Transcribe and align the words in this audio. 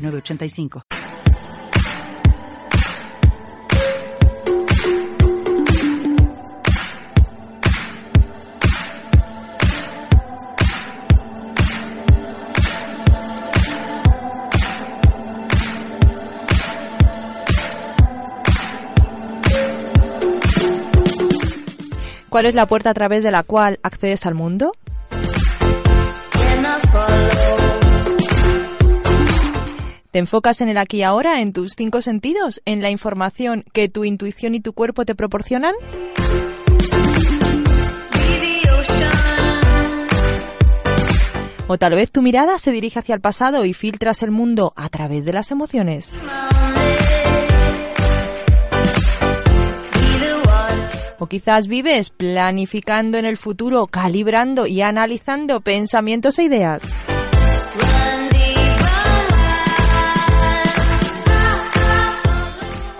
985. 0.00 0.82
¿Cuál 22.30 22.46
es 22.46 22.54
la 22.54 22.66
puerta 22.66 22.90
a 22.90 22.94
través 22.94 23.24
de 23.24 23.32
la 23.32 23.42
cual 23.42 23.80
accedes 23.82 24.24
al 24.24 24.34
mundo? 24.34 24.72
¿Te 30.10 30.18
enfocas 30.18 30.60
en 30.60 30.68
el 30.68 30.76
aquí 30.76 30.98
y 30.98 31.02
ahora, 31.04 31.40
en 31.40 31.52
tus 31.52 31.74
cinco 31.76 32.02
sentidos, 32.02 32.60
en 32.64 32.82
la 32.82 32.90
información 32.90 33.64
que 33.72 33.88
tu 33.88 34.04
intuición 34.04 34.56
y 34.56 34.60
tu 34.60 34.72
cuerpo 34.72 35.04
te 35.04 35.14
proporcionan? 35.14 35.74
O 41.68 41.78
tal 41.78 41.94
vez 41.94 42.10
tu 42.10 42.22
mirada 42.22 42.58
se 42.58 42.72
dirige 42.72 42.98
hacia 42.98 43.14
el 43.14 43.20
pasado 43.20 43.64
y 43.64 43.72
filtras 43.72 44.24
el 44.24 44.32
mundo 44.32 44.72
a 44.74 44.88
través 44.88 45.24
de 45.24 45.32
las 45.32 45.52
emociones. 45.52 46.14
O 51.20 51.26
quizás 51.28 51.68
vives 51.68 52.10
planificando 52.10 53.16
en 53.16 53.26
el 53.26 53.36
futuro, 53.36 53.86
calibrando 53.86 54.66
y 54.66 54.82
analizando 54.82 55.60
pensamientos 55.60 56.40
e 56.40 56.44
ideas. 56.44 56.82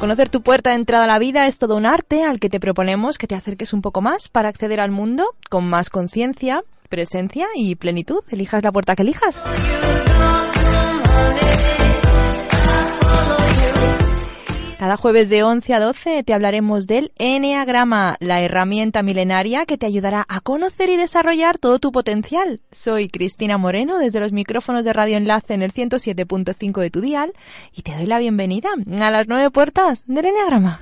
Conocer 0.01 0.31
tu 0.31 0.41
puerta 0.41 0.71
de 0.71 0.77
entrada 0.77 1.05
a 1.05 1.07
la 1.07 1.19
vida 1.19 1.47
es 1.47 1.59
todo 1.59 1.77
un 1.77 1.85
arte 1.85 2.25
al 2.25 2.41
que 2.41 2.49
te 2.49 2.59
proponemos 2.59 3.19
que 3.19 3.27
te 3.27 3.35
acerques 3.35 3.75
un 3.75 3.83
poco 3.83 4.01
más 4.01 4.31
para 4.31 4.49
acceder 4.49 4.81
al 4.81 4.91
mundo 4.91 5.27
con 5.51 5.69
más 5.69 5.91
conciencia, 5.91 6.65
presencia 6.89 7.49
y 7.55 7.75
plenitud. 7.75 8.21
Elijas 8.31 8.65
la 8.65 8.73
puerta 8.73 8.97
que 8.97 9.03
elijas. 9.03 9.45
Cada 14.81 14.97
jueves 14.97 15.29
de 15.29 15.43
11 15.43 15.75
a 15.75 15.79
12 15.79 16.23
te 16.23 16.33
hablaremos 16.33 16.87
del 16.87 17.13
Enneagrama, 17.19 18.17
la 18.19 18.41
herramienta 18.41 19.03
milenaria 19.03 19.67
que 19.67 19.77
te 19.77 19.85
ayudará 19.85 20.25
a 20.27 20.41
conocer 20.41 20.89
y 20.89 20.97
desarrollar 20.97 21.59
todo 21.59 21.79
tu 21.79 21.93
potencial. 21.93 22.63
Soy 22.73 23.11
Cristina 23.11 23.59
Moreno 23.59 23.99
desde 23.99 24.21
los 24.21 24.33
micrófonos 24.33 24.87
de 24.87 24.95
Radio 24.95 25.19
Enlace 25.19 25.53
en 25.53 25.61
el 25.61 25.75
107.5 25.75 26.81
de 26.81 26.91
tu 26.91 27.03
dial 27.03 27.35
y 27.75 27.83
te 27.83 27.95
doy 27.95 28.07
la 28.07 28.21
bienvenida 28.21 28.71
a 29.03 29.11
las 29.11 29.29
nueve 29.29 29.51
puertas 29.51 30.05
del 30.07 30.25
Enneagrama. 30.25 30.81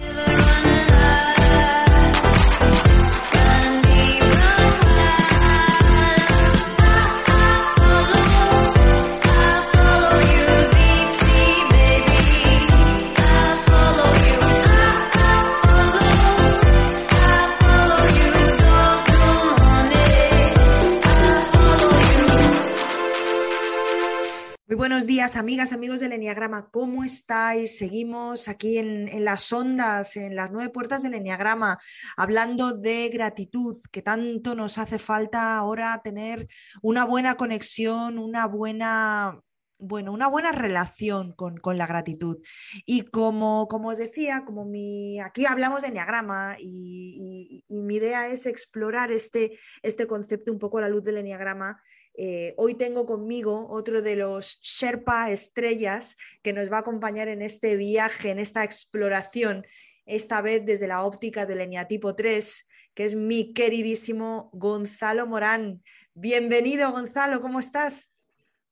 Amigas, 25.39 25.73
amigos 25.73 26.01
del 26.01 26.13
Enneagrama. 26.13 26.69
¿Cómo 26.71 27.05
estáis? 27.05 27.79
Seguimos 27.79 28.49
aquí 28.49 28.79
en, 28.79 29.25
las 29.25 29.53
ondas, 29.53 30.17
en 30.17 30.35
las 30.35 30.51
nueve 30.51 30.71
puertas 30.71 31.03
del 31.03 31.15
Enneagrama, 31.15 31.79
hablando 32.17 32.73
de 32.73 33.09
gratitud, 33.09 33.79
que 33.93 34.03
tanto 34.03 34.55
nos 34.57 34.79
hace 34.79 34.99
falta 34.99 35.57
ahora 35.57 36.01
tener 36.03 36.49
una 36.83 37.05
buena 37.05 37.37
conexión, 37.37 38.19
una 38.19 38.47
buena, 38.47 39.41
bueno, 39.79 40.13
una 40.13 40.27
buena 40.27 40.51
relación 40.51 41.33
con, 41.33 41.61
la 41.79 41.87
gratitud. 41.87 42.39
Y 42.85 43.03
como, 43.03 43.69
como, 43.69 43.91
os 43.91 43.99
decía, 43.99 44.45
como 44.45 44.65
mi, 44.65 45.21
aquí 45.21 45.47
hablamos 45.47 45.83
de 45.83 45.89
Enneagrama 45.89 46.57
y, 46.59 47.65
y, 47.69 47.83
mi 47.83 47.97
idea 47.97 48.27
es 48.27 48.45
explorar 48.45 49.13
este, 49.13 49.59
este 49.83 50.09
concepto 50.09 50.53
un 50.53 50.59
poco 50.59 50.79
a 50.79 50.83
la 50.83 50.89
luz 50.89 51.05
del 51.05 51.19
Enneagrama 51.19 51.81
eh, 52.21 52.53
hoy 52.57 52.75
tengo 52.75 53.07
conmigo 53.07 53.69
otro 53.71 54.03
de 54.03 54.17
los 54.17 54.61
Sherpa 54.61 55.31
estrellas 55.31 56.17
que 56.43 56.53
nos 56.53 56.69
va 56.69 56.79
a 56.79 56.81
acompañar 56.81 57.29
en 57.29 57.43
este 57.43 57.77
viaje, 57.77 58.31
en 58.31 58.41
esta 58.41 58.65
exploración, 58.65 59.65
esta 60.05 60.43
vez 60.43 60.67
desde 60.67 60.89
la 60.89 61.05
óptica 61.05 61.47
del 61.47 61.61
Eneatipo 61.61 62.17
3, 62.17 62.67
que 62.95 63.05
es 63.05 63.15
mi 63.15 63.53
queridísimo 63.53 64.51
Gonzalo 64.53 65.29
Morán. 65.29 65.85
Bienvenido, 66.13 66.91
Gonzalo, 66.91 67.41
¿cómo 67.41 67.61
estás? 67.61 68.11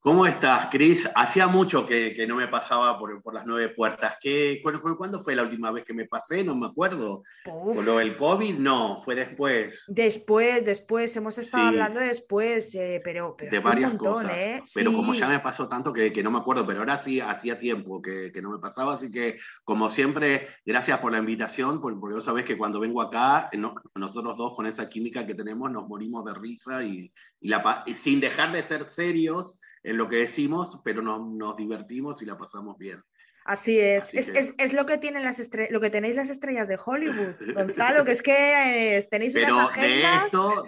¿Cómo 0.01 0.25
estás, 0.25 0.69
Cris? 0.71 1.11
Hacía 1.17 1.49
mucho 1.49 1.85
que, 1.85 2.25
no 2.29 2.37
me 2.37 2.47
pasaba 2.47 2.97
por, 2.97 3.35
las 3.35 3.45
nueve 3.45 3.71
puertas. 3.71 4.17
¿Qué, 4.21 4.63
cuándo, 4.63 5.21
fue 5.21 5.35
la 5.35 5.43
última 5.43 5.73
vez 5.73 5.85
que 5.85 5.93
me 5.93 6.07
pasé? 6.07 6.45
No 6.45 6.55
me 6.55 6.67
acuerdo. 6.67 7.25
¿Por 7.45 7.85
lo 7.85 7.99
del 7.99 8.17
COVID? 8.17 8.57
No, 8.57 9.03
fue 9.03 9.17
después. 9.17 9.83
Después, 9.89 10.65
después. 10.65 11.17
Hemos 11.17 11.39
estado 11.39 11.67
hablando 11.69 11.99
después, 11.99 12.73
eh, 12.77 13.01
pero, 13.03 13.37
De 13.51 13.59
varias 13.59 13.95
cosas. 13.95 14.31
¿eh? 14.37 14.63
Pero 14.77 14.93
como 14.93 15.13
ya 15.13 15.29
me 15.29 15.41
pasó 15.41 15.69
tanto 15.69 15.93
que, 15.93 16.23
no 16.23 16.31
me 16.31 16.39
acuerdo, 16.39 16.65
pero 16.65 16.81
ahora 16.81 16.99
sí 16.99 17.21
hacía 17.21 17.59
tiempo 17.59 18.01
que, 18.01 18.31
no 18.41 18.51
me 18.51 18.59
pasaba. 18.59 18.95
Así 18.95 19.11
que, 19.11 19.39
como 19.65 19.91
siempre, 19.91 20.49
gracias 20.65 21.01
por 21.01 21.11
la 21.11 21.19
invitación, 21.19 21.81
porque, 21.81 22.15
vos 22.15 22.25
sabés 22.25 22.45
que 22.45 22.57
cuando 22.57 22.79
vengo 22.79 23.03
acá, 23.03 23.51
nosotros 23.97 24.37
dos 24.37 24.55
con 24.55 24.67
esa 24.67 24.89
química 24.89 25.27
que 25.27 25.35
tenemos 25.35 25.69
nos 25.69 25.89
morimos 25.89 26.25
de 26.25 26.35
risa 26.35 26.85
y, 26.85 27.13
la, 27.41 27.83
y 27.87 27.95
sin 27.95 28.21
dejar 28.21 28.53
de 28.53 28.63
ser 28.63 28.85
serios 28.85 29.61
en 29.87 29.97
lo 29.97 30.09
que 30.09 30.17
decimos, 30.17 30.81
pero 30.83 31.01
nos 31.01 31.57
divertimos 31.57 32.21
y 32.21 32.27
la 32.27 32.37
pasamos 32.37 32.77
bien. 32.77 33.01
Así 33.45 33.79
es. 33.79 34.13
es, 34.13 34.73
lo 34.73 34.85
que 34.85 34.99
tienen 34.99 35.23
las 35.23 35.41
lo 35.71 35.81
que 35.81 35.91
tenéis 35.91 36.17
las 36.17 36.29
estrellas 36.29 36.67
de 36.67 36.77
Hollywood, 36.85 37.37
Gonzalo, 37.55 38.05
que 38.05 38.11
es 38.11 38.21
que 38.21 38.97
eh, 38.97 39.09
tenéis 39.09 39.37
unas 39.37 39.71
agendas. 39.71 40.23
De 40.23 40.27
esto, 40.27 40.67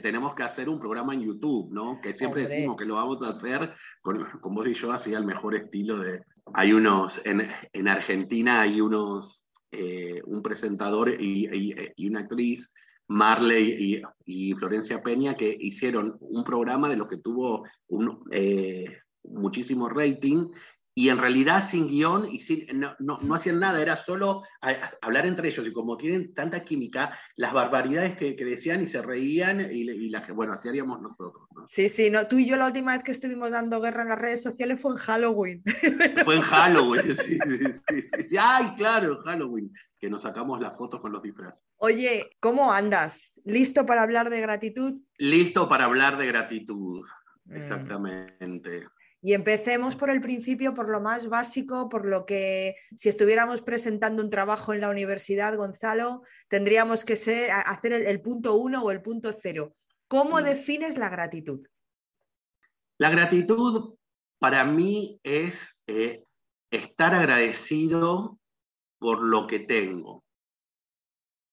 tenemos 0.00 0.34
que 0.34 0.42
hacer 0.42 0.70
un 0.70 0.80
programa 0.80 1.12
en 1.12 1.20
YouTube, 1.20 1.70
¿no? 1.70 2.00
Que 2.00 2.14
siempre 2.14 2.46
decimos 2.46 2.76
que 2.76 2.86
lo 2.86 2.94
vamos 2.94 3.22
a 3.22 3.28
hacer 3.28 3.74
con, 4.00 4.26
vos 4.42 4.66
y 4.66 4.72
yo, 4.72 4.90
así 4.90 5.14
al 5.14 5.26
mejor 5.26 5.54
estilo 5.54 5.98
de. 5.98 6.24
Hay 6.54 6.72
unos, 6.72 7.20
en, 7.26 7.88
Argentina 7.88 8.62
hay 8.62 8.80
unos, 8.80 9.46
eh, 9.70 10.22
un 10.24 10.42
presentador 10.42 11.10
y, 11.10 11.92
y 11.94 12.08
una 12.08 12.20
actriz 12.20 12.72
Marley 13.10 14.04
y, 14.24 14.54
Florencia 14.54 15.02
Peña, 15.02 15.36
que 15.36 15.56
hicieron 15.60 16.16
un 16.20 16.44
programa 16.44 16.88
de 16.88 16.94
lo 16.96 17.08
que 17.08 17.16
tuvo 17.16 17.64
un, 17.88 18.22
eh, 18.30 18.98
muchísimo 19.24 19.88
rating 19.88 20.48
y 20.94 21.08
en 21.08 21.18
realidad 21.18 21.64
sin 21.64 21.86
guion 21.88 22.28
y 22.28 22.40
sin, 22.40 22.66
no, 22.98 23.18
hacían 23.32 23.60
nada, 23.60 23.80
era 23.80 23.96
solo 23.96 24.42
hablar 25.00 25.26
entre 25.26 25.48
ellos 25.48 25.66
y 25.66 25.72
como 25.72 25.96
tienen 25.96 26.34
tanta 26.34 26.64
química, 26.64 27.16
las 27.36 27.52
barbaridades 27.52 28.16
que, 28.16 28.34
decían 28.34 28.82
y 28.82 28.86
se 28.86 29.00
reían 29.00 29.60
y, 29.60 29.82
y 29.82 30.10
las 30.10 30.24
que, 30.24 30.32
bueno, 30.32 30.52
así 30.52 30.68
haríamos 30.68 31.00
nosotros. 31.00 31.48
Sí, 31.68 31.88
sí, 31.88 32.10
no, 32.10 32.26
tú 32.26 32.38
y 32.38 32.46
yo 32.46 32.56
la 32.56 32.66
última 32.66 32.92
vez 32.92 33.04
que 33.04 33.12
estuvimos 33.12 33.50
dando 33.50 33.80
guerra 33.80 34.02
en 34.02 34.08
las 34.08 34.18
redes 34.18 34.42
sociales 34.42 34.80
fue 34.80 34.92
en 34.92 34.98
Halloween. 34.98 35.62
Fue 36.24 36.36
en 36.36 36.42
Halloween, 36.42 37.16
sí, 37.16 37.38
sí, 37.46 38.02
sí, 38.02 38.22
sí, 38.28 38.36
ay, 38.38 38.74
claro, 38.76 39.12
en 39.12 39.22
Halloween, 39.22 39.72
que 39.98 40.10
nos 40.10 40.22
sacamos 40.22 40.60
las 40.60 40.76
fotos 40.76 41.00
con 41.00 41.12
los 41.12 41.22
disfraces. 41.22 41.60
Oye, 41.76 42.36
¿cómo 42.40 42.72
andas? 42.72 43.40
¿Listo 43.44 43.86
para 43.86 44.02
hablar 44.02 44.28
de 44.28 44.40
gratitud? 44.40 45.00
Listo 45.16 45.68
para 45.68 45.84
hablar 45.84 46.18
de 46.18 46.26
gratitud, 46.26 47.06
mm. 47.46 47.54
Y 49.22 49.34
empecemos 49.34 49.96
por 49.96 50.08
el 50.08 50.22
principio, 50.22 50.72
por 50.72 50.88
lo 50.88 51.00
más 51.00 51.28
básico, 51.28 51.90
por 51.90 52.06
lo 52.06 52.24
que 52.24 52.76
si 52.96 53.10
estuviéramos 53.10 53.60
presentando 53.60 54.22
un 54.22 54.30
trabajo 54.30 54.72
en 54.72 54.80
la 54.80 54.88
universidad, 54.88 55.56
Gonzalo, 55.56 56.22
tendríamos 56.48 57.04
que 57.04 57.16
ser, 57.16 57.50
hacer 57.50 57.92
el, 57.92 58.20
punto 58.22 58.54
uno 58.54 58.82
o 58.82 58.90
el 58.90 59.02
punto 59.02 59.32
cero. 59.38 59.74
¿Cómo 60.08 60.40
defines 60.40 60.96
la 60.96 61.10
gratitud? 61.10 61.66
La 62.96 63.10
gratitud 63.10 63.94
para 64.38 64.64
mí 64.64 65.20
es 65.22 65.82
eh, 65.86 66.24
estar 66.70 67.14
agradecido 67.14 68.38
por 68.98 69.22
lo 69.22 69.46
que 69.46 69.60
tengo, 69.60 70.24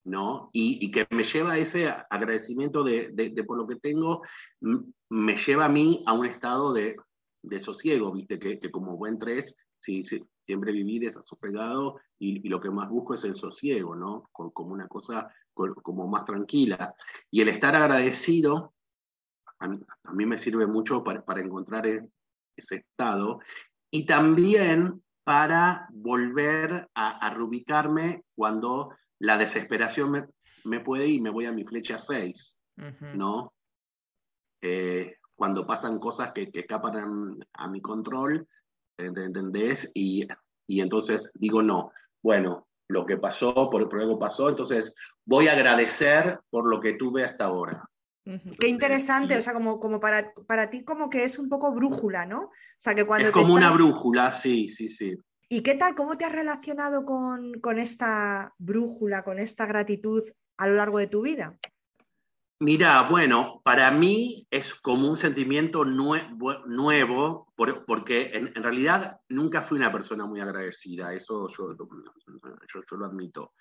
¿no? 0.05 0.49
Y, 0.53 0.89
que 0.91 1.05
me 1.09 1.25
lleva 1.25 1.57
ese 1.57 1.93
agradecimiento 2.09 2.83
de, 2.83 3.43
por 3.45 3.57
lo 3.57 3.67
que 3.67 3.75
tengo, 3.75 4.21
me 5.09 5.37
lleva 5.37 5.65
a 5.65 5.69
mí 5.69 6.03
a 6.05 6.13
un 6.13 6.25
estado 6.25 6.73
de, 6.73 6.95
sosiego, 7.61 8.11
¿viste? 8.11 8.39
Que, 8.39 8.71
como 8.71 8.97
buen 8.97 9.17
tres, 9.17 9.55
sí, 9.79 10.03
siempre 10.03 10.71
vivir 10.71 11.05
es 11.05 11.17
asosegado 11.17 11.99
y, 12.19 12.47
lo 12.47 12.59
que 12.59 12.69
más 12.69 12.89
busco 12.89 13.13
es 13.13 13.23
el 13.23 13.35
sosiego, 13.35 13.95
¿no? 13.95 14.29
como 14.31 14.73
una 14.73 14.87
cosa 14.87 15.31
como 15.53 16.07
más 16.07 16.25
tranquila. 16.25 16.93
Y 17.31 17.41
el 17.41 17.49
estar 17.49 17.75
agradecido 17.75 18.73
a 19.59 20.13
mí, 20.13 20.25
me 20.25 20.37
sirve 20.37 20.67
mucho 20.67 21.03
para, 21.03 21.41
encontrar 21.41 21.87
e, 21.87 22.07
ese 22.55 22.75
estado 22.77 23.39
y 23.91 24.05
también 24.05 25.03
para 25.23 25.87
volver 25.91 26.87
a, 26.93 27.33
rubicarme 27.33 28.23
cuando 28.35 28.95
la 29.19 29.37
desesperación 29.37 30.29
me, 30.63 30.79
puede 30.79 31.07
ir, 31.07 31.21
me 31.21 31.29
voy 31.29 31.45
a 31.45 31.51
mi 31.51 31.65
flecha 31.65 31.97
6, 31.97 32.59
¿no? 33.15 33.53
Eh, 34.61 35.16
cuando 35.37 35.65
pasan 35.65 35.99
cosas 35.99 36.31
que, 36.33 36.49
escapan 36.51 37.39
a, 37.53 37.67
mi 37.67 37.79
control, 37.79 38.47
¿entendés? 38.97 39.91
Y, 39.93 40.27
y 40.67 40.81
entonces 40.81 41.31
digo, 41.35 41.61
no, 41.61 41.91
bueno, 42.21 42.67
lo 42.89 43.05
que 43.05 43.17
pasó, 43.17 43.69
por, 43.69 43.87
por 43.87 44.01
algo 44.01 44.17
pasó, 44.17 44.49
entonces 44.49 44.93
voy 45.25 45.47
a 45.47 45.53
agradecer 45.53 46.39
por 46.49 46.67
lo 46.67 46.81
que 46.81 46.93
tuve 46.93 47.23
hasta 47.23 47.45
ahora. 47.45 47.87
Qué 48.59 48.67
interesante, 48.67 49.37
o 49.37 49.41
sea, 49.41 49.53
como, 49.53 49.79
como 49.79 50.01
para, 50.01 50.33
para 50.47 50.69
ti 50.69 50.83
como 50.83 51.09
que 51.09 51.23
es 51.23 51.39
un 51.39 51.47
poco 51.47 51.71
brújula, 51.71 52.25
¿no? 52.25 52.41
O 52.41 52.51
sea, 52.77 52.93
que 52.93 53.05
cuando 53.05 53.29
es 53.29 53.33
como 53.33 53.53
una 53.53 53.71
brújula, 53.71 54.33
sí, 54.33 54.67
sí, 54.67 54.89
sí. 54.89 55.15
¿Y 55.47 55.61
qué 55.61 55.75
tal? 55.75 55.95
¿Cómo 55.95 56.17
te 56.17 56.25
has 56.25 56.33
relacionado 56.33 57.05
con, 57.05 57.53
con, 57.61 57.79
esta 57.79 58.53
brújula, 58.57 59.23
con 59.23 59.39
esta 59.39 59.65
gratitud 59.65 60.23
a 60.57 60.67
lo 60.67 60.75
largo 60.75 60.97
de 60.97 61.07
tu 61.07 61.21
vida? 61.21 61.57
Mira, 62.59 63.03
bueno, 63.03 63.61
para 63.63 63.91
mí 63.91 64.47
es 64.49 64.73
como 64.73 65.07
un 65.07 65.17
sentimiento 65.17 65.85
nuevo, 65.85 67.53
porque 67.55 68.31
en, 68.33 68.63
realidad 68.63 69.19
nunca 69.29 69.61
fui 69.61 69.77
una 69.77 69.91
persona 69.91 70.25
muy 70.25 70.39
agradecida, 70.39 71.13
eso 71.13 71.47
yo, 71.49 71.75
lo 72.97 73.05
admito. 73.05 73.53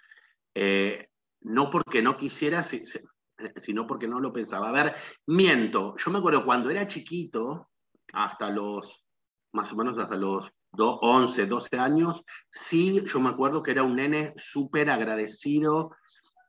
Eh, 0.55 1.11
no 1.43 1.71
porque 1.71 2.01
no 2.01 2.17
quisiera, 2.17 2.63
sino 2.63 3.87
porque 3.87 4.09
no 4.09 4.19
lo 4.19 4.33
pensaba. 4.33 4.71
A 4.71 4.73
ver, 4.73 4.95
miento. 5.27 5.95
Yo 5.99 6.11
me 6.11 6.19
acuerdo 6.19 6.47
cuando 6.47 6.71
era 6.71 6.87
chiquito, 6.87 7.69
hasta 8.15 8.49
los, 8.49 9.05
más 9.53 9.71
o 9.75 9.77
menos 9.77 9.99
hasta 9.99 10.17
los 10.17 10.51
11, 10.73 11.47
12 11.47 11.79
años, 11.79 12.23
sí, 12.51 13.03
yo 13.05 13.21
me 13.21 13.29
acuerdo 13.29 13.63
que 13.63 13.73
era 13.73 13.83
un 13.83 13.97
nene 13.97 14.33
súper 14.37 14.89
agradecido, 14.89 15.91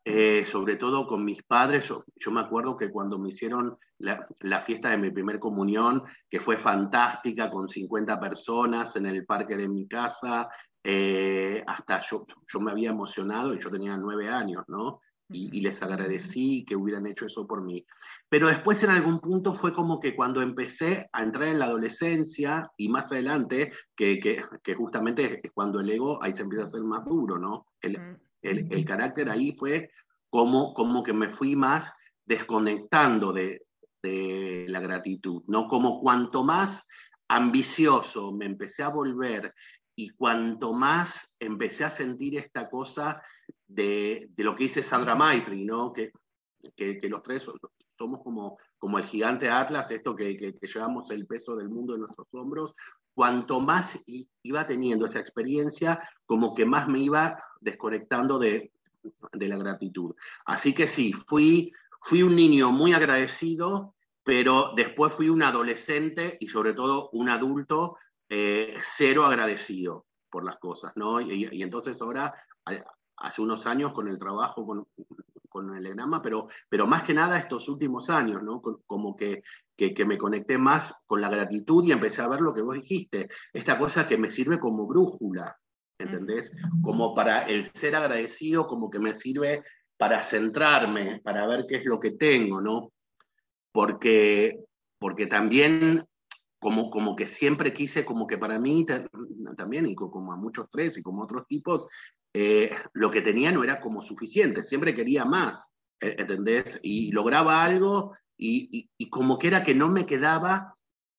eh, 0.10 0.46
sobre 0.46 0.78
todo 0.78 1.06
con 1.06 1.26
mis 1.26 1.44
padres. 1.44 1.92
Yo, 2.16 2.32
me 2.32 2.40
acuerdo 2.40 2.78
que 2.78 2.90
cuando 2.90 3.20
me 3.20 3.28
hicieron 3.28 3.78
la, 4.00 4.62
fiesta 4.62 4.90
de 4.90 4.98
mi 4.98 5.12
primer 5.12 5.38
comunión, 5.38 6.02
que 6.30 6.40
fue 6.40 6.56
fantástica, 6.56 7.50
con 7.50 7.68
50 7.68 8.18
personas 8.18 8.96
en 8.96 9.06
el 9.06 9.26
parque 9.26 9.58
de 9.58 9.68
mi 9.68 9.86
casa, 9.86 10.48
eh, 10.82 11.62
hasta 11.68 12.00
yo, 12.00 12.26
yo 12.48 12.60
me 12.62 12.72
había 12.72 12.92
emocionado 12.92 13.54
y 13.54 13.60
yo 13.60 13.70
tenía 13.70 13.98
nueve 13.98 14.30
años, 14.30 14.64
¿no? 14.70 15.02
y, 15.30 15.60
les 15.60 15.84
agradecí 15.84 16.64
que 16.64 16.78
hubieran 16.78 17.06
hecho 17.06 17.26
eso 17.26 17.46
por 17.46 17.62
mí. 17.62 17.86
Pero 18.30 18.48
después 18.48 18.82
en 18.84 18.92
algún 18.92 19.20
punto 19.20 19.56
fue 19.56 19.74
como 19.74 20.00
que 20.00 20.16
cuando 20.16 20.42
empecé 20.42 21.10
a 21.12 21.22
entrar 21.22 21.50
en 21.50 21.60
la 21.60 21.66
adolescencia 21.66 22.72
y 22.78 22.88
más 22.88 23.12
adelante, 23.12 23.74
que, 23.94 24.22
que, 24.22 24.74
justamente 24.74 25.42
es 25.44 25.52
cuando 25.52 25.82
el 25.82 25.90
ego 25.90 26.24
ahí 26.24 26.34
se 26.34 26.44
empieza 26.44 26.64
a 26.64 26.68
hacer 26.68 26.82
más 26.84 27.04
duro, 27.04 27.38
¿no? 27.38 27.68
El, 27.82 28.18
el, 28.42 28.86
carácter 28.86 29.30
ahí 29.30 29.56
fue 29.58 29.92
como, 30.30 30.74
como 30.74 31.04
que 31.04 31.14
me 31.14 31.30
fui 31.30 31.56
más 31.56 31.94
desconectando 32.26 33.32
de, 33.34 33.64
de 34.02 34.66
la 34.68 34.80
gratitud, 34.80 35.44
¿no? 35.48 35.68
Como 35.68 36.02
cuanto 36.02 36.44
más 36.44 36.88
ambicioso 37.28 38.32
me 38.32 38.46
empecé 38.46 38.84
a 38.84 38.90
volver 38.90 39.54
y 39.96 40.10
cuanto 40.10 40.74
más 40.74 41.36
empecé 41.40 41.84
a 41.84 41.90
sentir 41.90 42.38
esta 42.38 42.70
cosa 42.70 43.22
de, 43.68 44.30
lo 44.38 44.56
que 44.56 44.66
dice 44.66 44.84
Sandra 44.84 45.16
Maitri, 45.16 45.66
¿no? 45.66 45.92
que, 45.92 46.12
que, 46.76 47.00
los 47.10 47.24
tres 47.24 47.50
somos 47.98 48.22
como, 48.24 48.60
como 48.78 49.00
el 49.00 49.06
gigante 49.06 49.50
Atlas, 49.50 49.90
esto 49.90 50.16
que, 50.16 50.38
que, 50.38 50.54
llevamos 50.62 51.10
el 51.10 51.26
peso 51.26 51.56
del 51.56 51.70
mundo 51.70 51.96
en 51.96 52.02
nuestros 52.02 52.28
hombros, 52.34 52.76
cuanto 53.18 53.60
más 53.60 54.04
iba 54.44 54.68
teniendo 54.68 55.08
esa 55.08 55.20
experiencia, 55.20 56.08
como 56.28 56.54
que 56.54 56.68
más 56.68 56.88
me 56.88 57.00
iba 57.00 57.44
desconectando 57.60 58.38
de, 58.38 58.72
la 59.32 59.58
gratitud. 59.58 60.14
Así 60.46 60.76
que 60.76 60.88
sí, 60.88 61.14
fui, 61.28 61.74
un 62.12 62.36
niño 62.36 62.70
muy 62.70 62.94
agradecido, 62.94 63.96
pero 64.24 64.74
después 64.76 65.16
fui 65.16 65.30
un 65.30 65.42
adolescente 65.42 66.38
y 66.40 66.48
sobre 66.48 66.74
todo 66.74 67.10
un 67.12 67.30
adulto 67.30 67.98
eh, 68.30 68.76
cero 68.84 69.26
agradecido 69.26 70.06
por 70.30 70.46
las 70.46 70.58
cosas, 70.58 70.92
¿no? 70.96 71.20
Y, 71.20 71.64
entonces 71.64 72.00
ahora, 72.04 72.36
hace 73.16 73.42
unos 73.42 73.66
años 73.66 73.94
con 73.94 74.08
el 74.10 74.20
trabajo 74.20 74.64
con, 74.64 74.88
con, 75.48 75.76
el 75.76 75.86
enama, 75.86 76.22
pero, 76.22 76.48
pero 76.70 76.88
más 76.88 77.04
que 77.04 77.14
nada 77.14 77.38
estos 77.38 77.68
últimos 77.70 78.10
años, 78.10 78.44
¿no? 78.44 78.62
Como 78.62 79.16
que, 79.16 79.42
que, 79.76 80.06
me 80.06 80.18
conecté 80.18 80.58
más 80.58 80.94
con 81.06 81.22
la 81.22 81.30
gratitud 81.30 81.84
y 81.84 81.92
empecé 81.92 82.22
a 82.22 82.28
ver 82.28 82.42
lo 82.42 82.54
que 82.54 82.62
vos 82.62 82.76
dijiste, 82.76 83.30
esta 83.54 83.78
cosa 83.78 84.08
que 84.08 84.18
me 84.18 84.30
sirve 84.30 84.60
como 84.60 84.88
brújula, 84.88 85.58
¿entendés? 86.00 86.56
Como 86.82 87.16
para 87.16 87.44
el 87.44 87.66
ser 87.66 87.96
agradecido, 87.96 88.68
como 88.68 88.90
que 88.90 89.00
me 89.00 89.14
sirve 89.14 89.64
para 89.98 90.24
centrarme, 90.24 91.22
para 91.24 91.48
ver 91.48 91.66
qué 91.68 91.78
es 91.78 91.86
lo 91.86 92.00
que 92.00 92.12
tengo, 92.12 92.62
¿no? 92.62 92.92
Porque, 93.72 94.60
porque 95.00 95.28
también 95.28 96.06
como, 96.60 96.90
como 96.90 97.16
que 97.16 97.28
siempre 97.28 97.74
quise, 97.74 98.04
como 98.04 98.26
que 98.26 98.38
para 98.38 98.60
mí 98.60 98.86
también, 99.56 99.86
y 99.86 99.96
como 99.96 100.34
a 100.34 100.36
muchos 100.36 100.68
tres 100.72 100.98
y 100.98 101.04
como 101.04 101.24
otros 101.24 101.46
tipos, 101.48 101.88
eh, 102.40 102.70
lo 102.94 103.10
que 103.10 103.24
tenía 103.24 103.52
no 103.52 103.64
era 103.64 103.80
como 103.80 104.00
suficiente, 104.00 104.62
siempre 104.62 104.94
quería 104.94 105.26
más, 105.26 105.74
eh, 106.00 106.18
¿entendés? 106.20 106.80
Y 106.84 107.12
lograba 107.12 107.64
algo 107.64 108.16
y, 108.38 108.92
y, 108.96 109.10
como 109.10 109.40
que 109.40 109.48
era 109.48 109.64
que 109.64 109.74
no 109.74 109.90
me 109.90 110.06
quedaba 110.06 110.76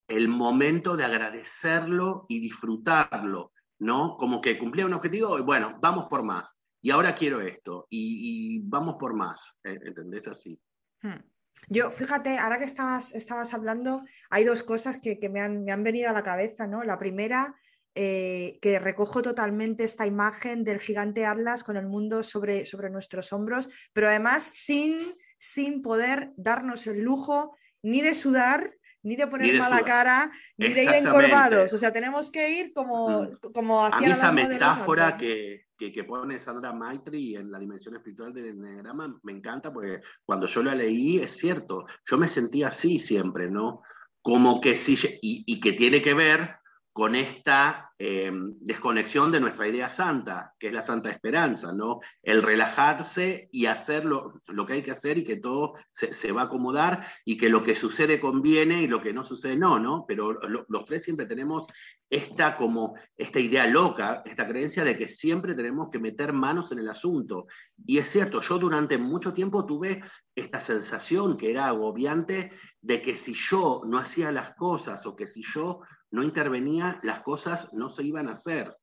el 0.07 0.29
momento 0.29 0.97
de 0.97 1.05
agradecerlo 1.05 2.27
y 2.29 2.39
disfrutarlo, 2.39 3.51
¿no? 3.81 4.17
Como 4.17 4.41
que 4.41 4.61
cumplía 4.61 4.87
un 4.87 4.93
objetivo 4.93 5.37
y 5.41 5.43
bueno, 5.43 5.77
vamos 5.81 6.07
por 6.09 6.23
más. 6.23 6.57
Y 6.81 6.93
ahora 6.93 7.17
quiero 7.17 7.41
esto 7.41 7.89
y, 7.91 8.61
vamos 8.61 8.95
por 9.01 9.13
más, 9.15 9.59
eh, 9.65 9.77
¿entendés? 9.85 10.29
Así. 10.29 10.57
Hmm. 11.03 11.19
Yo, 11.67 11.91
fíjate, 11.91 12.39
ahora 12.39 12.59
que 12.59 12.65
estabas, 12.65 13.13
estabas 13.13 13.53
hablando, 13.55 14.05
hay 14.31 14.45
dos 14.45 14.63
cosas 14.63 15.01
que, 15.01 15.19
me, 15.29 15.41
han, 15.41 15.83
venido 15.83 16.11
a 16.11 16.13
la 16.13 16.23
cabeza, 16.23 16.69
¿no? 16.69 16.85
La 16.85 16.97
primera, 16.97 17.57
eh, 17.95 18.59
que 18.63 18.79
recojo 18.79 19.23
totalmente 19.23 19.85
esta 19.85 20.07
imagen 20.07 20.63
del 20.63 20.79
gigante 20.79 21.27
Atlas 21.27 21.65
con 21.65 21.77
el 21.77 21.87
mundo 21.87 22.23
sobre, 22.23 22.67
sobre 22.67 22.91
nuestros 22.91 23.33
hombros, 23.33 23.69
pero 23.93 24.09
además 24.09 24.43
sin, 24.43 25.15
sin 25.39 25.83
poder 25.83 26.33
darnos 26.37 26.87
el 26.87 27.01
lujo 27.01 27.57
ni 27.83 28.01
de 28.01 28.15
sudar, 28.15 28.73
ni 29.03 29.17
de 29.17 29.27
poner 29.27 29.59
mala 29.59 29.83
cara, 29.83 30.31
ni 30.57 30.73
de 30.73 30.85
ir 30.85 30.95
encorvados. 30.95 31.73
O 31.73 31.79
sea, 31.79 31.93
tenemos 31.93 32.31
que 32.31 32.61
ir 32.61 32.73
como, 32.73 33.29
como 33.55 33.85
hacia 33.85 34.11
A 34.11 34.13
esa 34.13 34.33
metáfora 34.33 35.17
que, 35.17 35.67
que, 35.77 36.05
pone 36.05 36.39
Sandra 36.39 36.73
Maitri 36.73 37.37
en 37.37 37.51
la 37.51 37.59
dimensión 37.59 37.97
espiritual 37.97 38.35
del 38.35 38.47
enneagrama 38.47 39.19
me 39.23 39.33
encanta 39.33 39.73
porque 39.73 40.01
cuando 40.25 40.47
yo 40.47 40.63
la 40.63 40.75
leí 40.75 41.19
es 41.19 41.37
cierto, 41.37 41.87
yo 42.05 42.19
me 42.19 42.29
sentía 42.29 42.69
así 42.69 42.99
siempre, 42.99 43.51
¿no? 43.51 43.83
Como 44.21 44.61
que 44.61 44.77
sí, 44.77 44.99
y, 45.23 45.45
y 45.47 45.61
que 45.61 45.73
tiene 45.73 46.03
que 46.03 46.15
ver 46.15 46.58
con 46.99 47.15
esta 47.15 47.93
eh, 47.97 48.29
desconexión 48.33 49.31
de 49.31 49.39
nuestra 49.39 49.69
idea 49.69 49.89
santa, 49.89 50.57
que 50.59 50.67
es 50.67 50.73
la 50.73 50.83
santa 50.83 51.11
esperanza, 51.11 51.73
¿no? 51.73 52.01
El 52.25 52.43
relajarse 52.43 53.49
y 53.53 53.67
hacer 53.67 54.05
lo, 54.05 54.43
que 54.67 54.73
hay 54.73 54.83
que 54.83 54.91
hacer 54.91 55.17
y 55.17 55.23
que 55.23 55.37
todo 55.37 55.75
se, 55.93 56.33
va 56.33 56.43
a 56.43 56.45
acomodar 56.47 57.07
y 57.25 57.37
que 57.37 57.51
lo 57.51 57.63
que 57.63 57.77
sucede 57.77 58.19
conviene 58.19 58.83
y 58.83 58.89
lo 58.89 59.01
que 59.01 59.13
no 59.13 59.25
sucede 59.25 59.55
no, 59.55 59.79
¿no? 59.79 60.07
Pero 60.09 60.41
los 60.43 60.85
tres 60.87 61.05
siempre 61.05 61.27
tenemos 61.27 61.69
esta 62.11 62.57
como, 62.57 62.97
esta 63.17 63.39
idea 63.39 63.69
loca, 63.69 64.23
esta 64.27 64.49
creencia 64.49 64.83
de 64.83 64.99
que 64.99 65.07
siempre 65.07 65.55
tenemos 65.55 65.91
que 65.93 66.01
meter 66.01 66.33
manos 66.33 66.73
en 66.73 66.81
el 66.81 66.89
asunto. 66.89 67.47
Y 67.87 67.99
es 67.99 68.11
cierto, 68.11 68.41
yo 68.41 68.59
durante 68.59 68.99
mucho 68.99 69.33
tiempo 69.33 69.65
tuve 69.65 70.03
esta 70.35 70.61
sensación 70.61 71.37
que 71.37 71.51
era 71.51 71.69
agobiante 71.69 72.51
de 72.81 73.03
que 73.03 73.17
si 73.17 73.35
yo 73.35 73.83
no 73.87 73.99
hacía 73.99 74.33
las 74.33 74.55
cosas 74.57 75.05
o 75.07 75.15
que 75.15 75.29
si 75.29 75.43
yo 75.43 75.81
no 76.11 76.23
intervenía, 76.23 77.01
las 77.03 77.23
cosas 77.23 77.73
no 77.75 77.91
se 77.91 78.03
iban 78.03 78.29
a 78.29 78.33
hacer. 78.33 78.77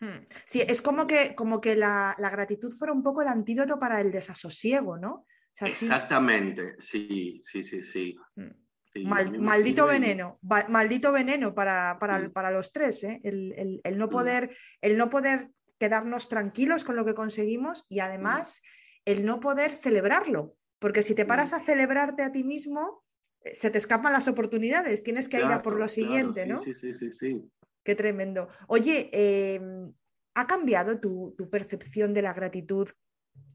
Hmm. 0.00 0.26
Sí, 0.44 0.60
es 0.66 0.82
como 0.82 1.06
que, 1.06 1.34
como 1.34 1.60
que 1.60 1.76
la, 1.76 2.16
gratitud 2.18 2.72
fuera 2.72 2.92
un 2.92 3.02
poco 3.02 3.22
el 3.22 3.28
antídoto 3.28 3.78
para 3.78 4.00
el 4.00 4.10
desasosiego, 4.10 4.98
¿no? 4.98 5.26
Exactamente, 5.60 6.76
sí, 6.78 7.40
sí, 7.44 7.62
sí, 7.62 7.82
sí. 7.82 8.16
Hmm. 8.34 9.38
maldito 9.38 9.86
veneno, 9.86 10.38
maldito 10.42 11.12
veneno 11.12 11.54
para, 11.54 11.98
para, 11.98 12.50
los 12.50 12.72
tres, 12.72 13.04
¿eh? 13.04 13.20
el, 13.22 13.80
no 13.96 14.08
poder, 14.08 14.56
el 14.80 14.96
no 14.96 15.08
poder 15.08 15.50
quedarnos 15.78 16.28
tranquilos 16.28 16.84
con 16.84 16.96
lo 16.96 17.04
que 17.04 17.14
conseguimos 17.14 17.86
y 17.88 18.00
además 18.00 18.62
el 19.04 19.24
no 19.24 19.40
poder 19.40 19.72
celebrarlo, 19.72 20.56
porque 20.78 21.02
si 21.02 21.14
te 21.14 21.24
paras 21.24 21.52
a 21.52 21.60
celebrarte 21.60 22.22
a 22.22 22.32
ti 22.32 22.44
mismo, 22.44 23.01
se 23.44 23.70
te 23.70 23.78
escapan 23.78 24.12
las 24.12 24.28
oportunidades, 24.28 25.02
tienes 25.02 25.28
que 25.28 25.38
ir 25.38 25.44
a 25.44 25.62
por 25.62 25.76
lo 25.78 25.88
siguiente, 25.88 26.46
¿no? 26.46 26.58
Sí, 26.58 26.74
sí, 26.74 26.94
sí, 26.94 27.10
sí. 27.10 27.42
Qué 27.84 27.94
tremendo. 27.94 28.48
Oye, 28.68 29.10
em, 29.12 29.92
¿ha 30.34 30.46
cambiado 30.46 31.00
tu, 31.00 31.34
percepción 31.50 32.14
de 32.14 32.22
la 32.22 32.32
gratitud 32.32 32.88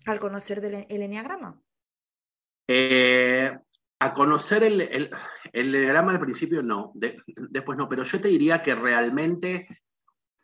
al 0.06 0.20
conocer 0.20 0.64
el, 0.64 0.86
el 0.90 1.02
enneagrama? 1.02 1.62
Eh, 2.68 3.58
a 4.00 4.14
conocer 4.14 4.64
el, 4.64 4.82
el, 4.82 5.12
enneagrama 5.54 6.12
al 6.12 6.20
principio 6.20 6.62
no, 6.62 6.92
después 6.96 7.78
no, 7.78 7.88
pero 7.88 8.04
yo 8.04 8.20
te 8.20 8.28
diría 8.28 8.62
que 8.62 8.76
realmente 8.76 9.68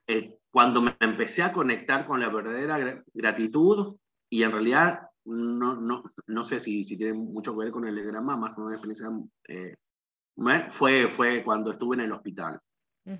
eh, 0.07 0.37
cuando 0.51 0.81
me 0.81 0.95
empecé 0.99 1.43
a 1.43 1.51
conectar 1.51 2.05
con 2.05 2.19
la 2.19 2.29
verdadera 2.29 3.03
gratitud, 3.13 3.97
y 4.33 4.41
en 4.41 4.51
realidad 4.51 5.01
no, 5.25 5.75
no, 5.75 6.03
no 6.27 6.45
sé 6.45 6.59
si, 6.59 6.83
si, 6.83 6.97
tiene 6.97 7.13
mucho 7.13 7.53
que 7.53 7.65
ver 7.65 7.71
con 7.71 7.87
el 7.87 7.97
enneagrama, 7.97 8.37
más 8.37 8.53
con 8.53 8.65
una 8.65 8.75
experiencia, 8.75 9.09
eh, 9.47 9.75
fue, 10.71 11.09
fue 11.09 11.43
cuando 11.43 11.71
estuve 11.71 11.95
en 11.95 12.01
el 12.01 12.11
hospital. 12.11 12.59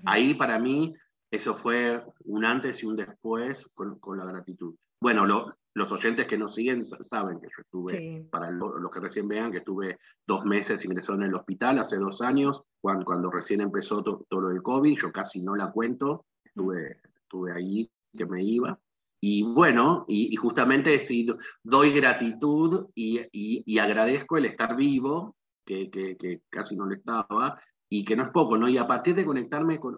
Ahí 0.06 0.34
para 0.34 0.58
mí 0.58 0.94
eso 1.30 1.54
fue 1.54 2.02
un 2.24 2.44
antes 2.44 2.82
y 2.82 2.86
un 2.86 2.96
después 2.96 3.70
con, 3.74 3.98
con 3.98 4.18
la 4.18 4.24
gratitud. 4.24 4.74
Bueno, 5.00 5.26
lo, 5.26 5.54
los 5.74 5.90
oyentes 5.90 6.26
que 6.26 6.38
nos 6.38 6.54
siguen 6.54 6.84
saben 6.84 7.40
que 7.40 7.48
yo 7.48 7.62
estuve, 7.62 8.26
para 8.30 8.50
los 8.50 8.90
que 8.92 9.00
recién 9.00 9.26
vean, 9.26 9.50
que 9.50 9.58
estuve 9.58 9.98
dos 10.24 10.44
meses 10.44 10.84
ingresado 10.84 11.18
en 11.18 11.24
el 11.24 11.34
hospital 11.34 11.78
hace 11.78 11.96
dos 11.96 12.22
años, 12.22 12.62
cuando, 12.80 13.04
cuando 13.04 13.30
recién 13.30 13.60
empezó 13.60 14.02
todo 14.02 14.40
lo 14.40 14.48
del 14.48 14.62
COVID, 14.62 14.96
yo 14.96 15.12
casi 15.12 15.42
no 15.42 15.56
la 15.56 15.72
cuento, 15.72 16.26
estuve, 16.44 17.00
estuve 17.20 17.52
ahí 17.52 17.90
que 18.16 18.24
me 18.24 18.42
iba. 18.42 18.78
Y 19.26 19.42
bueno, 19.42 20.04
y, 20.06 20.36
justamente 20.36 20.98
sí, 20.98 21.26
doy 21.62 21.92
gratitud 21.92 22.88
y, 22.94 23.22
y, 23.32 23.78
agradezco 23.78 24.36
el 24.36 24.44
estar 24.44 24.76
vivo, 24.76 25.34
que, 25.64 25.88
que, 25.90 26.42
casi 26.50 26.76
no 26.76 26.84
lo 26.84 26.94
estaba, 26.94 27.58
y 27.88 28.04
que 28.04 28.16
no 28.16 28.24
es 28.24 28.28
poco, 28.28 28.58
¿no? 28.58 28.68
Y 28.68 28.76
a 28.76 28.86
partir 28.86 29.14
de 29.14 29.24
conectarme 29.24 29.80
con, 29.80 29.96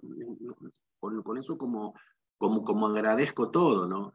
con, 1.00 1.23
con 1.25 1.38
eso 1.38 1.59
como, 1.59 1.92
como, 2.38 2.62
como 2.62 2.87
agradezco 2.87 3.50
todo, 3.50 3.88
¿no? 3.88 4.14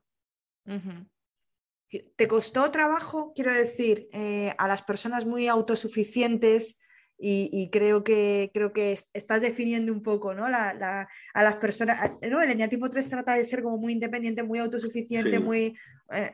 ¿Te 2.15 2.27
costó 2.29 2.71
trabajo, 2.71 3.33
quiero 3.35 3.51
decir, 3.51 4.07
eh, 4.13 4.55
a 4.57 4.65
las 4.69 4.81
personas 4.81 5.25
muy 5.25 5.49
autosuficientes? 5.49 6.77
Y, 7.23 7.69
creo, 7.71 8.03
que, 8.03 8.49
creo 8.51 8.73
que 8.73 8.97
estás 9.13 9.41
definiendo 9.41 9.93
un 9.93 10.01
poco 10.01 10.33
¿no? 10.33 10.45
a 10.45 11.07
las 11.35 11.55
personas. 11.57 12.13
¿no? 12.27 12.41
El 12.41 12.51
eneatipo 12.51 12.89
3 12.89 13.07
trata 13.09 13.35
de 13.35 13.45
ser 13.45 13.61
como 13.61 13.77
muy 13.77 13.93
independiente, 13.93 14.41
muy 14.41 14.57
autosuficiente, 14.57 15.39
muy. 15.39 15.77
Eh, 16.11 16.31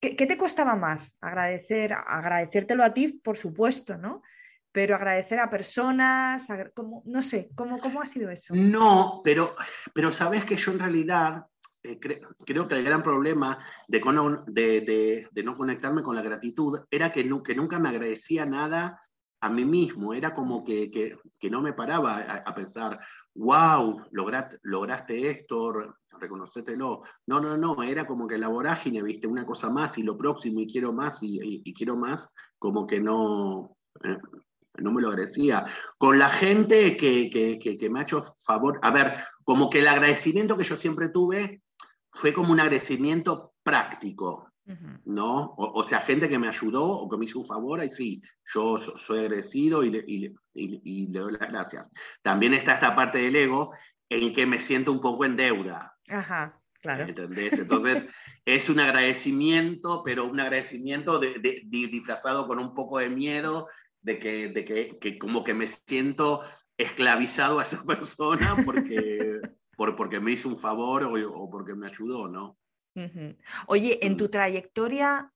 ¿qué, 0.00 0.26
te 0.26 0.38
costaba 0.38 0.76
más? 0.76 1.16
Agradecer, 1.20 1.92
agradecértelo 1.92 2.84
a 2.84 2.94
ti, 2.94 3.08
por 3.08 3.36
supuesto, 3.36 3.98
¿no? 3.98 4.22
Pero 4.70 4.94
agradecer 4.94 5.40
a 5.40 5.50
personas, 5.50 6.46
no 7.06 7.22
sé, 7.22 7.50
¿cómo, 7.56 7.80
¿cómo 7.80 8.00
ha 8.00 8.06
sido 8.06 8.30
eso? 8.30 8.54
No, 8.54 9.22
pero, 9.24 9.56
pero 9.92 10.12
sabes 10.12 10.44
que 10.44 10.56
yo 10.56 10.70
en 10.70 10.78
realidad 10.78 11.46
eh, 11.82 11.98
creo 12.00 12.68
que 12.68 12.74
el 12.74 12.84
gran 12.84 13.02
problema 13.02 13.64
de, 13.86 14.00
de, 15.32 15.42
no 15.42 15.56
conectarme 15.56 16.02
con 16.02 16.16
la 16.16 16.22
gratitud 16.22 16.80
era 16.90 17.12
que, 17.12 17.24
nunca 17.24 17.78
me 17.78 17.88
agradecía 17.88 18.44
nada 18.44 19.00
a 19.40 19.48
mí 19.48 19.64
mismo, 19.64 20.14
era 20.14 20.34
como 20.34 20.64
que, 20.64 21.16
no 21.50 21.60
me 21.60 21.72
paraba 21.72 22.42
a, 22.44 22.54
pensar, 22.54 22.98
wow, 23.34 24.04
lograste 24.10 25.30
esto, 25.30 25.72
reconocételo. 26.18 27.02
No, 27.26 27.40
no, 27.40 27.56
no, 27.56 27.82
era 27.82 28.06
como 28.06 28.26
que 28.26 28.38
la 28.38 28.48
vorágine, 28.48 29.02
viste, 29.02 29.26
una 29.26 29.46
cosa 29.46 29.70
más 29.70 29.96
y 29.98 30.02
lo 30.02 30.16
próximo 30.16 30.60
y 30.60 30.66
quiero 30.66 30.92
más 30.92 31.18
y, 31.22 31.72
quiero 31.74 31.96
más, 31.96 32.32
como 32.58 32.86
que 32.86 33.00
no, 33.00 33.76
eh, 34.02 34.18
no 34.78 34.92
me 34.92 35.02
lo 35.02 35.08
agradecía. 35.08 35.66
Con 35.96 36.18
la 36.18 36.30
gente 36.30 36.96
que, 36.96 37.30
que, 37.30 37.90
me 37.90 38.00
ha 38.00 38.02
hecho 38.02 38.34
favor, 38.44 38.78
a 38.82 38.90
ver, 38.90 39.24
como 39.44 39.70
que 39.70 39.80
el 39.80 39.88
agradecimiento 39.88 40.56
que 40.56 40.64
yo 40.64 40.76
siempre 40.76 41.08
tuve 41.08 41.62
fue 42.10 42.32
como 42.32 42.52
un 42.52 42.60
agradecimiento 42.60 43.52
práctico, 43.62 44.47
¿no? 45.04 45.54
O, 45.56 45.82
sea, 45.84 46.00
gente 46.00 46.28
que 46.28 46.38
me 46.38 46.48
ayudó 46.48 46.84
o 46.84 47.08
que 47.08 47.16
me 47.16 47.24
hizo 47.24 47.40
un 47.40 47.46
favor, 47.46 47.82
y 47.84 47.90
sí, 47.90 48.22
yo 48.52 48.78
soy 48.78 49.20
agradecido 49.20 49.82
y 49.82 49.90
le, 49.90 50.04
y, 50.06 51.06
le 51.06 51.18
doy 51.18 51.32
las 51.32 51.48
gracias. 51.48 51.90
También 52.22 52.54
está 52.54 52.74
esta 52.74 52.94
parte 52.94 53.18
del 53.18 53.36
ego 53.36 53.72
en 54.08 54.34
que 54.34 54.46
me 54.46 54.60
siento 54.60 54.92
un 54.92 55.00
poco 55.00 55.24
en 55.24 55.36
deuda. 55.36 55.96
Ajá, 56.08 56.60
claro. 56.80 57.04
¿Entendés? 57.04 57.58
Entonces, 57.58 58.06
es 58.44 58.68
un 58.68 58.80
agradecimiento, 58.80 60.02
pero 60.04 60.26
un 60.26 60.40
agradecimiento 60.40 61.18
disfrazado 61.18 62.46
con 62.46 62.58
un 62.58 62.74
poco 62.74 62.98
de 62.98 63.08
miedo 63.08 63.68
de 64.00 64.18
que, 64.18 64.48
de 64.48 64.64
que, 64.64 64.98
que 65.00 65.18
como 65.18 65.44
que 65.44 65.54
me 65.54 65.66
siento 65.66 66.42
esclavizado 66.76 67.58
a 67.58 67.64
esa 67.64 67.82
persona 67.86 68.56
porque 68.64 69.40
porque 69.96 70.18
me 70.18 70.32
hizo 70.32 70.48
un 70.48 70.58
favor 70.58 71.04
o, 71.04 71.50
porque 71.50 71.74
me 71.74 71.86
ayudó, 71.86 72.28
¿no? 72.28 72.58
Oye, 73.66 73.98
en 74.06 74.16
tu 74.16 74.26
mm. 74.26 74.30
trayectoria, 74.30 75.32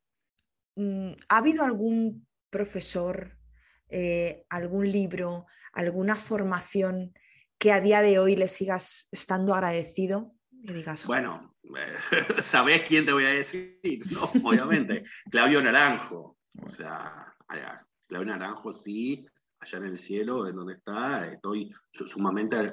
mm, 0.76 1.12
¿ha 1.28 1.36
habido 1.36 1.64
algún 1.64 2.26
profesor, 2.50 3.38
eh, 3.88 4.44
algún 4.48 4.90
libro, 4.90 5.46
alguna 5.72 6.16
formación 6.16 7.14
que 7.58 7.72
a 7.72 7.80
día 7.80 8.02
de 8.02 8.18
hoy 8.18 8.36
le 8.36 8.48
sigas 8.48 9.08
estando 9.10 9.54
agradecido? 9.54 10.32
Y 10.50 10.72
digas, 10.72 11.06
bueno, 11.06 11.52
sabes 12.42 12.82
quién 12.82 13.06
te 13.06 13.12
voy 13.12 13.24
a 13.24 13.30
decir, 13.30 13.80
¿no? 14.10 14.24
Obviamente, 14.48 15.04
Claudio 15.30 15.62
Naranjo. 15.62 16.38
O 16.62 16.68
sea, 16.68 17.34
Claudio 18.06 18.26
Naranjo 18.26 18.72
sí, 18.72 19.26
allá 19.60 19.78
en 19.78 19.84
el 19.84 19.98
cielo, 19.98 20.46
en 20.46 20.56
donde 20.56 20.74
está, 20.74 21.26
estoy 21.28 21.72
sumamente 21.92 22.72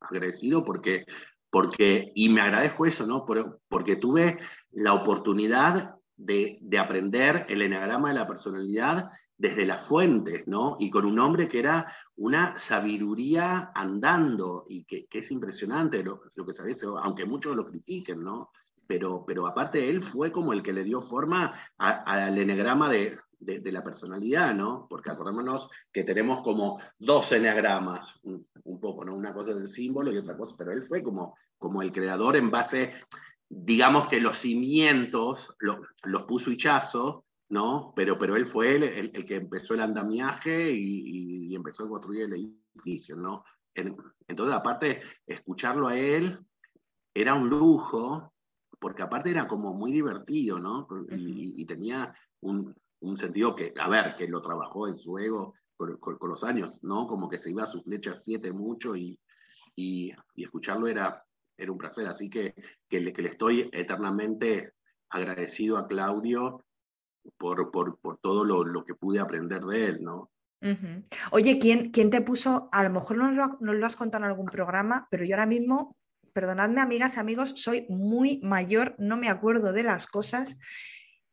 agradecido 0.00 0.64
porque, 0.64 1.06
porque, 1.52 2.12
y 2.14 2.30
me 2.30 2.40
agradezco 2.40 2.86
eso, 2.86 3.06
¿no? 3.06 3.26
porque 3.68 3.96
tuve 3.96 4.38
la 4.70 4.94
oportunidad 4.94 5.96
de, 6.16 6.58
aprender 6.80 7.44
el 7.50 7.60
enagrama 7.60 8.08
de 8.08 8.14
la 8.14 8.26
personalidad 8.26 9.10
desde 9.36 9.66
las 9.66 9.86
fuentes, 9.86 10.46
¿no? 10.46 10.78
Y 10.80 10.88
con 10.88 11.04
un 11.04 11.18
hombre 11.18 11.48
que 11.48 11.58
era 11.58 11.92
una 12.16 12.56
sabiduría 12.56 13.70
andando 13.74 14.64
y 14.66 14.84
que, 14.84 15.06
es 15.10 15.30
impresionante 15.30 16.02
lo, 16.02 16.22
que 16.22 16.54
sabes, 16.54 16.82
aunque 16.84 17.26
muchos 17.26 17.54
lo 17.54 17.66
critiquen, 17.66 18.24
¿no? 18.24 18.48
Pero, 18.86 19.22
pero 19.26 19.46
aparte 19.46 19.90
él 19.90 20.02
fue 20.02 20.32
como 20.32 20.54
el 20.54 20.62
que 20.62 20.72
le 20.72 20.84
dio 20.84 21.02
forma 21.02 21.52
al 21.76 22.38
enagrama 22.38 22.88
de, 22.88 23.18
de, 23.44 23.72
la 23.72 23.82
personalidad, 23.82 24.54
¿no? 24.54 24.86
Porque 24.88 25.10
acordémonos 25.10 25.68
que 25.92 26.04
tenemos 26.04 26.42
como 26.42 26.80
dos 26.98 27.32
eneagramas, 27.32 28.20
un, 28.22 28.46
poco, 28.80 29.04
¿no? 29.04 29.14
Una 29.14 29.32
cosa 29.32 29.50
es 29.50 29.56
el 29.56 29.68
símbolo 29.68 30.12
y 30.12 30.18
otra 30.18 30.36
cosa, 30.36 30.54
pero 30.56 30.72
él 30.72 30.82
fue 30.82 31.02
como, 31.02 31.36
como 31.58 31.82
el 31.82 31.92
creador 31.92 32.36
en 32.36 32.50
base, 32.50 32.94
digamos 33.48 34.08
que 34.08 34.20
los 34.20 34.38
cimientos 34.38 35.54
los 36.02 36.22
puso 36.22 36.50
Hichazo, 36.50 37.24
¿no? 37.50 37.92
Pero, 37.94 38.18
pero 38.18 38.36
él 38.36 38.46
fue 38.46 38.76
el, 38.76 38.82
el, 38.82 39.26
que 39.26 39.36
empezó 39.36 39.74
el 39.74 39.82
andamiaje 39.82 40.72
y, 40.72 41.54
empezó 41.54 41.84
a 41.84 41.88
construir 41.88 42.22
el 42.22 42.32
edificio, 42.74 43.14
¿no? 43.14 43.44
entonces, 43.74 44.54
aparte, 44.54 45.02
escucharlo 45.26 45.88
a 45.88 45.96
él 45.96 46.38
era 47.14 47.34
un 47.34 47.48
lujo, 47.48 48.32
porque 48.78 49.02
aparte 49.02 49.30
era 49.30 49.46
como 49.46 49.74
muy 49.74 49.92
divertido, 49.92 50.58
¿no? 50.58 50.88
y 51.10 51.64
tenía 51.66 52.14
un, 52.40 52.74
un 53.02 53.18
sentido 53.18 53.54
que, 53.54 53.74
a 53.78 53.88
ver, 53.88 54.14
que 54.16 54.28
lo 54.28 54.40
trabajó 54.40 54.88
en 54.88 54.96
su 54.96 55.18
ego 55.18 55.54
con, 55.76 56.30
los 56.30 56.44
años, 56.44 56.82
¿no? 56.82 57.06
Como 57.06 57.28
que 57.28 57.38
se 57.38 57.50
iba 57.50 57.64
a 57.64 57.66
su 57.66 57.82
flecha 57.82 58.14
7 58.14 58.52
mucho 58.52 58.96
y, 58.96 59.18
y, 59.74 60.12
escucharlo 60.36 60.86
era, 60.86 61.24
era 61.56 61.72
un 61.72 61.78
placer. 61.78 62.06
Así 62.06 62.30
que, 62.30 62.54
que, 62.88 63.00
le, 63.00 63.12
que 63.12 63.22
le 63.22 63.30
estoy 63.30 63.68
eternamente 63.72 64.74
agradecido 65.10 65.76
a 65.76 65.88
Claudio 65.88 66.64
por, 67.36 67.70
por, 67.70 67.98
por 67.98 68.18
todo 68.18 68.44
lo, 68.44 68.64
lo, 68.64 68.84
que 68.84 68.94
pude 68.94 69.18
aprender 69.18 69.62
de 69.64 69.86
él, 69.86 70.02
¿no? 70.02 70.30
Oye, 71.32 71.58
¿quién, 71.58 71.90
¿quién, 71.90 72.10
te 72.10 72.20
puso? 72.20 72.68
A 72.70 72.84
lo 72.84 72.90
mejor 72.90 73.16
no 73.16 73.32
lo, 73.32 73.58
no 73.60 73.74
lo 73.74 73.84
has 73.84 73.96
contado 73.96 74.24
en 74.24 74.30
algún 74.30 74.46
programa, 74.46 75.08
pero 75.10 75.24
yo 75.24 75.34
ahora 75.34 75.46
mismo, 75.46 75.96
perdonadme 76.32 76.80
amigas, 76.80 77.18
amigos, 77.18 77.54
soy 77.56 77.84
muy 77.88 78.40
mayor, 78.44 78.94
no 78.98 79.16
me 79.16 79.28
acuerdo 79.28 79.72
de 79.72 79.82
las 79.82 80.06
cosas 80.06 80.56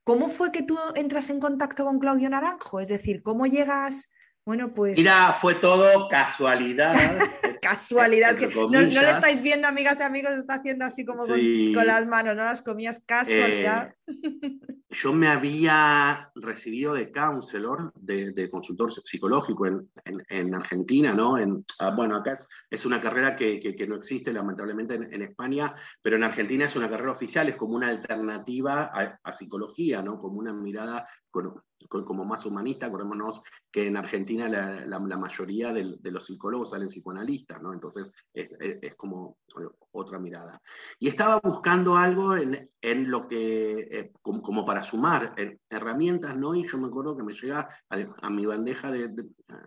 ¿Cómo 0.10 0.30
fue 0.30 0.51
que 0.51 0.63
tú 0.63 0.75
entras 0.96 1.30
en 1.30 1.39
contacto 1.39 1.86
con 1.86 2.00
Claudio 2.00 2.32
Naranjo? 2.32 2.80
Es 2.80 2.89
decir, 2.89 3.22
¿cómo 3.22 3.46
llegas? 3.46 4.10
Bueno, 4.44 4.74
pues. 4.74 4.98
Mira, 4.98 5.38
fue 5.39 5.54
todo 5.54 6.08
casualidad. 6.08 6.96
casualidad. 7.62 8.36
no, 8.36 8.82
le 8.82 9.12
estáis 9.12 9.44
viendo, 9.44 9.68
amigas 9.68 10.00
y 10.00 10.01
amigos, 10.01 10.32
está 10.32 10.56
haciendo 10.56 10.86
así 10.86 11.06
como 11.06 11.28
con, 11.28 11.86
las 11.86 12.08
manos, 12.08 12.36
¿no? 12.36 12.44
Las 12.44 12.63
comías 12.63 13.04
casualidad. 13.06 13.94
Eh, 14.08 14.58
yo 14.91 15.13
me 15.13 15.27
había 15.27 16.31
recibido 16.34 16.93
de 16.93 17.12
counselor, 17.12 17.93
de, 17.96 18.50
consultor 18.50 18.91
psicológico 18.91 19.67
en, 19.67 20.55
Argentina, 20.55 21.13
¿no? 21.13 21.36
Ah, 21.79 21.91
bueno, 21.96 22.15
acá 22.15 22.38
es, 22.69 22.86
una 22.86 23.00
carrera 23.00 23.36
que, 23.36 23.86
no 23.88 23.96
existe 23.96 24.34
lamentablemente 24.34 24.96
en, 24.96 25.22
España, 25.22 25.75
pero 26.01 26.15
en 26.15 26.24
Argentina 26.24 26.65
es 26.65 26.75
una 26.75 26.89
carrera 26.89 27.12
oficial, 27.12 27.50
es 27.50 27.55
como 27.55 27.75
una 27.75 27.89
alternativa 27.89 28.89
a, 29.24 29.31
psicología, 29.31 30.01
¿no? 30.01 30.19
Como 30.19 30.39
una 30.39 30.53
mirada 30.53 31.08
como 31.88 32.25
más 32.25 32.45
humanista, 32.45 32.88
acordémonos 32.88 33.41
que 33.71 33.88
en 33.88 33.98
Argentina 33.98 34.50
la, 34.50 35.00
mayoría 35.00 35.71
de, 35.71 35.98
los 36.12 36.25
psicólogos 36.25 36.71
salen 36.71 36.89
psicoanalistas, 36.89 37.62
¿no? 37.62 37.74
Entonces 37.74 38.12
es, 38.33 38.95
como 38.95 39.38
otra 39.91 40.19
mirada. 40.19 40.62
Y 41.00 41.07
estaba 41.07 41.39
buscando 41.39 41.95
algo 41.95 42.36
en, 42.36 43.12
lo 43.12 43.27
que, 43.27 43.88
eh, 43.91 44.12
como, 44.21 44.65
para 44.65 44.83
sumar 44.83 45.36
herramientas, 45.69 46.36
¿no? 46.36 46.55
Y 46.55 46.67
yo 46.67 46.77
me 46.77 46.88
acuerdo 46.88 47.15
que 47.15 47.24
me 47.24 47.33
llega 47.33 47.69
a, 47.89 48.29
mi 48.29 48.45
bandeja 48.45 48.91
de, 48.91 49.12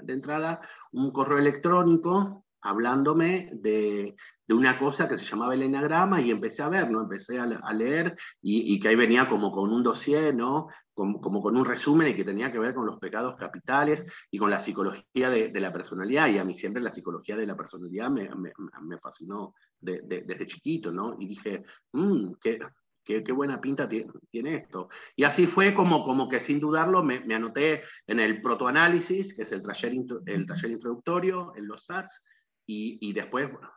entrada 0.07 0.61
un 0.93 1.11
correo 1.11 1.39
electrónico 1.39 2.45
hablándome 2.63 3.51
de, 3.53 4.15
una 4.49 4.79
cosa 4.79 5.09
que 5.09 5.17
se 5.17 5.25
llamaba 5.25 5.55
el 5.55 5.63
enagrama 5.63 6.21
y 6.21 6.31
empecé 6.31 6.63
a 6.63 6.69
ver. 6.69 6.85
Empecé 6.85 7.39
a, 7.39 7.73
leer 7.73 8.17
y, 8.43 8.79
que 8.79 8.89
ahí 8.89 8.97
venía 8.97 9.27
como 9.27 9.51
con 9.51 9.73
un 9.73 9.83
dossier, 9.83 10.35
¿no? 10.35 10.69
Como, 10.95 11.43
con 11.43 11.57
un 11.57 11.65
resumen 11.65 12.09
y 12.09 12.15
que 12.15 12.25
tenía 12.25 12.53
que 12.53 12.59
ver 12.59 12.75
con 12.75 12.85
los 12.85 12.99
pecados 12.99 13.37
capitales 13.37 14.07
y 14.31 14.37
con 14.37 14.51
la 14.51 14.61
psicología 14.61 15.31
de, 15.31 15.61
la 15.61 15.73
personalidad. 15.73 16.29
Y 16.29 16.39
a 16.39 16.45
mí 16.45 16.55
siempre 16.55 16.83
la 16.83 16.93
psicología 16.93 17.37
de 17.37 17.47
la 17.47 17.57
personalidad 17.57 18.11
me, 18.11 18.99
fascinó 18.99 19.55
desde 19.81 20.47
chiquito, 20.47 20.93
¿no? 20.93 21.17
Y 21.19 21.27
dije, 21.27 21.65
mmm, 21.93 22.33
qué, 22.41 22.59
Qué, 23.05 23.21
buena 23.33 23.61
pinta 23.61 23.89
tiene, 23.89 24.55
esto. 24.55 24.89
Y 25.17 25.25
así 25.25 25.47
fue 25.47 25.75
como, 25.75 26.05
como 26.05 26.29
que 26.29 26.39
sin 26.39 26.61
dudarlo 26.61 27.03
me, 27.03 27.17
anoté 27.35 27.83
en 28.07 28.21
el 28.21 28.41
protoanálisis, 28.41 29.35
que 29.35 29.43
es 29.43 29.51
el 29.51 29.63
taller, 29.63 29.95
el 30.27 30.47
taller 30.47 30.71
introductorio, 30.71 31.53
en 31.57 31.67
los 31.67 31.85
SATs, 31.85 32.25
y, 32.65 33.13
después, 33.13 33.53
bueno, 33.53 33.71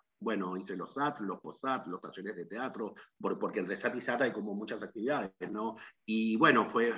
hice 0.57 0.75
los 0.75 0.93
SAT, 0.93 1.19
los 1.21 1.39
post-SAT, 1.39 1.87
los 1.87 2.01
talleres 2.01 2.35
de 2.35 2.45
teatro, 2.45 2.95
porque 3.19 3.59
entre 3.59 3.75
SAT 3.75 3.95
y 3.95 4.01
SAT 4.01 4.21
hay 4.21 4.31
como 4.31 4.53
muchas 4.53 4.81
actividades, 4.83 5.31
¿no? 5.51 5.77
Y 6.05 6.35
bueno, 6.37 6.69
fue, 6.69 6.93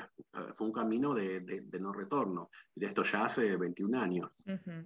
fue 0.56 0.68
un 0.68 0.74
camino 0.74 1.14
de, 1.14 1.42
de, 1.42 1.80
no 1.80 1.94
retorno. 1.94 2.50
Y 2.76 2.82
de 2.82 2.88
esto 2.88 3.04
ya 3.04 3.26
hace 3.26 3.56
21 3.56 4.00
años. 4.00 4.32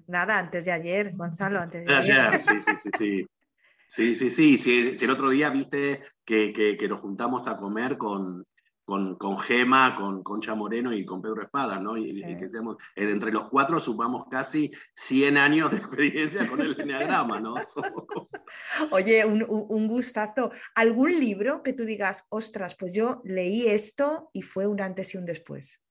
Nada, 0.07 0.39
antes 0.39 0.65
de 0.65 0.71
ayer, 0.71 1.15
Gonzalo, 1.15 1.59
antes 1.59 1.85
de 1.85 1.93
ayer. 1.93 2.19
ayer. 2.19 2.41
Sí, 2.41 2.61
sí, 2.61 2.71
sí, 2.77 2.89
sí. 2.97 3.27
Sí, 3.87 4.15
sí, 4.15 4.31
sí, 4.31 4.57
sí, 4.57 4.95
el 5.03 5.09
otro 5.09 5.29
día 5.29 5.49
viste 5.49 6.01
que, 6.23 6.53
que, 6.53 6.87
nos 6.87 7.01
juntamos 7.01 7.45
a 7.49 7.57
comer 7.57 7.97
con, 7.97 8.45
con, 8.91 9.15
con, 9.15 9.39
Gema, 9.39 9.95
con 9.95 10.21
Concha 10.21 10.53
Moreno 10.53 10.91
y 10.91 11.05
con 11.05 11.21
Pedro 11.21 11.43
Espada, 11.43 11.79
¿no? 11.79 11.95
Y, 11.95 12.21
que 12.37 12.49
seamos, 12.49 12.75
entre 12.93 13.31
los 13.31 13.47
cuatro 13.47 13.79
sumamos 13.79 14.25
casi 14.29 14.69
100 14.95 15.37
años 15.37 15.71
de 15.71 15.77
experiencia 15.77 16.45
con 16.45 16.59
el 16.59 16.77
enneagrama, 16.77 17.39
¿no? 17.39 17.55
Oye, 18.91 19.23
un, 19.23 19.45
un, 19.47 19.87
gustazo. 19.87 20.51
¿Algún 20.75 21.17
libro 21.21 21.63
que 21.63 21.71
tú 21.71 21.85
digas, 21.85 22.25
ostras, 22.27 22.75
pues 22.77 22.91
yo 22.91 23.21
leí 23.23 23.65
esto 23.65 24.29
y 24.33 24.41
fue 24.41 24.67
un 24.67 24.81
antes 24.81 25.13
y 25.13 25.17
un 25.17 25.25
después? 25.25 25.81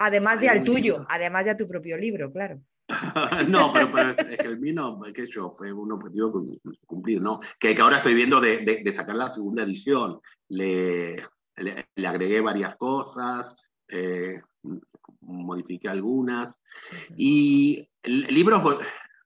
Además 0.00 0.40
de 0.40 0.48
al 0.48 0.64
tuyo, 0.64 1.06
además 1.08 1.44
de 1.44 1.52
a 1.52 1.56
tu 1.56 1.68
propio 1.68 1.96
libro, 1.96 2.32
claro. 2.32 2.60
no, 3.48 3.72
pero, 3.72 4.10
es 4.10 4.38
que 4.38 4.46
el 4.46 4.58
mío 4.58 5.00
que 5.14 5.26
yo, 5.26 5.52
fue 5.56 5.72
un 5.72 5.92
objetivo 5.92 6.46
cumplido, 6.86 7.20
¿no? 7.20 7.40
Que, 7.58 7.74
que 7.74 7.82
ahora 7.82 7.98
estoy 7.98 8.14
viendo 8.14 8.40
de, 8.40 8.80
de, 8.82 8.92
sacar 8.92 9.16
la 9.16 9.28
segunda 9.28 9.62
edición. 9.62 10.20
Le, 10.48 11.22
le, 11.56 12.06
agregué 12.06 12.40
varias 12.40 12.76
cosas, 12.76 13.56
eh, 13.88 14.40
modifiqué 15.20 15.88
algunas. 15.88 16.62
Y 17.14 17.86
libros, 18.04 18.62
vos, 18.62 18.78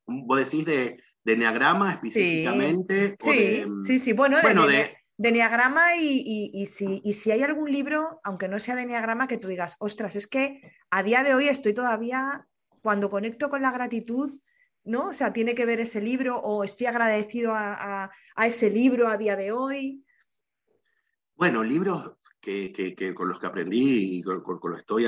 vos 0.07 0.39
decís 0.39 0.65
de, 0.65 1.01
de 1.23 1.37
Neagrama 1.37 1.93
específicamente. 1.93 3.17
Sí, 3.21 3.65
sí, 3.87 3.99
sí, 4.01 4.13
bueno, 4.13 4.39
bueno 4.43 4.67
de, 4.67 4.97
de, 5.17 5.33
Neagrama 5.33 5.95
y, 5.97 6.25
y, 6.27 6.51
y, 6.53 6.67
si, 6.67 7.01
y 7.05 7.13
si 7.13 7.31
hay 7.31 7.43
algún 7.43 7.71
libro, 7.71 8.21
aunque 8.25 8.49
no 8.49 8.59
sea 8.59 8.75
de 8.75 8.87
Neagrama, 8.87 9.29
que 9.29 9.39
tú 9.39 9.47
digas, 9.47 9.77
ostras, 9.79 10.17
es 10.17 10.27
que 10.27 10.61
a 10.91 11.05
día 11.05 11.23
de 11.23 11.35
hoy 11.35 11.47
estoy 11.47 11.75
todavía 11.75 12.49
cuando 12.83 13.09
conecto 13.09 13.49
con 13.49 13.63
la 13.63 13.73
gratitud, 13.73 14.31
¿no? 14.85 15.09
O 15.09 15.15
sea, 15.15 15.33
tiene 15.33 15.55
que 15.55 15.65
ver 15.65 15.81
ese 15.81 16.03
libro 16.03 16.37
o 16.37 16.65
estoy 16.65 16.89
agradecido 16.89 17.53
a, 17.55 18.11
ese 18.37 18.71
libro 18.71 19.09
a 19.09 19.17
día 19.17 19.37
de 19.37 19.53
hoy. 19.53 20.05
Bueno, 21.37 21.63
libros 21.63 22.13
que, 22.41 23.15
con 23.15 23.29
los 23.29 23.39
que 23.39 23.47
aprendí 23.47 24.19
y 24.19 24.23
con, 24.23 24.43
los 24.45 24.61
que 24.61 24.81
estoy 24.81 25.07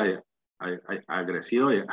agradecido, 1.09 1.73
eh, 1.73 1.85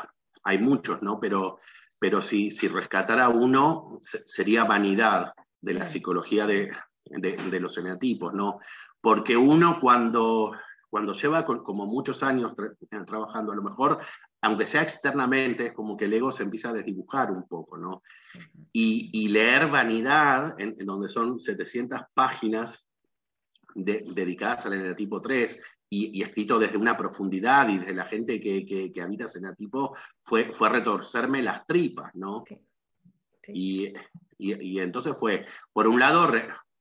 hay 0.43 0.59
muchos, 0.59 1.01
¿no? 1.01 1.19
Pero, 1.19 1.59
pero 1.99 2.21
si, 2.21 2.51
si 2.51 2.67
rescatara 2.67 3.29
uno, 3.29 3.99
sería 4.01 4.63
vanidad 4.63 5.33
de 5.59 5.73
la 5.73 5.85
psicología 5.85 6.47
de, 6.47 6.71
los 7.59 7.77
eneatipos, 7.77 8.33
¿no? 8.33 8.59
Porque 8.99 9.35
uno 9.35 9.79
cuando, 9.79 10.53
cuando 10.91 11.13
lleva 11.13 11.45
como 11.45 11.87
muchos 11.87 12.21
años 12.21 12.51
trabajando, 13.07 13.53
a 13.53 13.55
lo 13.55 13.63
mejor 13.63 13.99
aunque 14.41 14.65
sea 14.65 14.81
externamente, 14.81 15.67
es 15.67 15.73
como 15.73 15.95
que 15.95 16.05
el 16.05 16.13
ego 16.13 16.31
se 16.31 16.43
empieza 16.43 16.69
a 16.69 16.73
desdibujar 16.73 17.31
un 17.31 17.47
poco, 17.47 17.77
¿no? 17.77 18.01
Y, 18.73 19.27
leer 19.29 19.69
Vanidad, 19.69 20.55
en, 20.59 20.75
donde 20.85 21.09
son 21.09 21.39
700 21.39 22.01
páginas 22.13 22.89
dedicadas 23.75 24.65
al 24.65 24.73
eneatipo 24.73 25.21
3 25.21 25.63
y, 25.91 26.23
escrito 26.23 26.57
desde 26.57 26.77
una 26.77 26.97
profundidad 26.97 27.69
y 27.69 27.77
desde 27.77 27.93
la 27.93 28.05
gente 28.05 28.41
que, 28.41 28.65
que, 28.65 29.01
habita 29.01 29.25
ese 29.25 29.37
eneatipo, 29.37 29.95
fue, 30.23 30.51
fue 30.51 30.69
retorcerme 30.69 31.43
las 31.43 31.65
tripas, 31.67 32.13
¿no? 32.15 32.43
Y, 33.47 33.93
y, 34.39 34.79
entonces 34.79 35.15
fue, 35.17 35.45
por 35.71 35.87
un 35.87 35.99
lado, 35.99 36.31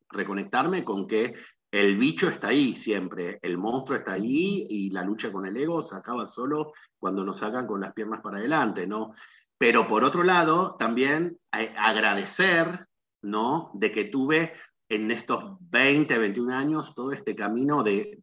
reconectarme 0.08 0.82
con 0.82 1.06
que 1.06 1.34
el 1.70 1.96
bicho 1.96 2.28
está 2.28 2.48
ahí 2.48 2.74
siempre, 2.74 3.38
el 3.42 3.56
monstruo 3.56 3.98
está 3.98 4.14
ahí 4.14 4.66
y 4.68 4.90
la 4.90 5.04
lucha 5.04 5.30
con 5.30 5.46
el 5.46 5.56
ego 5.56 5.82
se 5.82 5.96
acaba 5.96 6.26
solo 6.26 6.72
cuando 6.98 7.24
nos 7.24 7.38
sacan 7.38 7.66
con 7.66 7.80
las 7.80 7.92
piernas 7.92 8.20
para 8.20 8.38
adelante, 8.38 8.86
¿no? 8.86 9.14
Pero 9.56 9.86
por 9.86 10.04
otro 10.04 10.24
lado, 10.24 10.76
también 10.78 11.38
agradecer, 11.50 12.86
¿no? 13.22 13.70
De 13.74 13.92
que 13.92 14.04
tuve 14.04 14.54
en 14.88 15.10
estos 15.10 15.58
20, 15.60 16.18
21 16.18 16.52
años 16.52 16.94
todo 16.94 17.12
este 17.12 17.36
camino 17.36 17.82
de, 17.82 18.20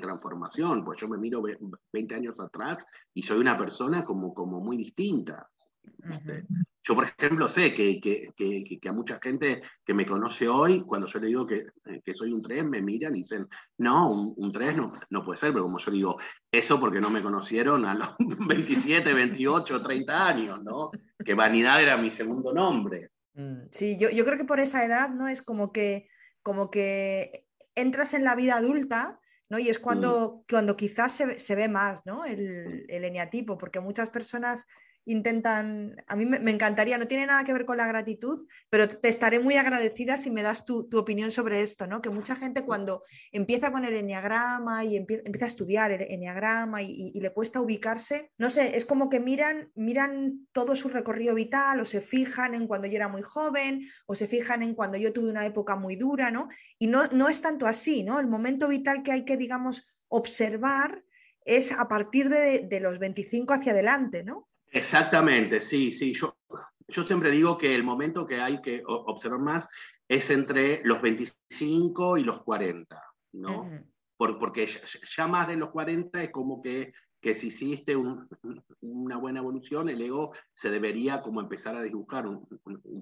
transformación, 0.00 0.84
pues 0.84 1.00
yo 1.00 1.08
me 1.08 1.16
miro 1.16 1.42
20 1.92 2.14
años 2.14 2.38
atrás 2.38 2.86
y 3.14 3.22
soy 3.22 3.38
una 3.38 3.56
persona 3.56 4.04
como, 4.04 4.34
como 4.34 4.60
muy 4.60 4.76
distinta. 4.76 5.48
Yo, 6.84 6.94
por 6.94 7.04
ejemplo, 7.04 7.48
sé 7.48 7.74
que, 7.74 8.00
que, 8.00 8.32
que, 8.36 8.88
a 8.88 8.92
mucha 8.92 9.18
gente 9.22 9.62
que 9.84 9.94
me 9.94 10.06
conoce 10.06 10.48
hoy, 10.48 10.80
cuando 10.82 11.06
yo 11.06 11.18
le 11.18 11.26
digo 11.26 11.46
que, 11.46 11.66
soy 12.14 12.32
un 12.32 12.40
3, 12.40 12.64
me 12.64 12.80
miran 12.80 13.14
y 13.14 13.20
dicen, 13.20 13.46
no, 13.78 14.10
un, 14.10 14.34
un 14.36 14.52
3 14.52 14.76
no, 14.76 14.92
no, 15.10 15.24
puede 15.24 15.36
ser, 15.36 15.52
pero 15.52 15.64
como 15.64 15.78
yo 15.78 15.90
digo, 15.90 16.18
eso 16.50 16.80
porque 16.80 17.00
no 17.00 17.10
me 17.10 17.22
conocieron 17.22 17.84
a 17.84 17.94
los 17.94 18.08
27, 18.18 19.12
28, 19.12 19.82
30 19.82 20.26
años, 20.26 20.62
¿no? 20.62 20.90
Que 21.22 21.34
vanidad 21.34 21.82
era 21.82 21.96
mi 21.96 22.10
segundo 22.10 22.52
nombre. 22.52 23.10
Mm, 23.34 23.68
sí, 23.70 23.96
yo, 23.98 24.10
yo 24.10 24.24
creo 24.24 24.38
que 24.38 24.44
por 24.44 24.60
esa 24.60 24.84
edad, 24.84 25.10
¿no? 25.10 25.28
Es 25.28 25.42
como 25.42 25.72
que, 25.72 26.08
como 26.42 26.70
que 26.70 27.46
entras 27.74 28.14
en 28.14 28.24
la 28.24 28.34
vida 28.34 28.56
adulta, 28.56 29.20
¿no? 29.50 29.58
Y 29.58 29.68
es 29.68 29.78
cuando, 29.78 30.38
mm. 30.38 30.44
cuando 30.50 30.76
quizás 30.76 31.12
se, 31.12 31.38
se, 31.38 31.54
ve 31.54 31.68
más, 31.68 32.06
¿no? 32.06 32.24
El, 32.24 32.86
el 32.88 33.04
eneatipo, 33.04 33.58
porque 33.58 33.80
muchas 33.80 34.10
personas 34.10 34.66
intentan, 35.08 36.04
a 36.06 36.14
mí 36.14 36.26
me, 36.26 36.50
encantaría, 36.50 36.98
no 36.98 37.08
tiene 37.08 37.26
nada 37.26 37.42
que 37.42 37.54
ver 37.54 37.64
con 37.64 37.78
la 37.78 37.86
gratitud, 37.86 38.46
pero 38.68 38.86
te 38.86 39.08
estaré 39.08 39.40
muy 39.40 39.56
agradecida 39.56 40.18
si 40.18 40.30
me 40.30 40.42
das 40.42 40.66
tu, 40.66 40.88
opinión 40.92 41.30
sobre 41.30 41.62
esto, 41.62 41.86
¿no? 41.86 42.02
Que 42.02 42.10
mucha 42.10 42.36
gente 42.36 42.64
cuando 42.64 43.04
empieza 43.32 43.72
con 43.72 43.84
el 43.84 43.94
enneagrama 43.94 44.84
y 44.84 44.96
empieza 44.96 45.46
a 45.46 45.48
estudiar 45.48 45.90
el 45.92 46.02
enneagrama 46.02 46.82
y, 46.82 47.18
le 47.18 47.32
cuesta 47.32 47.60
ubicarse, 47.60 48.30
no 48.38 48.50
sé, 48.50 48.76
es 48.76 48.84
como 48.84 49.08
que 49.08 49.18
miran, 49.18 49.70
miran 49.74 50.46
todo 50.52 50.76
su 50.76 50.88
recorrido 50.88 51.34
vital 51.34 51.80
o 51.80 51.86
se 51.86 52.00
fijan 52.00 52.54
en 52.54 52.66
cuando 52.66 52.86
yo 52.86 52.96
era 52.96 53.08
muy 53.08 53.22
joven 53.22 53.88
o 54.06 54.14
se 54.14 54.28
fijan 54.28 54.62
en 54.62 54.74
cuando 54.74 54.98
yo 54.98 55.12
tuve 55.12 55.30
una 55.30 55.46
época 55.46 55.74
muy 55.74 55.96
dura, 55.96 56.30
¿no? 56.30 56.48
Y 56.78 56.86
no, 56.86 57.06
no 57.08 57.28
es 57.28 57.40
tanto 57.40 57.66
así, 57.66 58.04
¿no? 58.04 58.20
El 58.20 58.26
momento 58.26 58.68
vital 58.68 59.02
que 59.02 59.12
hay 59.12 59.24
que, 59.24 59.36
digamos, 59.36 59.86
observar 60.08 61.02
es 61.44 61.72
a 61.72 61.88
partir 61.88 62.28
de, 62.28 62.66
de 62.68 62.80
los 62.80 62.98
25 62.98 63.54
hacia 63.54 63.72
adelante, 63.72 64.22
¿no? 64.22 64.47
Exactamente, 64.70 65.60
sí, 65.60 65.92
sí. 65.92 66.12
Yo, 66.14 66.36
yo 66.88 67.02
siempre 67.02 67.30
digo 67.30 67.58
que 67.58 67.74
el 67.74 67.84
momento 67.84 68.26
que 68.26 68.40
hay 68.40 68.60
que 68.60 68.82
observar 68.84 69.40
más 69.40 69.68
es 70.08 70.30
entre 70.30 70.82
los 70.84 71.02
25 71.02 72.18
y 72.18 72.24
los 72.24 72.42
40, 72.42 73.02
¿no? 73.32 73.70
porque 74.16 74.66
ya, 75.16 75.26
más 75.28 75.46
de 75.46 75.56
los 75.56 75.70
40 75.70 76.22
es 76.24 76.30
como 76.30 76.60
que 76.60 76.92
que 77.20 77.34
si 77.34 77.48
hiciste 77.48 77.96
una 77.96 79.16
buena 79.16 79.40
evolución, 79.40 79.88
el 79.88 80.00
ego 80.00 80.32
se 80.54 80.70
debería 80.70 81.20
como 81.20 81.40
empezar 81.40 81.76
a 81.76 81.82
dibujar 81.82 82.26
un, 82.26 82.46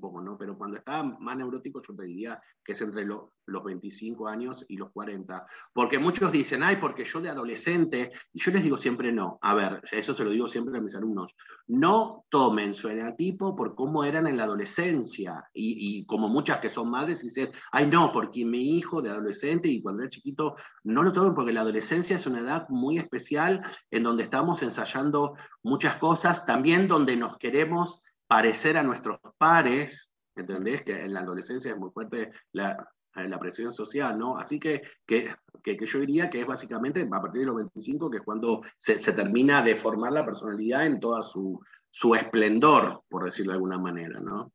poco, 0.01 0.23
¿no? 0.23 0.39
Pero 0.39 0.57
cuando 0.57 0.79
está 0.79 1.03
más 1.03 1.37
neurótico, 1.37 1.83
yo 1.87 1.95
te 1.95 2.05
diría 2.05 2.41
que 2.65 2.73
es 2.73 2.81
entre 2.81 3.05
los 3.05 3.65
25 3.65 4.27
años 4.27 4.65
y 4.69 4.77
los 4.77 4.91
40. 4.93 5.47
Porque 5.73 5.99
muchos 5.99 6.33
dicen, 6.33 6.63
ay, 6.63 6.77
porque 6.77 7.05
yo 7.05 7.21
de 7.21 7.29
adolescente, 7.29 8.13
y 8.33 8.41
yo 8.41 8.51
les 8.53 8.63
digo 8.63 8.79
siempre 8.79 9.13
no. 9.13 9.39
A 9.43 9.55
ver, 9.55 9.83
eso 9.93 10.15
se 10.15 10.25
lo 10.25 10.31
digo 10.31 10.49
siempre 10.49 10.79
a 10.79 10.81
mis 10.81 10.95
alumnos, 10.95 11.37
no 11.67 12.25
tomen 12.31 12.73
su 12.73 12.89
enatipo 12.89 13.55
por 13.55 13.75
cómo 13.75 14.05
eran 14.05 14.27
en 14.27 14.39
la 14.39 14.45
adolescencia. 14.45 15.45
Y, 15.53 15.99
y 15.99 16.07
como 16.07 16.29
muchas 16.29 16.59
que 16.59 16.71
son 16.71 16.91
madres 16.91 17.21
dicen, 17.21 17.51
ay, 17.71 17.87
no, 17.87 18.13
porque 18.13 18.45
mi 18.45 18.77
hijo 18.77 19.03
de 19.03 19.11
adolescente 19.11 19.69
y 19.69 19.83
cuando 19.83 20.03
era 20.03 20.11
chiquito, 20.11 20.57
no 20.85 21.03
lo 21.03 21.13
tomen 21.13 21.35
porque 21.35 21.53
la 21.53 21.61
adolescencia 21.61 22.17
es 22.17 22.27
una 22.27 22.41
edad 22.41 22.67
muy 22.71 22.99
especial 22.99 23.63
en 23.91 24.06
donde 24.07 24.25
estamos 24.25 24.63
ensayando 24.63 25.37
muchas 25.63 25.97
cosas, 25.97 26.47
también 26.47 26.89
donde 26.89 27.17
nos 27.17 27.37
queremos 27.39 28.05
parecer 28.27 28.77
a 28.77 28.83
nuestros 28.83 29.19
pares, 29.39 30.13
¿entendés? 30.35 30.83
Que 30.83 31.05
en 31.05 31.15
la 31.15 31.21
adolescencia 31.21 31.73
es 31.73 31.79
muy 31.79 31.91
fuerte 31.91 32.33
la, 32.53 32.89
la 33.15 33.39
presión 33.39 33.73
social, 33.73 34.19
¿no? 34.19 34.37
Así 34.37 34.59
que, 34.59 34.83
que, 35.07 35.35
que, 35.63 35.87
yo 35.87 36.01
diría 36.01 36.29
que 36.29 36.41
es 36.41 36.47
básicamente 36.47 37.03
a 37.03 37.21
partir 37.21 37.41
de 37.41 37.47
los 37.47 37.57
25, 37.57 38.11
que 38.11 38.19
es 38.19 38.23
cuando 38.23 38.63
se, 38.77 38.99
se 38.99 39.13
termina 39.13 39.63
de 39.63 39.77
formar 39.77 40.13
la 40.13 40.25
personalidad 40.25 40.87
en 40.87 41.01
toda 41.01 41.23
su, 41.23 41.61
su 41.91 42.15
esplendor, 42.15 43.03
por 43.09 43.25
decirlo 43.25 43.53
de 43.53 43.57
alguna 43.57 43.79
manera, 43.79 44.21
¿no? 44.21 44.53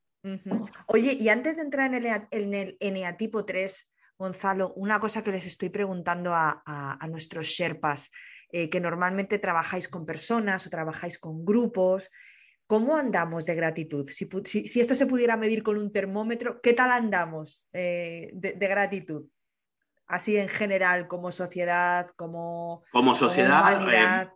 Oye, 0.88 1.18
y 1.20 1.30
antes 1.30 1.56
de 1.56 1.64
entrar 1.64 1.94
en 1.94 2.06
el, 2.06 2.28
en 2.30 2.54
el 2.54 2.78
eneatipo 2.80 3.44
3, 3.44 3.92
Gonzalo, 4.20 4.72
una 4.76 5.00
cosa 5.00 5.24
que 5.24 5.32
les 5.32 5.48
estoy 5.48 5.70
preguntando 5.70 6.36
a, 6.36 6.62
a, 6.64 7.04
a 7.04 7.08
nuestros 7.08 7.48
Sherpas, 7.48 8.12
eh, 8.52 8.70
que 8.70 8.80
normalmente 8.80 9.40
trabajáis 9.40 9.88
con 9.88 10.06
personas 10.06 10.66
o 10.68 10.70
trabajáis 10.70 11.18
con 11.18 11.46
grupos. 11.46 12.10
¿Cómo 12.68 12.96
andamos 12.96 13.46
de 13.46 13.56
gratitud? 13.56 14.10
Si, 14.10 14.28
esto 14.80 14.96
se 14.96 15.06
pudiera 15.06 15.38
medir 15.38 15.64
con 15.64 15.78
un 15.78 15.92
termómetro, 15.92 16.62
¿qué 16.62 16.74
tal 16.74 16.92
andamos 16.92 17.68
eh, 17.74 18.30
de, 18.34 18.68
gratitud? 18.68 19.26
Así 20.08 20.38
en 20.38 20.50
general, 20.50 21.08
como 21.08 21.32
sociedad, 21.32 22.10
como, 22.16 22.84
como 22.92 23.16
sociedad. 23.16 23.82
Eh, 23.92 24.30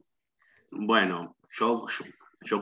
bueno, 0.71 1.37
yo, 1.49 1.85
yo, 1.87 2.05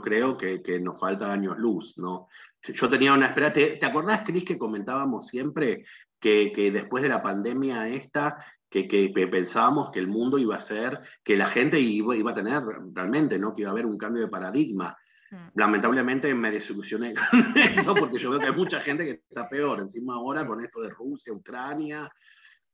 creo 0.02 0.38
que, 0.38 0.62
nos 0.82 1.00
falta 1.00 1.32
años 1.32 1.58
luz, 1.58 1.98
¿no? 1.98 2.28
Yo 2.62 2.90
tenía 2.90 3.14
una 3.14 3.28
espera. 3.28 3.52
¿Te, 3.52 3.78
¿te 3.78 3.86
acordás, 3.86 4.24
Cris, 4.24 4.46
que 4.46 4.58
comentábamos 4.58 5.28
siempre 5.28 5.86
que, 6.20 6.54
que, 6.54 6.72
después 6.72 7.04
de 7.04 7.10
la 7.10 7.22
pandemia 7.22 7.90
esta, 7.90 8.38
que, 8.82 9.30
pensábamos 9.32 9.92
que 9.92 10.00
el 10.00 10.08
mundo 10.08 10.40
iba 10.40 10.56
a 10.56 10.60
ser, 10.60 11.00
que 11.24 11.38
la 11.38 11.48
gente 11.48 11.80
iba, 11.80 12.16
iba, 12.16 12.32
a 12.32 12.36
tener 12.36 12.64
realmente, 12.94 13.38
¿no? 13.38 13.54
Que 13.54 13.62
iba 13.62 13.70
a 13.70 13.74
haber 13.74 13.86
un 13.86 13.98
cambio 13.98 14.24
de 14.24 14.30
paradigma. 14.30 14.98
Mm. 15.30 15.48
Lamentablemente 15.56 16.34
me 16.34 16.50
desilusioné 16.50 17.14
con 17.32 17.58
eso 17.58 17.94
porque 17.94 18.18
yo 18.18 18.32
veo 18.32 18.40
que 18.40 18.48
hay 18.48 18.56
mucha 18.56 18.80
gente 18.80 19.06
que 19.06 19.12
está 19.12 19.48
peor, 19.48 19.80
encima 19.80 20.16
ahora 20.16 20.48
con 20.48 20.64
esto 20.64 20.82
de 20.82 20.90
Rusia, 20.90 21.34
Ucrania. 21.34 22.12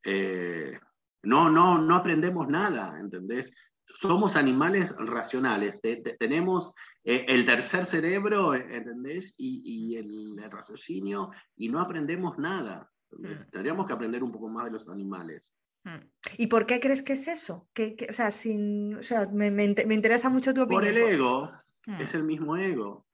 Eh, 0.03 0.79
no, 1.23 1.49
no, 1.49 1.77
no 1.77 1.95
aprendemos 1.95 2.47
nada, 2.47 2.97
¿entendés? 2.97 3.51
Somos 3.85 4.35
animales 4.37 4.95
racionales, 4.97 5.81
tenemos 6.17 6.73
el 7.09 7.45
tercer 7.45 7.85
cerebro, 7.85 8.53
¿entendés? 8.53 9.33
Y, 9.37 9.61
y 9.63 9.97
el, 9.97 10.51
raciocinio, 10.51 11.31
y 11.55 11.69
no 11.69 11.79
aprendemos 11.79 12.37
nada. 12.37 12.89
Mm. 13.11 13.49
Tendríamos 13.51 13.87
que 13.87 13.93
aprender 13.93 14.23
un 14.23 14.31
poco 14.31 14.49
más 14.49 14.65
de 14.65 14.71
los 14.71 14.87
animales. 14.89 15.51
Mm. 15.85 16.05
¿Y 16.37 16.47
por 16.47 16.65
qué 16.65 16.79
crees 16.79 17.01
que 17.01 17.13
es 17.13 17.27
eso? 17.27 17.67
o 18.09 18.13
sea, 18.13 18.29
sin, 18.31 18.95
o 18.95 19.03
sea 19.03 19.27
me, 19.27 19.49
me, 19.49 19.63
interesa 19.63 20.29
mucho 20.29 20.53
tu 20.53 20.61
opinión. 20.61 20.83
Por 20.83 20.91
el 20.91 20.97
ego, 20.97 21.51
mm. 21.87 22.01
es 22.01 22.13
el 22.13 22.23
mismo 22.23 22.55
ego. 22.57 23.07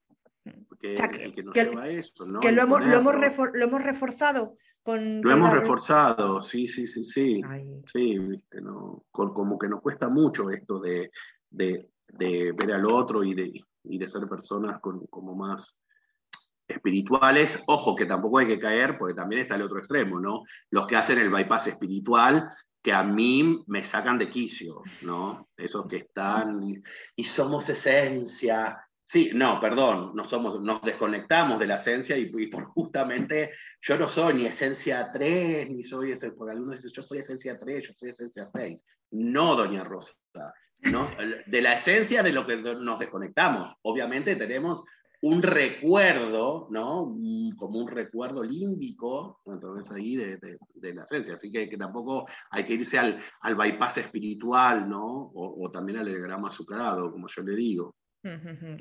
Mm. 0.43 0.75
Que, 0.79 0.93
el 0.93 1.33
que 1.33 1.43
nos 1.43 1.55
lleva 1.55 1.83
a 1.83 1.89
eso, 1.89 2.25
¿no? 2.25 2.39
Que 2.41 2.51
lo 2.51 2.63
hemos, 2.63 2.85
lo, 2.85 2.97
hemos 2.97 3.15
lo 3.53 3.63
hemos, 3.63 3.81
reforzado 3.81 4.57
con... 4.83 5.21
Lo 5.21 5.31
hemos 5.31 5.53
reforzado, 5.53 6.41
sí, 6.41 6.67
sí, 6.67 6.85
sí, 6.85 7.05
sí. 7.05 7.41
Sí, 7.91 8.19
no, 8.61 9.05
como 9.11 9.57
que 9.57 9.69
nos 9.69 9.81
cuesta 9.81 10.09
mucho 10.09 10.51
esto 10.51 10.79
de, 10.79 11.11
de, 11.49 11.89
de 12.09 12.51
ver 12.51 12.73
al 12.73 12.85
otro 12.85 13.23
y 13.23 13.33
de, 13.33 13.53
y 13.87 13.97
de 13.97 14.07
ser 14.07 14.27
personas 14.27 14.79
como 14.81 15.35
más 15.35 15.79
espirituales, 16.67 17.63
ojo 17.67 17.95
que 17.95 18.05
tampoco 18.05 18.39
hay 18.39 18.47
que 18.47 18.59
caer, 18.59 18.97
porque 18.97 19.13
también 19.13 19.43
está 19.43 19.55
el 19.55 19.61
otro 19.63 19.79
extremo, 19.79 20.19
¿no? 20.19 20.43
Los 20.71 20.87
que 20.87 20.95
hacen 20.95 21.19
el 21.19 21.29
bypass 21.29 21.67
espiritual, 21.67 22.49
que 22.81 22.93
a 22.93 23.03
mí 23.03 23.63
me 23.67 23.83
sacan 23.83 24.17
de 24.17 24.29
quicio, 24.29 24.81
¿no? 25.01 25.49
Esos 25.57 25.87
que 25.87 25.97
están 25.97 26.61
y, 27.15 27.23
somos 27.23 27.67
esencia. 27.69 28.79
Sí, 29.03 29.31
no, 29.33 29.59
perdón, 29.59 30.11
no 30.15 30.27
somos, 30.27 30.59
nos 30.61 30.81
desconectamos 30.81 31.59
de 31.59 31.67
la 31.67 31.75
esencia 31.75 32.17
y, 32.17 32.27
por 32.47 32.65
justamente 32.65 33.51
yo 33.81 33.97
no 33.97 34.09
soy 34.09 34.35
ni 34.35 34.45
esencia 34.47 35.11
3, 35.11 35.69
ni 35.69 35.83
soy 35.83 36.11
ese, 36.11 36.31
porque 36.31 36.53
algunos 36.53 36.75
dicen 36.75 36.91
yo 36.91 37.01
soy 37.03 37.19
esencia 37.19 37.59
3, 37.59 37.87
yo 37.87 37.93
soy 37.95 38.09
esencia 38.09 38.45
6. 38.45 38.83
No, 39.11 39.55
doña 39.55 39.83
Rosa, 39.83 40.13
De 41.47 41.61
la 41.61 41.73
esencia 41.73 42.21
de 42.21 42.31
lo 42.31 42.45
que 42.45 42.57
nos 42.57 42.99
desconectamos. 42.99 43.73
Obviamente 43.81 44.35
tenemos 44.35 44.83
un 45.21 45.41
recuerdo, 45.41 46.67
¿no? 46.69 47.15
Como 47.57 47.79
un 47.79 47.87
recuerdo 47.87 48.43
límbico, 48.43 49.41
entonces 49.47 49.91
ahí 49.91 50.15
de, 50.15 50.93
la 50.93 51.03
esencia. 51.03 51.33
Así 51.33 51.51
que, 51.51 51.67
tampoco 51.77 52.27
hay 52.51 52.63
que 52.63 52.73
irse 52.73 52.99
al, 52.99 53.19
al 53.41 53.55
bypass 53.55 53.97
espiritual, 53.97 54.87
¿no? 54.87 55.31
O, 55.33 55.71
también 55.71 55.97
al 55.97 56.13
grama 56.19 56.49
azucarado, 56.49 57.11
como 57.11 57.27
yo 57.27 57.41
le 57.41 57.55
digo. 57.55 57.95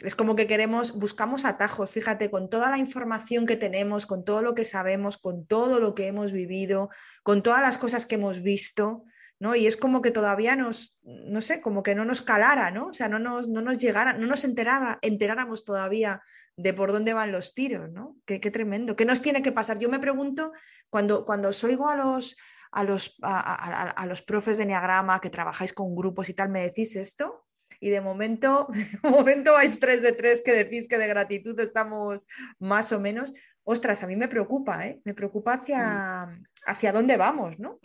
Es 0.03 0.15
como 0.15 0.37
que 0.37 0.47
queremos, 0.47 0.99
buscamos 0.99 1.45
atajos, 1.45 1.91
fíjate, 1.91 2.31
con 2.31 2.49
toda 2.49 2.71
la 2.71 2.79
información 2.79 3.45
que 3.47 3.57
tenemos, 3.57 4.07
con 4.07 4.25
todo 4.25 4.41
lo 4.41 4.55
que 4.55 4.65
sabemos, 4.65 5.19
con 5.19 5.47
todo 5.47 5.81
lo 5.81 5.95
que 5.95 6.07
hemos 6.07 6.33
vivido, 6.33 6.89
con 7.23 7.43
todas 7.43 7.61
las 7.61 7.77
cosas 7.77 8.07
que 8.07 8.15
hemos 8.15 8.43
visto, 8.43 9.05
¿no? 9.39 9.55
Y 9.55 9.67
es 9.67 9.77
como 9.77 10.03
que 10.03 10.11
todavía 10.11 10.57
nos, 10.57 10.99
no 11.03 11.41
sé, 11.41 11.61
como 11.61 11.83
que 11.83 11.95
no 11.95 12.05
nos 12.05 12.23
calara, 12.23 12.71
¿no? 12.71 12.89
O 12.89 12.93
sea, 12.93 13.09
no 13.09 13.19
nos, 13.19 13.49
no 13.49 13.61
nos 13.61 13.79
llegara, 13.79 14.13
no 14.13 14.27
nos 14.27 14.45
enterara, 14.45 14.99
enteráramos 15.03 15.65
todavía 15.65 16.23
de 16.57 16.73
por 16.73 16.93
dónde 16.93 17.15
van 17.15 17.33
los 17.33 17.55
tiros, 17.55 17.91
¿no? 17.91 18.17
Qué, 18.25 18.39
tremendo. 18.39 18.97
¿Qué 18.97 19.05
nos 19.05 19.23
tiene 19.23 19.43
que 19.43 19.53
pasar? 19.53 19.79
Yo 19.79 19.89
me 19.89 19.99
pregunto, 19.99 20.53
cuando, 20.89 21.25
cuando 21.25 21.49
os 21.49 21.65
oigo 21.65 21.89
a 21.89 21.97
los, 21.97 22.37
a 22.71 22.85
los, 22.85 23.17
a, 23.23 24.07
los 24.07 24.23
profes 24.23 24.59
de 24.59 24.65
Enneagrama 24.65 25.21
que 25.21 25.31
trabajáis 25.31 25.73
con 25.73 25.95
grupos 25.97 26.29
y 26.29 26.35
tal, 26.35 26.51
me 26.51 26.63
decís 26.63 26.95
esto, 26.97 27.47
y 27.81 27.91
de 27.91 28.01
momento, 28.01 28.69
de 29.03 29.11
momento 29.11 29.53
vais 29.53 29.81
tres 29.81 30.01
de 30.03 30.13
tres 30.13 30.43
que 30.43 30.53
decís 30.53 30.87
que 30.87 30.99
de 30.99 31.09
gratitud 31.09 31.59
estamos 31.59 32.27
más 32.59 32.93
o 32.93 33.01
menos. 33.01 33.35
Ostras, 33.65 34.03
a 34.03 34.07
mí 34.07 34.15
me 34.15 34.29
preocupa, 34.29 34.87
¿eh? 34.87 35.01
Me 35.05 35.15
preocupa 35.15 35.55
hacia, 35.55 36.27
mm. 36.27 36.45
hacia 36.67 36.93
dónde 36.93 37.17
vamos, 37.17 37.59
¿no? 37.59 37.81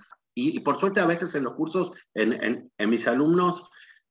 Y, 0.47 0.60
por 0.62 0.80
suerte 0.80 0.99
a 0.99 1.06
veces 1.06 1.34
en 1.36 1.43
los 1.43 1.54
cursos, 1.54 1.91
en, 2.13 2.71
mis 2.78 3.08
alumnos, 3.08 3.69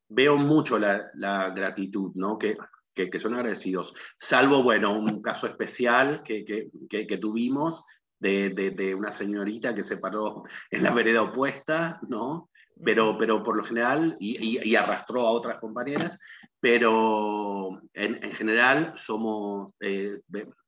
veo 0.08 0.36
mucho 0.36 0.78
la, 0.78 1.50
gratitud, 1.54 2.12
¿no? 2.14 2.38
Que, 2.38 2.56
que, 2.94 3.20
son 3.20 3.34
agradecidos. 3.34 3.94
Salvo, 4.18 4.62
bueno, 4.62 4.98
un 4.98 5.22
caso 5.22 5.46
especial 5.46 6.22
que, 6.22 6.44
que 6.88 7.18
tuvimos 7.18 7.84
de, 8.20 8.72
de, 8.76 8.94
una 8.94 9.12
señorita 9.12 9.74
que 9.74 9.82
se 9.82 9.98
paró 9.98 10.44
en 10.70 10.82
la 10.82 10.92
vereda 10.92 11.22
opuesta, 11.22 12.00
¿no? 12.08 12.50
Pero, 12.84 13.16
pero 13.18 13.42
por 13.42 13.56
lo 13.56 13.64
general, 13.64 14.16
y, 14.20 14.60
y, 14.68 14.76
arrastró 14.76 15.22
a 15.22 15.30
otras 15.30 15.58
compañeras, 15.58 16.18
pero 16.60 17.80
en, 17.92 18.22
en 18.22 18.32
general 18.32 18.92
somos, 18.96 19.72
eh, 19.80 20.20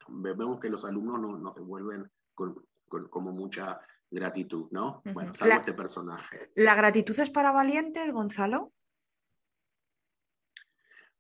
vemos 0.09 0.59
que 0.59 0.71
los 0.71 0.85
alumnos 0.85 1.21
nos, 1.21 1.41
nos 1.41 1.55
devuelven 1.55 2.11
con, 2.35 2.57
como 3.11 3.31
mucha 3.31 3.79
gratitud, 4.11 4.69
¿no? 4.71 5.03
Bueno, 5.05 5.33
salvo 5.35 5.55
este 5.55 5.73
personaje. 5.73 6.51
¿La 6.57 6.75
gratitud 6.75 7.19
es 7.19 7.31
para 7.31 7.53
valientes, 7.53 8.13
Gonzalo? 8.13 8.73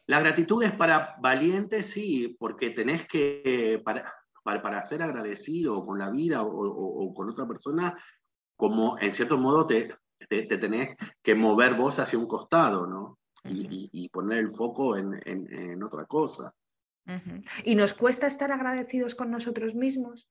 La 0.06 0.18
gratitud 0.20 0.62
es 0.64 0.72
para 0.72 1.16
valientes, 1.20 1.86
sí, 1.86 2.36
porque 2.38 2.70
tenés 2.70 3.06
que, 3.06 3.80
para, 3.84 4.12
para, 4.42 4.84
ser 4.84 5.02
agradecido 5.02 5.86
con 5.86 5.98
la 5.98 6.10
vida 6.10 6.42
o, 6.42 7.14
con 7.14 7.30
otra 7.30 7.46
persona, 7.46 7.96
como 8.56 8.98
en 8.98 9.12
cierto 9.12 9.38
modo 9.38 9.66
te, 9.68 9.94
te, 10.28 10.42
tenés 10.46 10.96
que 11.22 11.36
mover 11.36 11.74
vos 11.74 12.00
hacia 12.00 12.18
un 12.18 12.26
costado, 12.26 12.86
¿no? 12.86 13.20
y, 13.44 14.08
poner 14.08 14.38
el 14.38 14.50
foco 14.50 14.96
en, 14.96 15.20
en, 15.24 15.82
otra 15.82 16.04
cosa. 16.06 16.52
¿Y 17.64 17.74
nos 17.74 17.94
cuesta 17.94 18.26
estar 18.26 18.52
agradecidos 18.52 19.14
con 19.14 19.30
nosotros 19.30 19.74
mismos? 19.74 20.28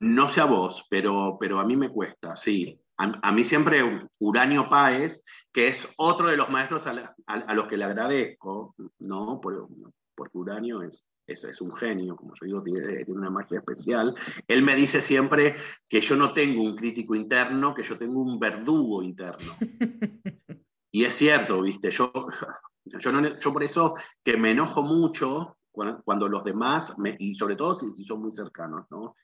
No 0.00 0.28
sé 0.28 0.40
a 0.40 0.44
vos, 0.44 0.86
pero, 0.88 1.36
pero 1.40 1.58
a 1.58 1.64
mí 1.64 1.76
me 1.76 1.90
cuesta, 1.90 2.36
sí. 2.36 2.80
A, 2.96 3.30
mí 3.30 3.44
siempre 3.44 4.08
Uranio 4.18 4.68
Páez, 4.68 5.22
que 5.52 5.68
es 5.68 5.88
otro 5.98 6.28
de 6.28 6.36
los 6.36 6.50
maestros 6.50 6.84
a, 6.86 7.54
los 7.54 7.68
que 7.68 7.76
le 7.76 7.84
agradezco, 7.84 8.74
¿no? 8.98 9.40
porque 9.40 10.38
Uranio 10.38 10.82
es, 10.82 11.06
es, 11.28 11.60
un 11.60 11.74
genio, 11.74 12.16
como 12.16 12.32
yo 12.34 12.46
digo, 12.46 12.62
tiene, 12.62 13.04
una 13.08 13.30
magia 13.30 13.58
especial. 13.58 14.14
Él 14.48 14.62
me 14.62 14.74
dice 14.74 15.00
siempre 15.00 15.56
que 15.88 16.00
yo 16.00 16.16
no 16.16 16.32
tengo 16.32 16.62
un 16.62 16.74
crítico 16.74 17.14
interno, 17.14 17.74
que 17.74 17.82
yo 17.82 17.96
tengo 17.96 18.20
un 18.20 18.38
verdugo 18.38 19.02
interno. 19.02 19.52
y 20.90 21.04
es 21.04 21.14
cierto, 21.14 21.62
viste, 21.62 21.90
yo, 21.90 22.10
yo, 22.84 23.12
no, 23.12 23.38
yo 23.38 23.52
por 23.52 23.62
eso 23.62 23.94
que 24.24 24.36
me 24.36 24.50
enojo 24.50 24.82
mucho 24.82 25.58
cuando, 26.04 26.28
los 26.28 26.42
demás, 26.42 26.94
y 27.18 27.34
sobre 27.34 27.54
todo 27.54 27.78
si, 27.78 28.04
son 28.04 28.22
muy 28.22 28.34
cercanos, 28.34 28.86
¿no? 28.90 29.14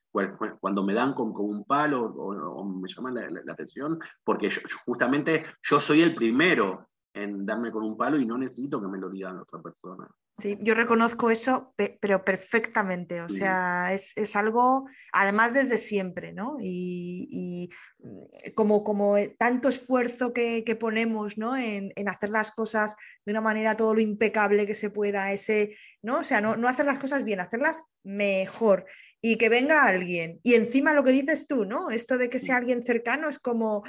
Cuando 0.61 0.85
me 0.85 0.95
dan 0.95 1.13
con, 1.13 1.33
un 1.35 1.65
palo 1.65 2.05
o, 2.05 2.65
me 2.65 2.89
llaman 2.89 3.15
la, 3.15 3.53
atención, 3.53 3.99
porque 4.23 4.49
justamente 4.87 5.45
yo 5.61 5.81
soy 5.81 6.03
el 6.03 6.15
primero 6.15 6.89
en 7.13 7.45
darme 7.45 7.73
con 7.73 7.83
un 7.83 7.97
palo 7.97 8.19
y 8.19 8.25
no 8.25 8.39
necesito 8.39 8.81
que 8.81 8.87
me 8.87 8.99
lo 8.99 9.11
digan 9.11 9.39
otra 9.39 9.61
persona. 9.61 10.09
Sí, 10.39 10.59
yo 10.61 10.75
reconozco 10.75 11.31
eso, 11.31 11.75
pero 12.01 12.25
perfectamente. 12.25 13.21
O 13.21 13.29
sea, 13.29 13.93
es, 13.93 14.35
algo, 14.35 14.89
además 15.13 15.55
desde 15.55 15.79
siempre, 15.79 16.33
¿no? 16.33 16.57
Y, 16.61 17.71
mm, 17.99 18.53
como, 18.55 18.83
como 18.83 19.15
tanto 19.39 19.69
esfuerzo 19.69 20.33
que, 20.33 20.77
ponemos, 20.79 21.39
¿no? 21.39 21.57
En, 21.57 21.93
hacer 22.09 22.31
las 22.31 22.51
cosas 22.51 22.97
de 23.25 23.31
una 23.33 23.41
manera 23.41 23.77
todo 23.77 23.95
lo 23.95 24.01
impecable 24.01 24.67
que 24.67 24.75
se 24.75 24.91
pueda, 24.91 25.31
ese, 25.31 25.77
¿no? 26.03 26.19
O 26.19 26.25
sea, 26.25 26.41
no, 26.41 26.57
no 26.57 26.69
hacer 26.69 26.87
las 26.87 26.99
cosas 26.99 27.25
bien, 27.25 27.39
hacerlas 27.39 27.85
mejor. 28.03 28.87
Y 29.21 29.37
que 29.37 29.49
venga 29.49 29.85
alguien. 29.85 30.41
Y 30.43 30.55
encima 30.55 30.95
lo 30.95 31.05
que 31.05 31.13
dices 31.13 31.47
tú, 31.47 31.65
¿no? 31.65 31.91
Esto 31.91 32.19
de 32.19 32.29
que 32.29 32.41
sea 32.41 32.57
alguien 32.57 32.85
cercano 32.85 33.29
es 33.29 33.39
como, 33.39 33.85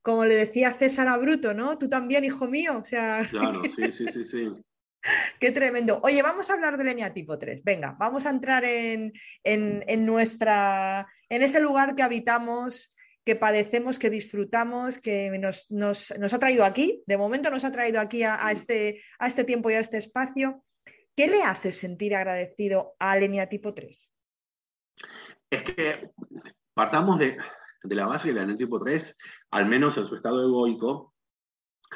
como 0.00 0.24
le 0.24 0.34
decía 0.34 0.76
César 0.78 1.08
a 1.08 1.18
Bruto, 1.18 1.52
¿no? 1.52 1.76
Tú 1.76 1.90
también, 1.90 2.24
hijo 2.24 2.48
mío. 2.48 2.78
O 2.78 2.84
sea. 2.86 3.26
Claro, 3.28 3.62
sí, 3.64 3.92
sí, 3.92 4.06
sí, 4.12 4.24
sí. 4.24 4.48
Qué 5.38 5.52
tremendo. 5.52 6.00
Oye, 6.02 6.22
vamos 6.22 6.50
a 6.50 6.54
hablar 6.54 6.76
del 6.76 6.88
eneatipo 6.88 7.38
3. 7.38 7.62
Venga, 7.64 7.96
vamos 7.98 8.26
a 8.26 8.30
entrar 8.30 8.64
en, 8.64 9.12
nuestra, 10.04 11.06
en 11.28 11.42
ese 11.42 11.60
lugar 11.60 11.94
que 11.94 12.02
habitamos, 12.02 12.94
que 13.24 13.36
padecemos, 13.36 13.98
que 13.98 14.10
disfrutamos, 14.10 14.98
que 14.98 15.30
nos, 15.70 16.10
ha 16.32 16.38
traído 16.38 16.64
aquí. 16.64 17.02
De 17.06 17.16
momento 17.16 17.50
nos 17.50 17.64
ha 17.64 17.72
traído 17.72 18.00
aquí 18.00 18.22
a, 18.22 18.50
este, 18.52 19.02
a 19.18 19.26
este 19.26 19.44
tiempo 19.44 19.70
y 19.70 19.74
a 19.74 19.80
este 19.80 19.96
espacio. 19.96 20.64
¿Qué 21.16 21.28
le 21.28 21.42
hace 21.42 21.72
sentir 21.72 22.14
agradecido 22.14 22.94
al 22.98 23.22
eneatipo 23.22 23.74
3? 23.74 24.12
Es 25.50 25.62
que 25.62 26.10
partamos 26.74 27.18
de, 27.18 27.36
la 27.82 28.06
base 28.06 28.28
que 28.28 28.30
el 28.32 28.38
eneatipo 28.38 28.78
3, 28.78 29.18
al 29.50 29.66
menos 29.66 29.96
en 29.98 30.06
su 30.06 30.14
estado 30.14 30.42
egoico, 30.42 31.14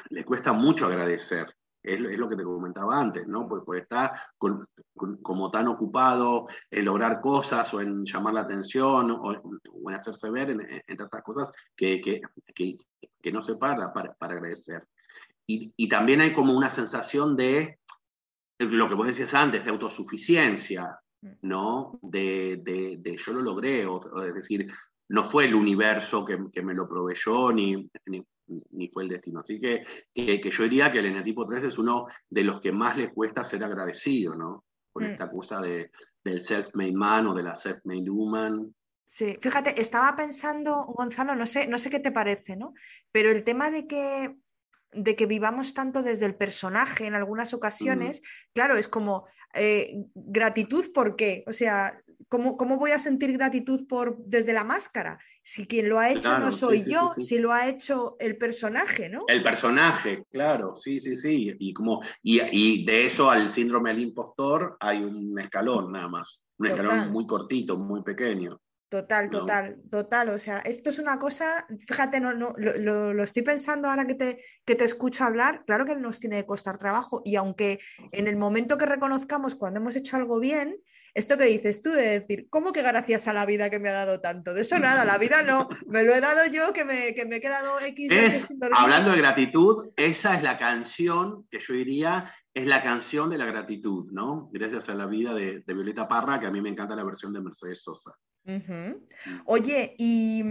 le 0.09 0.25
cuesta 0.25 0.51
mucho 0.51 0.85
agradecer 0.85 1.55
es, 1.85 2.17
lo 2.17 2.29
que 2.29 2.35
te 2.35 2.43
comentaba 2.43 2.99
antes, 2.99 3.27
¿no? 3.27 3.47
Por, 3.47 3.63
por 3.63 3.77
estar 3.77 4.11
como 5.21 5.51
tan 5.51 5.67
ocupado 5.67 6.47
en 6.69 6.85
lograr 6.85 7.21
cosas 7.21 7.73
o 7.73 7.81
en 7.81 8.05
llamar 8.05 8.33
la 8.33 8.41
atención 8.41 9.11
o, 9.11 9.33
en 9.89 9.95
hacerse 9.95 10.29
ver, 10.29 10.51
entre 10.87 11.05
otras 11.05 11.23
cosas, 11.23 11.51
que, 11.75 12.01
que, 12.01 12.21
que, 13.21 13.31
no 13.31 13.43
se 13.43 13.55
para, 13.55 13.93
para, 13.93 14.15
agradecer. 14.19 14.87
Y, 15.47 15.73
y, 15.75 15.87
también 15.87 16.21
hay 16.21 16.33
como 16.33 16.57
una 16.57 16.69
sensación 16.69 17.35
de 17.35 17.79
lo 18.57 18.89
que 18.89 18.95
vos 18.95 19.07
decías 19.07 19.33
antes, 19.33 19.63
de 19.63 19.71
autosuficiencia. 19.71 20.99
¿no? 21.41 21.99
De, 22.03 22.61
de, 22.63 22.97
de 22.99 23.17
yo 23.17 23.33
lo 23.33 23.41
logré, 23.41 23.85
o, 23.85 24.23
es 24.23 24.35
decir, 24.35 24.71
no 25.09 25.29
fue 25.29 25.45
el 25.45 25.55
universo 25.55 26.25
que, 26.25 26.37
que 26.51 26.61
me 26.61 26.73
lo 26.73 26.87
proveyó, 26.87 27.51
ni, 27.51 27.89
ni 28.47 28.89
fue 28.89 29.03
el 29.03 29.09
destino. 29.09 29.39
Así 29.39 29.59
que, 29.59 29.83
que, 30.13 30.49
yo 30.49 30.63
diría 30.63 30.91
que 30.91 30.99
el 30.99 31.07
enetipo 31.07 31.47
3 31.47 31.65
es 31.65 31.77
uno 31.77 32.07
de 32.29 32.43
los 32.43 32.61
que 32.61 32.71
más 32.71 32.97
les 32.97 33.11
cuesta 33.13 33.43
ser 33.43 33.63
agradecido, 33.63 34.35
¿no? 34.35 34.65
Por 34.91 35.03
mm. 35.03 35.05
esta 35.07 35.29
cosa 35.29 35.61
de, 35.61 35.91
del 36.23 36.41
self-made 36.41 36.93
man 36.93 37.27
o 37.27 37.33
de 37.33 37.43
la 37.43 37.55
self-made 37.55 38.09
woman. 38.09 38.73
Sí, 39.07 39.37
fíjate, 39.39 39.79
estaba 39.79 40.15
pensando, 40.15 40.85
Gonzalo, 40.85 41.35
no 41.35 41.45
sé, 41.45 41.67
no 41.67 41.77
sé 41.77 41.89
qué 41.89 41.99
te 41.99 42.11
parece, 42.11 42.55
¿no? 42.55 42.73
Pero 43.11 43.31
el 43.31 43.43
tema 43.43 43.69
de 43.69 43.85
que 43.85 44.35
de 44.95 45.15
que 45.15 45.25
vivamos 45.25 45.73
tanto 45.73 46.01
desde 46.01 46.25
el 46.25 46.35
personaje 46.35 47.05
en 47.05 47.15
algunas 47.15 47.53
ocasiones, 47.53 48.21
claro, 48.53 48.77
es 48.77 48.87
como 48.87 49.27
eh, 49.53 50.05
gratitud, 50.13 50.91
¿por 50.93 51.15
qué? 51.15 51.43
O 51.47 51.53
sea, 51.53 51.93
¿cómo, 52.29 52.57
¿cómo, 52.57 52.77
voy 52.77 52.91
a 52.91 52.99
sentir 52.99 53.33
gratitud 53.33 53.87
por 53.87 54.17
desde 54.25 54.53
la 54.53 54.63
máscara? 54.63 55.19
Si 55.47 55.67
quien 55.67 55.89
lo 55.89 55.99
ha 55.99 56.09
hecho 56.09 56.39
no 56.39 56.51
soy 56.51 56.85
yo, 56.85 57.13
si 57.19 57.37
lo 57.37 57.53
ha 57.53 57.67
hecho 57.67 58.15
el 58.19 58.35
personaje, 58.35 59.09
¿no? 59.09 59.25
El 59.27 59.43
personaje, 59.43 60.25
claro, 60.31 60.75
sí, 60.75 60.99
sí, 60.99 61.15
sí. 61.15 61.55
Y, 61.59 61.71
como, 61.71 62.01
y, 62.23 62.41
y 62.41 62.83
de 62.83 63.05
eso 63.05 63.29
al 63.29 63.51
síndrome 63.51 63.91
del 63.91 63.99
impostor 63.99 64.75
hay 64.79 65.03
un 65.03 65.39
escalón 65.39 65.91
nada 65.91 66.07
más, 66.07 66.41
un 66.57 66.65
escalón 66.65 67.11
muy 67.11 67.27
cortito, 67.27 67.77
muy 67.77 68.01
pequeño. 68.01 68.59
Total, 68.89 69.29
total, 69.29 69.77
total. 69.91 70.29
O 70.29 70.39
sea, 70.39 70.59
esto 70.59 70.89
es 70.89 70.97
una 70.97 71.19
cosa, 71.19 71.67
fíjate, 71.85 72.19
no, 72.19 72.33
no, 72.33 72.55
lo, 72.57 73.23
estoy 73.23 73.43
pensando 73.43 73.87
ahora 73.87 74.07
que 74.07 74.15
te, 74.15 74.43
que 74.65 74.73
te 74.73 74.85
escucho 74.85 75.25
hablar, 75.25 75.63
claro 75.67 75.85
que 75.85 75.95
nos 75.95 76.19
tiene 76.19 76.37
que 76.37 76.47
costar 76.47 76.79
trabajo 76.79 77.21
y 77.23 77.35
aunque 77.35 77.79
en 78.11 78.27
el 78.27 78.35
momento 78.35 78.79
que 78.79 78.87
reconozcamos 78.87 79.53
cuando 79.53 79.79
hemos 79.79 79.95
hecho 79.95 80.17
algo 80.17 80.39
bien, 80.39 80.81
esto 81.15 81.37
que 81.37 81.45
dices 81.45 81.81
tú 81.81 81.89
de 81.89 82.19
decir, 82.19 82.47
¿cómo 82.51 82.71
que 82.71 82.83
gracias 82.83 83.27
a 83.27 83.33
la 83.33 83.47
vida 83.47 83.71
que 83.71 83.79
me 83.79 83.89
ha 83.89 83.93
dado 83.93 84.21
tanto? 84.21 84.53
De 84.53 84.61
eso 84.61 84.77
nada, 84.77 85.03
la 85.05 85.17
vida 85.17 85.41
no, 85.41 85.67
me 85.87 86.03
lo 86.03 86.13
he 86.13 86.21
dado 86.21 86.45
yo 86.51 86.71
que 86.73 86.85
me, 86.85 87.15
que 87.15 87.25
me 87.25 87.37
he 87.37 87.41
quedado 87.41 87.79
X. 87.79 88.51
hablando 88.73 89.11
de 89.11 89.17
gratitud, 89.17 89.89
esa 89.95 90.35
es 90.35 90.43
la 90.43 90.59
canción 90.59 91.47
que 91.49 91.59
yo 91.59 91.73
diría 91.73 92.31
es 92.53 92.67
la 92.67 92.81
canción 92.81 93.29
de 93.29 93.37
la 93.37 93.45
gratitud, 93.45 94.11
¿no? 94.13 94.49
Gracias 94.53 94.87
a 94.87 94.93
la 94.93 95.07
vida 95.07 95.33
de, 95.33 95.59
de 95.59 95.73
Violeta 95.73 96.07
Parra, 96.07 96.39
que 96.39 96.45
a 96.45 96.51
mí 96.51 96.61
me 96.61 96.69
encanta 96.69 96.95
la 96.95 97.03
versión 97.03 97.33
de 97.33 97.41
Mercedes 97.41 97.83
Sosa. 97.83 98.13
Mm. 98.45 98.93
Oye, 99.45 99.95
¿y, 99.97 100.43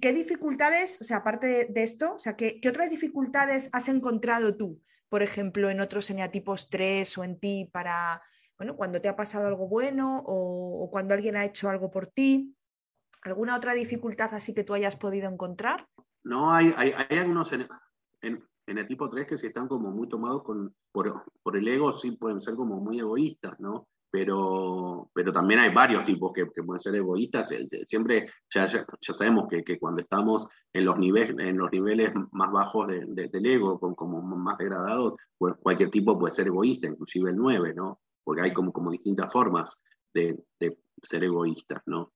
qué 0.00 0.12
dificultades, 0.12 1.00
o 1.00 1.04
sea, 1.04 1.18
aparte 1.18 1.66
de 1.70 1.82
esto, 1.82 2.14
o 2.14 2.18
sea, 2.18 2.36
¿qué, 2.36 2.60
otras 2.68 2.90
dificultades 2.90 3.70
has 3.72 3.88
encontrado 3.88 4.56
tú, 4.56 4.80
por 5.08 5.22
ejemplo, 5.22 5.70
en 5.70 5.80
otros 5.80 6.10
eneatipos 6.10 6.68
3 6.68 7.18
o 7.18 7.24
en 7.24 7.40
ti 7.40 7.68
para, 7.72 8.22
bueno, 8.58 8.76
cuando 8.76 9.00
te 9.00 9.08
ha 9.08 9.16
pasado 9.16 9.46
algo 9.46 9.68
bueno 9.68 10.22
o, 10.26 10.88
cuando 10.90 11.14
alguien 11.14 11.36
ha 11.36 11.44
hecho 11.44 11.68
algo 11.68 11.90
por 11.90 12.08
ti? 12.08 12.54
¿Alguna 13.22 13.56
otra 13.56 13.74
dificultad 13.74 14.34
así 14.34 14.52
que 14.52 14.64
tú 14.64 14.74
hayas 14.74 14.96
podido 14.96 15.30
encontrar? 15.30 15.86
No, 16.24 16.52
hay, 16.52 16.74
hay, 16.76 17.18
algunos 17.18 17.52
en, 17.52 17.68
en, 18.20 18.42
el 18.66 18.86
tipo 18.86 19.08
3 19.08 19.26
que 19.26 19.36
si 19.36 19.46
están 19.46 19.68
como 19.68 19.90
muy 19.90 20.08
tomados 20.08 20.42
con, 20.42 20.74
por, 20.92 21.24
por 21.42 21.56
el 21.56 21.66
ego, 21.68 21.92
sí 21.96 22.12
pueden 22.12 22.40
ser 22.40 22.54
como 22.54 22.80
muy 22.80 22.98
egoístas, 22.98 23.58
¿no? 23.60 23.88
pero, 24.10 25.10
pero 25.12 25.32
también 25.32 25.60
hay 25.60 25.72
varios 25.72 26.04
tipos 26.04 26.32
que, 26.32 26.46
pueden 26.46 26.80
ser 26.80 26.94
egoístas. 26.94 27.48
Siempre 27.84 28.30
ya, 28.52 28.66
ya, 28.66 28.84
sabemos 29.00 29.46
que, 29.48 29.62
que, 29.62 29.78
cuando 29.78 30.02
estamos 30.02 30.48
en 30.72 30.84
los, 30.84 30.98
niveles, 30.98 31.36
en 31.38 31.58
los 31.58 31.70
niveles 31.70 32.12
más 32.32 32.50
bajos 32.50 32.88
de, 32.88 33.28
del 33.28 33.46
ego, 33.46 33.78
con, 33.78 33.94
como 33.94 34.20
más 34.22 34.56
degradados, 34.58 35.14
pues 35.36 35.54
cualquier 35.60 35.90
tipo 35.90 36.18
puede 36.18 36.34
ser 36.34 36.46
egoísta, 36.46 36.86
inclusive 36.88 37.30
el 37.30 37.36
9, 37.36 37.74
¿no? 37.74 38.00
Porque 38.28 38.42
hay 38.42 38.52
como, 38.52 38.74
como 38.74 38.90
distintas 38.90 39.32
formas 39.32 39.82
de, 40.12 40.38
de 40.60 40.76
ser 41.02 41.24
egoístas, 41.24 41.80
¿no? 41.86 42.12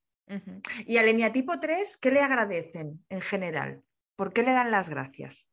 Y 0.84 0.98
al 0.98 1.08
eneatipo 1.08 1.58
3, 1.58 1.96
¿qué 1.96 2.10
le 2.10 2.20
agradecen 2.20 3.02
en 3.08 3.22
general? 3.22 3.82
¿Por 4.14 4.34
qué 4.34 4.42
le 4.42 4.52
dan 4.52 4.70
las 4.70 4.90
gracias? 4.90 5.48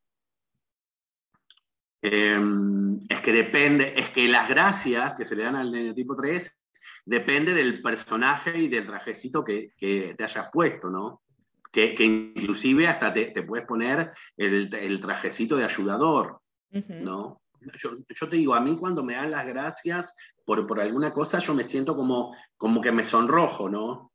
Em, 2.01 2.99
es 3.07 3.21
que 3.21 3.31
depende, 3.31 3.93
es 3.95 4.09
que 4.09 4.27
las 4.27 4.49
gracias 4.49 5.15
que 5.15 5.23
se 5.23 5.37
le 5.37 5.43
dan 5.43 5.55
al 5.55 5.95
tipo 5.95 6.13
3 6.13 6.53
depende 7.05 7.53
del 7.53 7.81
personaje 7.81 8.57
y 8.57 8.67
del 8.67 8.85
trajecito 8.85 9.45
que, 9.45 9.71
te 9.79 10.21
hayas 10.21 10.49
puesto, 10.51 10.89
¿no? 10.89 11.21
Que, 11.71 11.95
inclusive 11.99 12.85
hasta 12.85 13.13
te, 13.13 13.43
puedes 13.43 13.65
poner 13.65 14.11
el, 14.35 14.99
trajecito 14.99 15.55
de 15.55 15.63
ayudador, 15.63 16.41
¿no? 16.89 17.39
Yo, 17.77 18.29
te 18.29 18.37
digo, 18.37 18.53
a 18.55 18.61
mí 18.61 18.77
cuando 18.77 19.03
me 19.03 19.15
dan 19.15 19.31
las 19.31 19.45
gracias 19.45 20.15
por, 20.49 20.65
por 20.65 20.79
alguna 20.79 21.13
cosa, 21.13 21.37
yo 21.37 21.53
me 21.53 21.63
siento 21.63 21.95
como, 21.95 22.35
como 22.57 22.81
que 22.81 22.91
me 22.91 23.05
sonrojo, 23.05 23.69
¿no? 23.69 24.11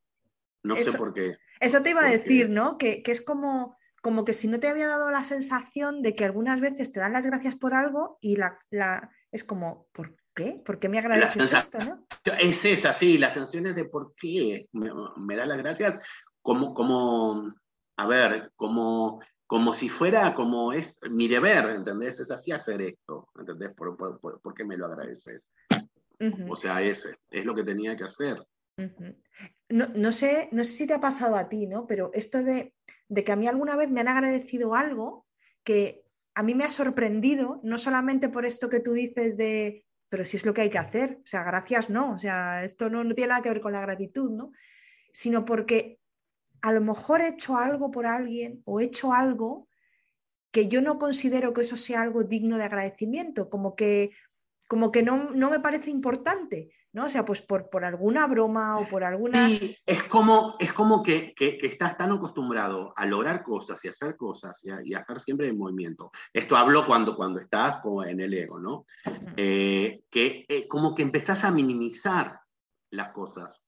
No 0.63 0.75
sé 0.75 0.91
por 0.91 1.13
qué. 1.13 1.37
Eso 1.61 1.81
te 1.81 1.91
iba 1.91 2.01
a 2.01 2.09
decir, 2.09 2.49
¿no? 2.49 2.77
Que, 2.77 3.01
que 3.01 3.13
es 3.13 3.21
como 3.21 3.77
como 4.01 4.25
que 4.25 4.33
si 4.33 4.49
no 4.49 4.59
te 4.59 4.67
había 4.67 4.89
dado 4.89 5.09
la 5.11 5.23
sensación 5.23 6.01
de 6.01 6.13
que 6.13 6.25
algunas 6.25 6.59
veces 6.59 6.91
te 6.91 6.99
dan 6.99 7.13
las 7.13 7.25
gracias 7.25 7.55
por 7.55 7.73
algo 7.73 8.17
y 8.19 8.35
la, 8.35 8.59
la 8.69 9.09
es 9.31 9.45
como, 9.45 9.87
¿por 9.93 10.17
qué? 10.33 10.61
¿Por 10.65 10.77
qué 10.77 10.89
me 10.89 10.99
agradeces 10.99 11.53
esto? 11.53 11.77
¿no? 11.79 12.05
Es 12.37 12.65
esa, 12.65 12.91
sí, 12.91 13.17
las 13.17 13.33
sensaciones 13.33 13.73
de 13.73 13.85
por 13.85 14.13
qué 14.15 14.67
me, 14.73 14.91
me 15.15 15.37
da 15.37 15.45
las 15.45 15.57
gracias, 15.57 15.99
como, 16.41 16.73
como, 16.73 17.53
a 17.95 18.07
ver, 18.07 18.51
como, 18.57 19.21
como 19.47 19.73
si 19.73 19.89
fuera 19.89 20.33
como 20.33 20.73
es 20.73 20.99
mi 21.09 21.27
deber, 21.27 21.69
¿entendés? 21.69 22.19
Es 22.19 22.31
así 22.31 22.51
hacer 22.51 22.81
esto, 22.81 23.29
¿entendés? 23.37 23.73
¿Por, 23.75 23.95
por, 23.95 24.53
qué 24.55 24.63
me 24.63 24.77
lo 24.77 24.87
agradeces? 24.87 25.51
O 26.49 26.55
sea, 26.55 26.81
es, 26.81 27.07
es 27.29 27.45
lo 27.45 27.53
que 27.55 27.63
tenía 27.63 27.95
que 27.95 28.03
hacer. 28.03 28.37
no, 29.69 29.87
no, 29.87 30.11
sé, 30.11 30.49
no 30.51 30.63
sé 30.63 30.71
si 30.71 30.87
te 30.87 30.93
ha 30.93 31.01
pasado 31.01 31.35
a 31.35 31.49
ti, 31.49 31.67
¿no? 31.67 31.85
Pero 31.87 32.11
esto 32.13 32.43
de 32.43 32.73
de 33.07 33.23
que 33.23 33.31
a 33.31 33.35
mí 33.35 33.47
alguna 33.47 33.75
vez 33.75 33.89
me 33.89 34.01
han 34.01 34.07
agradecido 34.07 34.75
algo 34.75 35.25
que 35.63 36.03
a 36.33 36.43
mí 36.43 36.53
me 36.53 36.65
ha 36.65 36.69
sorprendido, 36.69 37.61
no 37.63 37.77
solamente 37.77 38.29
por 38.29 38.45
esto 38.45 38.69
que 38.69 38.79
tú 38.79 38.93
dices 38.93 39.37
de, 39.37 39.85
pero 40.09 40.25
si 40.25 40.37
es 40.37 40.45
lo 40.45 40.53
que 40.53 40.61
hay 40.61 40.69
que 40.69 40.77
hacer, 40.77 41.19
o 41.23 41.27
sea, 41.27 41.43
gracias 41.43 41.89
no, 41.89 42.13
o 42.13 42.17
sea, 42.17 42.63
esto 42.63 42.89
no, 42.89 43.03
no 43.03 43.15
tiene 43.15 43.29
nada 43.29 43.41
que 43.41 43.49
ver 43.49 43.61
con 43.61 43.73
la 43.73 43.81
gratitud, 43.81 44.31
¿no? 44.31 44.51
Sino 45.13 45.45
porque 45.45 45.99
a 46.61 46.73
lo 46.73 46.81
mejor 46.81 47.21
he 47.21 47.29
hecho 47.29 47.57
algo 47.57 47.91
por 47.91 48.05
alguien 48.05 48.61
o 48.65 48.79
he 48.79 48.85
hecho 48.85 49.13
algo 49.13 49.69
que 50.51 50.67
yo 50.67 50.81
no 50.81 50.97
considero 50.97 51.53
que 51.53 51.61
eso 51.61 51.77
sea 51.77 52.01
algo 52.01 52.23
digno 52.23 52.57
de 52.57 52.63
agradecimiento, 52.63 53.49
como 53.49 53.75
que, 53.75 54.11
como 54.67 54.91
que 54.91 55.03
no, 55.03 55.31
no 55.31 55.49
me 55.49 55.59
parece 55.59 55.89
importante. 55.89 56.71
¿no? 56.95 57.07
O 57.07 57.09
sea, 57.09 57.25
pues 57.25 57.41
por, 57.41 57.69
por 57.69 57.83
alguna 57.83 58.25
broma 58.25 58.79
o 58.79 58.87
por 58.87 59.03
alguna... 59.03 59.49
Sí, 59.49 59.77
es 59.85 60.03
como, 60.03 60.55
es 60.59 60.71
como 60.71 61.03
que, 61.03 61.33
que, 61.35 61.59
estás 61.61 61.97
tan 61.97 62.13
acostumbrado 62.13 62.93
a 62.95 63.05
lograr 63.05 63.43
cosas 63.43 63.83
y 63.83 63.89
hacer 63.89 64.15
cosas 64.15 64.63
y 64.63 64.93
a, 64.93 64.99
estar 64.99 65.19
siempre 65.19 65.49
en 65.49 65.57
movimiento. 65.57 66.09
Esto 66.31 66.55
hablo 66.55 66.85
cuando, 66.85 67.17
cuando 67.17 67.41
estás 67.41 67.81
como 67.81 68.05
en 68.05 68.21
el 68.21 68.33
ego, 68.33 68.61
¿no? 68.61 68.85
Eh, 69.35 70.03
que 70.09 70.45
eh, 70.47 70.69
como 70.69 70.95
que 70.95 71.01
empezás 71.01 71.43
a 71.43 71.51
minimizar 71.51 72.39
las 72.91 73.11
cosas. 73.11 73.61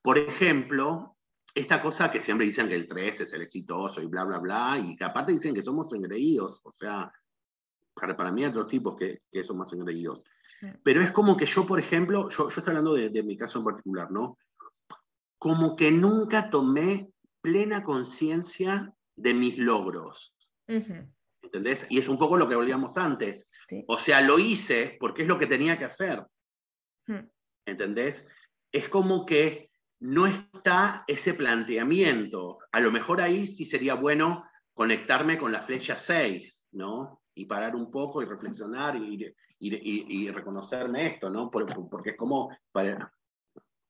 Por 0.00 0.16
ejemplo, 0.16 1.18
esta 1.54 1.82
cosa 1.82 2.10
que 2.10 2.22
siempre 2.22 2.46
dicen 2.46 2.66
que 2.66 2.76
el 2.76 2.88
3 2.88 3.20
es 3.20 3.32
el 3.34 3.42
exitoso 3.42 4.00
y 4.00 4.06
bla, 4.06 4.24
bla, 4.24 4.38
bla, 4.38 4.78
y 4.82 4.96
que 4.96 5.04
aparte 5.04 5.32
dicen 5.32 5.54
que 5.54 5.60
somos 5.60 5.92
engreídos, 5.92 6.62
o 6.64 6.72
sea, 6.72 7.12
para, 7.92 8.16
para 8.16 8.32
mí 8.32 8.42
hay 8.42 8.48
otros 8.48 8.68
tipos 8.68 8.96
que, 8.96 9.20
que 9.30 9.42
son 9.42 9.58
más 9.58 9.70
engreídos. 9.74 10.24
Pero 10.82 11.02
es 11.02 11.10
como 11.10 11.36
que 11.36 11.46
yo, 11.46 11.66
por 11.66 11.78
ejemplo, 11.78 12.28
yo, 12.28 12.48
yo 12.48 12.48
estoy 12.48 12.70
hablando 12.70 12.94
de, 12.94 13.22
mi 13.22 13.36
caso 13.36 13.58
en 13.58 13.64
particular, 13.64 14.10
¿no? 14.10 14.38
Como 15.38 15.74
que 15.74 15.90
nunca 15.90 16.50
tomé 16.50 17.10
plena 17.40 17.82
conciencia 17.82 18.92
de 19.16 19.34
mis 19.34 19.58
logros. 19.58 20.34
¿Entendés? 21.42 21.86
Y 21.88 21.98
es 21.98 22.08
un 22.08 22.18
poco 22.18 22.36
lo 22.36 22.48
que 22.48 22.54
volvíamos 22.54 22.96
antes. 22.96 23.48
O 23.86 23.98
sea, 23.98 24.20
lo 24.20 24.38
hice 24.38 24.96
porque 25.00 25.22
es 25.22 25.28
lo 25.28 25.38
que 25.38 25.46
tenía 25.46 25.78
que 25.78 25.86
hacer. 25.86 26.24
¿Entendés? 27.66 28.28
Es 28.70 28.88
como 28.88 29.24
que 29.24 29.70
no 30.00 30.26
está 30.26 31.04
ese 31.06 31.34
planteamiento. 31.34 32.58
A 32.72 32.80
lo 32.80 32.90
mejor 32.90 33.20
ahí 33.20 33.46
sí 33.46 33.64
sería 33.64 33.94
bueno 33.94 34.44
conectarme 34.74 35.38
con 35.38 35.52
la 35.52 35.62
flecha 35.62 35.98
6, 35.98 36.66
¿no? 36.72 37.19
Y 37.34 37.46
parar 37.46 37.74
un 37.76 37.90
poco 37.90 38.22
y 38.22 38.26
reflexionar 38.26 38.96
y, 38.96 39.34
y, 39.60 40.30
reconocerme 40.30 41.06
esto, 41.06 41.30
¿no? 41.30 41.50
Porque, 41.50 42.10
es 42.10 42.16
como 42.16 42.50
para 42.72 43.12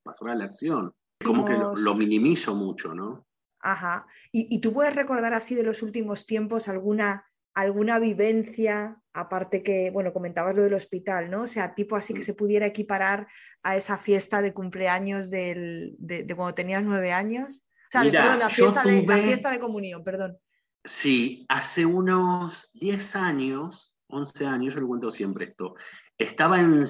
pasar 0.02 0.30
a 0.30 0.34
la 0.34 0.44
acción. 0.44 0.92
Como 1.24 1.44
que 1.44 1.54
lo, 1.54 1.94
minimizo 1.94 2.54
mucho, 2.54 2.94
¿no? 2.94 3.26
Ajá. 3.60 4.06
¿Y, 4.32 4.60
tú 4.60 4.72
puedes 4.72 4.94
recordar 4.94 5.34
así 5.34 5.54
de 5.54 5.62
los 5.62 5.82
últimos 5.82 6.26
tiempos 6.26 6.68
alguna, 6.68 7.26
alguna 7.54 7.98
vivencia, 7.98 9.00
aparte 9.12 9.62
que, 9.62 9.90
bueno, 9.90 10.12
comentabas 10.12 10.54
lo 10.54 10.62
del 10.62 10.74
hospital, 10.74 11.30
¿no? 11.30 11.42
O 11.42 11.46
sea, 11.46 11.74
tipo 11.74 11.96
así 11.96 12.14
que 12.14 12.20
mm. 12.20 12.24
se 12.24 12.34
pudiera 12.34 12.66
equiparar 12.66 13.28
a 13.62 13.76
esa 13.76 13.98
fiesta 13.98 14.42
de 14.42 14.54
cumpleaños 14.54 15.30
de, 15.30 15.94
cuando 16.34 16.54
tenías 16.54 16.82
nueve 16.82 17.12
años. 17.12 17.64
O 17.88 17.90
sea, 17.90 18.04
la, 18.04 18.48
fiesta 18.48 18.82
de, 18.84 19.06
la 19.06 19.18
fiesta 19.18 19.50
de 19.50 19.58
comunión, 19.58 20.04
perdón. 20.04 20.38
Sí, 20.84 21.44
hace 21.48 21.84
unos 21.84 22.70
diez 22.72 23.14
años 23.14 23.90
11 24.10 24.46
años, 24.46 24.74
yo 24.74 24.80
le 24.80 24.86
cuento 24.86 25.10
siempre 25.10 25.46
esto. 25.46 25.74
Estaba 26.18 26.60
en, 26.60 26.84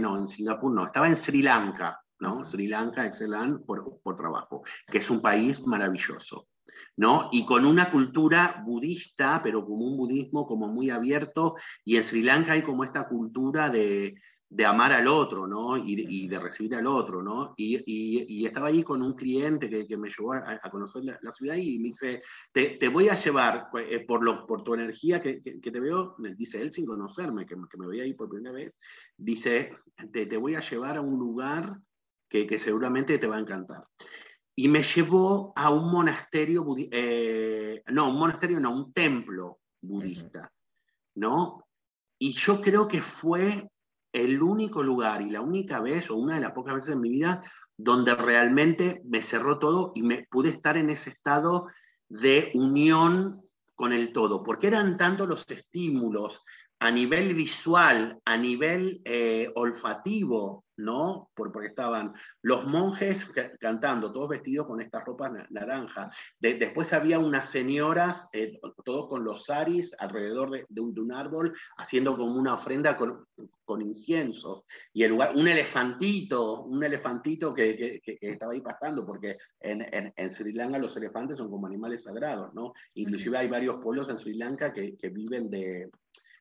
no, 0.00 0.18
en 0.18 0.28
Singapur, 0.28 0.72
no, 0.72 0.86
estaba 0.86 1.08
en 1.08 1.16
Sri 1.16 1.42
Lanka, 1.42 2.00
¿no? 2.20 2.44
Sri 2.46 2.68
Lanka, 2.68 3.06
excelente, 3.06 3.64
por, 3.64 4.00
por 4.02 4.16
trabajo, 4.16 4.62
que 4.86 4.98
es 4.98 5.10
un 5.10 5.20
país 5.20 5.66
maravilloso. 5.66 6.48
¿no? 6.96 7.28
Y 7.32 7.44
con 7.46 7.64
una 7.64 7.90
cultura 7.90 8.62
budista, 8.64 9.40
pero 9.42 9.64
como 9.64 9.86
un 9.86 9.96
budismo 9.96 10.46
como 10.46 10.68
muy 10.68 10.90
abierto, 10.90 11.56
y 11.84 11.96
en 11.96 12.04
Sri 12.04 12.22
Lanka 12.22 12.52
hay 12.52 12.62
como 12.62 12.84
esta 12.84 13.08
cultura 13.08 13.70
de, 13.70 14.14
de 14.52 14.66
amar 14.66 14.92
al 14.92 15.06
otro, 15.06 15.46
¿no? 15.46 15.76
Y, 15.76 16.26
de 16.26 16.38
recibir 16.40 16.74
al 16.74 16.86
otro, 16.88 17.22
¿no? 17.22 17.54
Y, 17.56 18.44
estaba 18.44 18.66
ahí 18.66 18.82
con 18.82 19.00
un 19.00 19.14
cliente 19.14 19.70
que, 19.70 19.96
me 19.96 20.10
llevó 20.10 20.34
a, 20.34 20.58
conocer 20.70 21.04
la, 21.04 21.32
ciudad 21.32 21.54
y 21.54 21.78
me 21.78 21.88
dice, 21.88 22.22
te, 22.52 22.88
voy 22.88 23.08
a 23.08 23.14
llevar, 23.14 23.68
eh, 23.74 24.00
por, 24.00 24.24
lo, 24.24 24.46
por 24.48 24.64
tu 24.64 24.74
energía 24.74 25.20
que, 25.20 25.40
te 25.40 25.80
veo, 25.80 26.16
dice 26.36 26.60
él 26.60 26.72
sin 26.72 26.84
conocerme, 26.84 27.46
que, 27.46 27.54
me 27.54 27.86
veía 27.86 28.02
ahí 28.02 28.14
por 28.14 28.28
primera 28.28 28.52
vez, 28.52 28.80
dice, 29.16 29.76
te, 30.12 30.36
voy 30.36 30.56
a 30.56 30.60
llevar 30.60 30.96
a 30.96 31.00
un 31.00 31.16
lugar 31.16 31.78
que, 32.28 32.58
seguramente 32.58 33.18
te 33.18 33.28
va 33.28 33.36
a 33.36 33.40
encantar. 33.40 33.84
Y 34.56 34.66
me 34.66 34.82
llevó 34.82 35.52
a 35.54 35.70
un 35.70 35.92
monasterio, 35.92 36.66
eh, 36.76 37.84
no, 37.86 38.10
un 38.10 38.18
monasterio, 38.18 38.58
no, 38.58 38.72
un 38.72 38.92
templo 38.92 39.60
budista, 39.80 40.52
¿no? 41.14 41.64
Y 42.18 42.32
yo 42.32 42.60
creo 42.60 42.88
que 42.88 43.00
fue 43.00 43.70
el 44.12 44.42
único 44.42 44.82
lugar 44.82 45.22
y 45.22 45.30
la 45.30 45.40
única 45.40 45.80
vez, 45.80 46.10
o 46.10 46.16
una 46.16 46.34
de 46.34 46.40
las 46.40 46.52
pocas 46.52 46.74
veces 46.74 46.94
en 46.94 47.00
mi 47.00 47.10
vida, 47.10 47.42
donde 47.76 48.14
realmente 48.14 49.02
me 49.04 49.22
cerró 49.22 49.58
todo 49.58 49.92
y 49.94 50.02
me 50.02 50.26
pude 50.30 50.50
estar 50.50 50.76
en 50.76 50.90
ese 50.90 51.10
estado 51.10 51.68
de 52.08 52.50
unión 52.54 53.42
con 53.74 53.92
el 53.92 54.12
todo, 54.12 54.42
porque 54.42 54.66
eran 54.66 54.98
tanto 54.98 55.26
los 55.26 55.50
estímulos 55.50 56.44
a 56.80 56.90
nivel 56.90 57.34
visual, 57.34 58.18
a 58.24 58.36
nivel 58.38 59.02
eh, 59.04 59.52
olfativo, 59.54 60.64
¿no? 60.78 61.30
porque 61.34 61.66
estaban 61.66 62.14
los 62.40 62.66
monjes 62.66 63.30
cantando, 63.60 64.10
todos 64.10 64.30
vestidos 64.30 64.66
con 64.66 64.80
estas 64.80 65.04
ropas 65.04 65.30
naranjas. 65.50 66.16
después 66.38 66.94
había 66.94 67.18
unas 67.18 67.50
señoras, 67.50 68.30
eh, 68.32 68.58
todos 68.82 69.10
con 69.10 69.24
los 69.24 69.44
saris 69.44 69.94
alrededor 69.98 70.50
de, 70.50 70.80
un, 70.80 71.12
árbol, 71.12 71.54
haciendo 71.76 72.16
como 72.16 72.38
una 72.38 72.54
ofrenda 72.54 72.96
con, 72.96 73.26
inciensos. 73.82 74.64
Y 74.92 75.04
el 75.04 75.10
lugar, 75.10 75.32
un 75.36 75.46
elefantito, 75.46 76.62
un 76.62 76.82
elefantito 76.82 77.54
que, 77.54 78.00
estaba 78.20 78.52
ahí 78.52 78.60
pasando, 78.62 79.06
porque 79.06 79.36
en, 79.60 80.30
Sri 80.30 80.52
Lanka 80.52 80.78
los 80.78 80.96
elefantes 80.96 81.36
son 81.36 81.50
como 81.50 81.66
animales 81.66 82.02
sagrados, 82.04 82.52
¿no? 82.52 82.72
Inclusive 82.94 83.38
hay 83.38 83.48
varios 83.48 83.76
pueblos 83.82 84.08
en 84.08 84.18
Sri 84.18 84.34
Lanka 84.34 84.72
que 84.72 85.08
viven 85.10 85.50
de, 85.50 85.88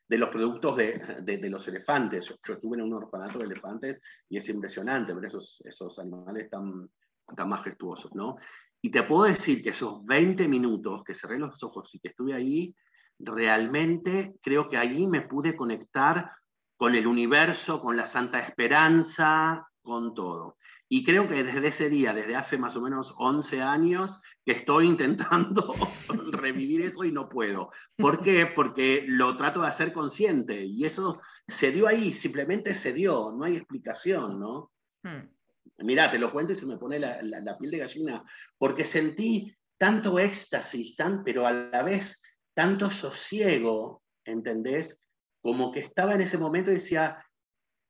de 0.09 0.17
los 0.17 0.29
productos 0.29 0.75
de, 0.75 1.49
los 1.49 1.67
elefantes. 1.67 2.27
Yo, 2.27 2.53
estuve 2.53 2.77
en 2.77 2.83
un 2.83 2.93
orfanato 2.93 3.37
de 3.37 3.45
elefantes 3.45 4.01
y 4.27 4.37
es 4.37 4.49
impresionante 4.49 5.13
ver 5.13 5.25
esos, 5.25 5.61
esos 5.63 5.99
animales 5.99 6.49
tan, 6.49 6.89
tan 7.35 7.47
majestuosos, 7.47 8.13
¿no? 8.15 8.37
Y 8.81 8.89
te 8.89 9.03
puedo 9.03 9.25
decir 9.25 9.61
que 9.61 9.69
esos 9.69 10.03
20 10.05 10.47
minutos 10.47 11.03
que 11.03 11.13
cerré 11.13 11.37
los 11.37 11.61
ojos 11.63 11.93
y 11.93 11.99
que 11.99 12.09
estuve 12.09 12.33
ahí, 12.33 12.75
realmente 13.19 14.35
creo 14.41 14.67
que 14.67 14.77
allí 14.77 15.05
me 15.05 15.21
pude 15.21 15.55
conectar 15.55 16.31
con 16.75 16.95
el 16.95 17.05
universo, 17.05 17.79
con 17.79 17.95
la 17.95 18.05
santa 18.05 18.39
esperanza, 18.39 19.67
con 19.81 20.13
todo. 20.15 20.57
Y 20.91 21.03
creo 21.03 21.29
que 21.29 21.43
desde 21.43 21.67
ese 21.67 21.87
día, 21.87 22.13
desde 22.13 22.35
hace 22.35 22.57
más 22.57 22.75
o 22.75 22.81
menos 22.81 23.13
11 23.17 23.61
años, 23.61 24.19
que 24.43 24.53
estoy 24.53 24.87
intentando 24.87 25.73
revivir 26.31 26.81
eso 26.81 27.03
y 27.03 27.11
no 27.11 27.29
puedo. 27.29 27.69
¿Por 27.95 28.23
qué? 28.23 28.47
Porque 28.47 29.05
lo 29.07 29.37
trato 29.37 29.61
de 29.61 29.67
hacer 29.67 29.93
consciente 29.93 30.65
y 30.65 30.85
eso 30.85 31.21
se 31.47 31.71
dio 31.71 31.87
ahí, 31.87 32.13
simplemente 32.13 32.73
se 32.73 32.91
dio, 32.91 33.31
no 33.31 33.45
hay 33.45 33.57
explicación, 33.57 34.39
¿no? 34.39 34.71
Hmm. 35.03 35.29
Mirá, 35.77 36.11
te 36.11 36.19
lo 36.19 36.31
cuento 36.31 36.53
y 36.53 36.55
se 36.55 36.65
me 36.65 36.77
pone 36.77 36.99
la, 36.99 37.21
la, 37.21 37.57
piel 37.57 37.71
de 37.71 37.77
gallina, 37.77 38.23
porque 38.57 38.83
sentí 38.83 39.55
tanto 39.77 40.19
éxtasis, 40.19 40.95
tan, 40.97 41.23
pero 41.23 41.47
a 41.47 41.51
la 41.51 41.83
vez 41.83 42.21
tanto 42.53 42.91
sosiego, 42.91 44.01
¿entendés? 44.25 44.99
Como 45.41 45.71
que 45.71 45.79
estaba 45.79 46.15
en 46.15 46.21
ese 46.21 46.37
momento 46.37 46.71
y 46.71 46.75
decía, 46.75 47.23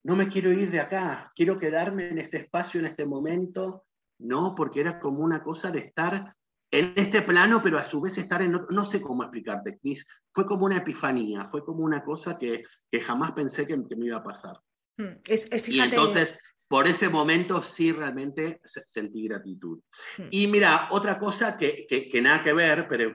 no 0.09 0.15
me 0.15 0.27
quiero 0.27 0.51
ir 0.51 0.71
de 0.71 0.79
acá, 0.79 1.31
quiero 1.35 1.59
quedarme 1.59 2.07
en 2.07 2.17
este 2.17 2.37
espacio, 2.37 2.79
en 2.79 2.87
este 2.87 3.05
momento, 3.05 3.85
no, 4.21 4.55
porque 4.55 4.79
era 4.79 4.99
como 4.99 5.19
una 5.19 5.43
cosa 5.43 5.69
de 5.69 5.81
estar 5.81 6.35
en 6.71 6.93
este 6.95 7.21
plano, 7.21 7.61
pero 7.61 7.77
a 7.77 7.83
su 7.83 8.01
vez 8.01 8.17
estar 8.17 8.41
en, 8.41 8.59
no 8.71 8.85
sé 8.85 9.01
cómo 9.01 9.21
explicarte, 9.21 9.77
Chris, 9.77 10.07
fue 10.33 10.47
como 10.47 10.65
una 10.65 10.77
epifanía, 10.77 11.45
fue 11.45 11.63
como 11.63 11.83
una 11.83 12.03
cosa 12.03 12.39
que, 12.39 12.63
jamás 13.05 13.33
pensé 13.33 13.67
que, 13.67 13.77
me 13.77 14.07
iba 14.07 14.17
a 14.17 14.23
pasar. 14.23 14.57
Hmm, 14.97 15.21
y 15.67 15.79
entonces, 15.79 16.39
por 16.67 16.87
ese 16.87 17.07
momento 17.07 17.61
sí 17.61 17.91
realmente 17.91 18.61
sentí 18.63 19.27
gratitud. 19.27 19.79
Hmm. 20.17 20.27
Y 20.31 20.47
mira, 20.47 20.87
otra 20.89 21.19
cosa 21.19 21.55
que, 21.55 21.85
que, 21.87 22.19
nada 22.19 22.41
que 22.43 22.53
ver, 22.53 22.87
pero, 22.89 23.13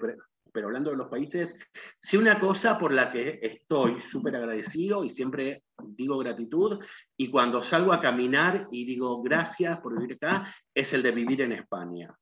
pero 0.53 0.67
hablando 0.69 0.91
de 0.91 0.97
los 0.97 1.09
países, 1.09 1.57
sí 2.01 2.17
una 2.17 2.39
cosa 2.39 2.79
por 2.79 2.93
la 2.93 3.11
que 3.11 3.41
estoy 3.43 4.01
súper 4.01 4.37
agradecido 4.37 5.05
y 5.05 5.11
siempre 5.11 5.64
digo 5.91 6.19
gratitud, 6.19 6.79
y 7.17 7.31
cuando 7.31 7.63
salgo 7.63 7.93
a 7.93 8.01
caminar 8.01 8.69
y 8.71 8.85
digo 8.85 9.23
gracias 9.23 9.79
por 9.81 9.99
vivir 9.99 10.17
acá, 10.17 10.55
es 10.75 10.93
el 10.93 11.03
de 11.03 11.13
vivir 11.13 11.43
en 11.43 11.53
España. 11.53 12.15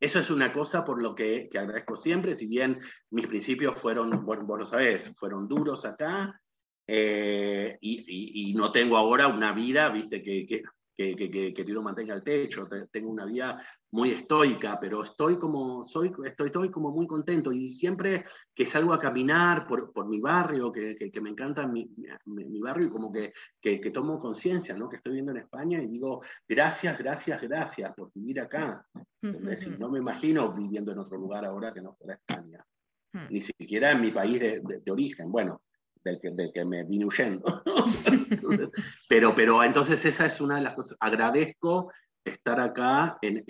Eso 0.00 0.18
es 0.20 0.30
una 0.30 0.52
cosa 0.52 0.84
por 0.84 1.02
lo 1.02 1.14
que, 1.14 1.50
agradezco 1.52 1.96
siempre, 1.96 2.36
si 2.36 2.46
bien 2.46 2.78
mis 3.10 3.26
principios 3.26 3.78
fueron, 3.78 4.24
bueno, 4.24 4.44
vos 4.44 4.58
lo 4.60 4.64
sabés, 4.64 5.14
fueron 5.16 5.46
duros 5.46 5.84
acá, 5.84 6.40
eh, 6.86 7.76
y, 7.80 8.54
no 8.54 8.72
tengo 8.72 8.96
ahora 8.96 9.26
una 9.28 9.52
vida, 9.52 9.90
viste, 9.90 10.22
que, 10.22 10.46
que, 10.46 10.62
que, 10.96 11.30
que, 11.30 11.52
que 11.52 11.64
Tiro 11.64 11.82
mantenga 11.82 12.14
el 12.14 12.22
techo, 12.22 12.66
tengo 12.90 13.10
una 13.10 13.26
vida 13.26 13.62
muy 13.90 14.10
estoica, 14.10 14.78
pero 14.78 15.02
estoy 15.02 15.38
como, 15.38 15.86
soy, 15.86 16.12
estoy, 16.24 16.48
estoy 16.48 16.70
como 16.70 16.90
muy 16.90 17.06
contento 17.06 17.52
y 17.52 17.70
siempre 17.70 18.24
que 18.54 18.66
salgo 18.66 18.92
a 18.92 19.00
caminar 19.00 19.66
por, 19.66 19.92
por 19.92 20.06
mi 20.06 20.20
barrio, 20.20 20.70
que, 20.70 20.96
que, 20.96 21.20
me 21.20 21.30
encanta 21.30 21.66
mi, 21.66 21.90
mi, 22.26 22.60
barrio 22.60 22.88
y 22.88 22.90
como 22.90 23.10
que, 23.10 23.32
que, 23.60 23.90
tomo 23.90 24.20
conciencia, 24.20 24.76
¿no? 24.76 24.88
Que 24.88 24.96
estoy 24.96 25.14
viendo 25.14 25.32
en 25.32 25.38
España 25.38 25.80
y 25.80 25.86
digo, 25.86 26.22
gracias, 26.46 26.98
gracias, 26.98 27.40
gracias 27.40 27.94
por 27.94 28.10
vivir 28.14 28.40
acá. 28.40 28.84
no 29.22 29.90
me 29.90 29.98
imagino 29.98 30.52
viviendo 30.52 30.92
en 30.92 30.98
otro 30.98 31.16
lugar 31.16 31.46
ahora 31.46 31.72
que 31.72 31.80
no 31.80 31.94
fuera 31.94 32.14
España. 32.14 32.64
hmm. 33.12 33.26
ni 33.30 33.40
siquiera 33.40 33.92
en 33.92 34.02
mi 34.02 34.10
país 34.10 34.38
de, 34.38 34.82
origen, 34.90 35.32
bueno, 35.32 35.62
del 36.04 36.20
que, 36.20 36.64
me 36.64 36.84
vine 36.84 37.06
huyendo. 37.06 37.62
pero, 39.08 39.34
pero 39.34 39.64
entonces 39.64 40.04
esa 40.04 40.26
es 40.26 40.40
una 40.42 40.56
de 40.56 40.62
las 40.62 40.74
cosas. 40.74 40.96
Agradezco 41.00 41.90
estar 42.28 42.60
acá 42.60 43.18
en, 43.22 43.44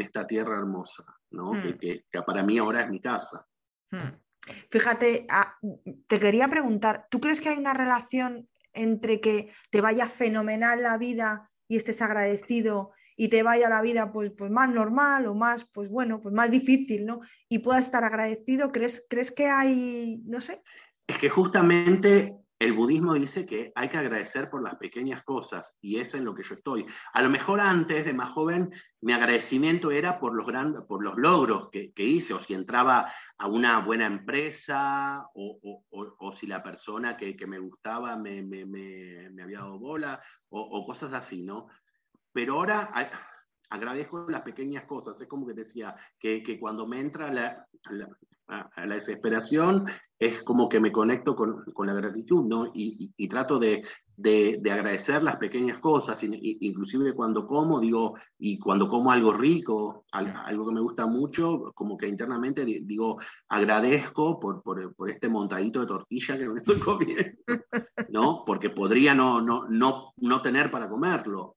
esta 0.00 0.26
tierra 0.26 0.58
hermosa, 0.58 1.04
¿no? 1.30 1.52
Hmm. 1.52 1.78
Que, 1.78 2.04
para 2.26 2.42
mí 2.42 2.58
ahora 2.58 2.82
es 2.82 2.90
mi 2.90 3.00
casa. 3.00 3.46
Hmm. 3.90 4.16
Fíjate, 4.70 5.26
ah, 5.28 5.54
te 6.06 6.18
quería 6.18 6.48
preguntar, 6.48 7.06
¿tú 7.10 7.20
crees 7.20 7.40
que 7.40 7.50
hay 7.50 7.58
una 7.58 7.74
relación 7.74 8.48
entre 8.72 9.20
que 9.20 9.52
te 9.70 9.80
vaya 9.80 10.06
fenomenal 10.06 10.82
la 10.82 10.96
vida 10.96 11.50
y 11.68 11.76
estés 11.76 12.02
agradecido 12.02 12.92
y 13.16 13.28
te 13.28 13.42
vaya 13.42 13.68
la 13.68 13.82
vida 13.82 14.12
pues, 14.12 14.32
pues 14.36 14.50
más 14.50 14.70
normal 14.70 15.26
o 15.26 15.34
más, 15.34 15.66
pues 15.72 15.90
bueno, 15.90 16.20
pues 16.20 16.34
más 16.34 16.50
difícil, 16.50 17.04
¿no? 17.04 17.20
Y 17.48 17.58
puedas 17.58 17.84
estar 17.84 18.02
agradecido, 18.02 18.72
¿crees, 18.72 19.04
¿crees 19.08 19.30
que 19.30 19.46
hay, 19.46 20.22
no 20.24 20.40
sé? 20.40 20.62
Es 21.06 21.18
que 21.18 21.28
justamente 21.28 22.39
el 22.60 22.74
budismo 22.74 23.14
dice 23.14 23.46
que 23.46 23.72
hay 23.74 23.88
que 23.88 23.96
agradecer 23.96 24.50
por 24.50 24.62
las 24.62 24.76
pequeñas 24.76 25.24
cosas 25.24 25.74
y 25.80 25.96
es 25.96 26.14
en 26.14 26.26
lo 26.26 26.34
que 26.34 26.42
yo 26.42 26.54
estoy. 26.54 26.84
A 27.14 27.22
lo 27.22 27.30
mejor 27.30 27.58
antes 27.58 28.04
de 28.04 28.12
más 28.12 28.30
joven 28.30 28.70
mi 29.00 29.14
agradecimiento 29.14 29.90
era 29.90 30.20
por 30.20 30.34
los, 30.34 30.46
grandes, 30.46 30.82
por 30.82 31.02
los 31.02 31.16
logros 31.16 31.70
que, 31.70 31.90
hice 31.96 32.34
o 32.34 32.38
si 32.38 32.52
entraba 32.52 33.10
a 33.38 33.48
una 33.48 33.78
buena 33.78 34.04
empresa 34.04 35.26
o, 35.34 36.32
si 36.32 36.46
la 36.46 36.62
persona 36.62 37.16
que, 37.16 37.34
me 37.46 37.58
gustaba 37.58 38.14
me, 38.16 38.40
había 39.42 39.60
dado 39.60 39.78
bola 39.78 40.22
o, 40.50 40.84
cosas 40.86 41.14
así, 41.14 41.42
¿no? 41.42 41.68
pero 42.30 42.54
ahora 42.54 42.92
agradezco 43.70 44.26
las 44.28 44.42
pequeñas 44.42 44.84
cosas. 44.84 45.18
Es 45.18 45.28
como 45.28 45.46
que 45.46 45.54
decía, 45.54 45.96
que, 46.18 46.58
cuando 46.60 46.86
me 46.86 47.00
entra 47.00 47.32
la, 47.32 47.66
la, 47.88 48.94
desesperación, 48.94 49.86
es 50.20 50.42
como 50.42 50.68
que 50.68 50.80
me 50.80 50.92
conecto 50.92 51.34
con, 51.34 51.64
la 51.86 51.94
gratitud, 51.94 52.44
¿no? 52.44 52.70
Y, 52.74 53.26
trato 53.28 53.58
de, 53.58 53.82
agradecer 54.70 55.22
las 55.22 55.36
pequeñas 55.36 55.78
cosas, 55.78 56.22
inclusive 56.22 57.14
cuando 57.14 57.46
como, 57.46 57.80
digo, 57.80 58.16
y 58.38 58.58
cuando 58.58 58.86
como 58.86 59.10
algo 59.10 59.32
rico, 59.32 60.04
algo 60.12 60.66
que 60.66 60.74
me 60.74 60.82
gusta 60.82 61.06
mucho, 61.06 61.72
como 61.74 61.96
que 61.96 62.06
internamente 62.06 62.66
digo, 62.66 63.18
agradezco 63.48 64.38
por, 64.38 64.62
este 65.08 65.30
montadito 65.30 65.80
de 65.80 65.86
tortilla 65.86 66.36
que 66.36 66.48
me 66.50 66.58
estoy 66.58 66.78
comiendo, 66.80 67.38
¿no? 68.10 68.44
Porque 68.44 68.68
podría 68.68 69.14
no, 69.14 69.40
no, 69.40 69.66
no, 69.70 70.12
no 70.18 70.42
tener 70.42 70.70
para 70.70 70.90
comerlo. 70.90 71.56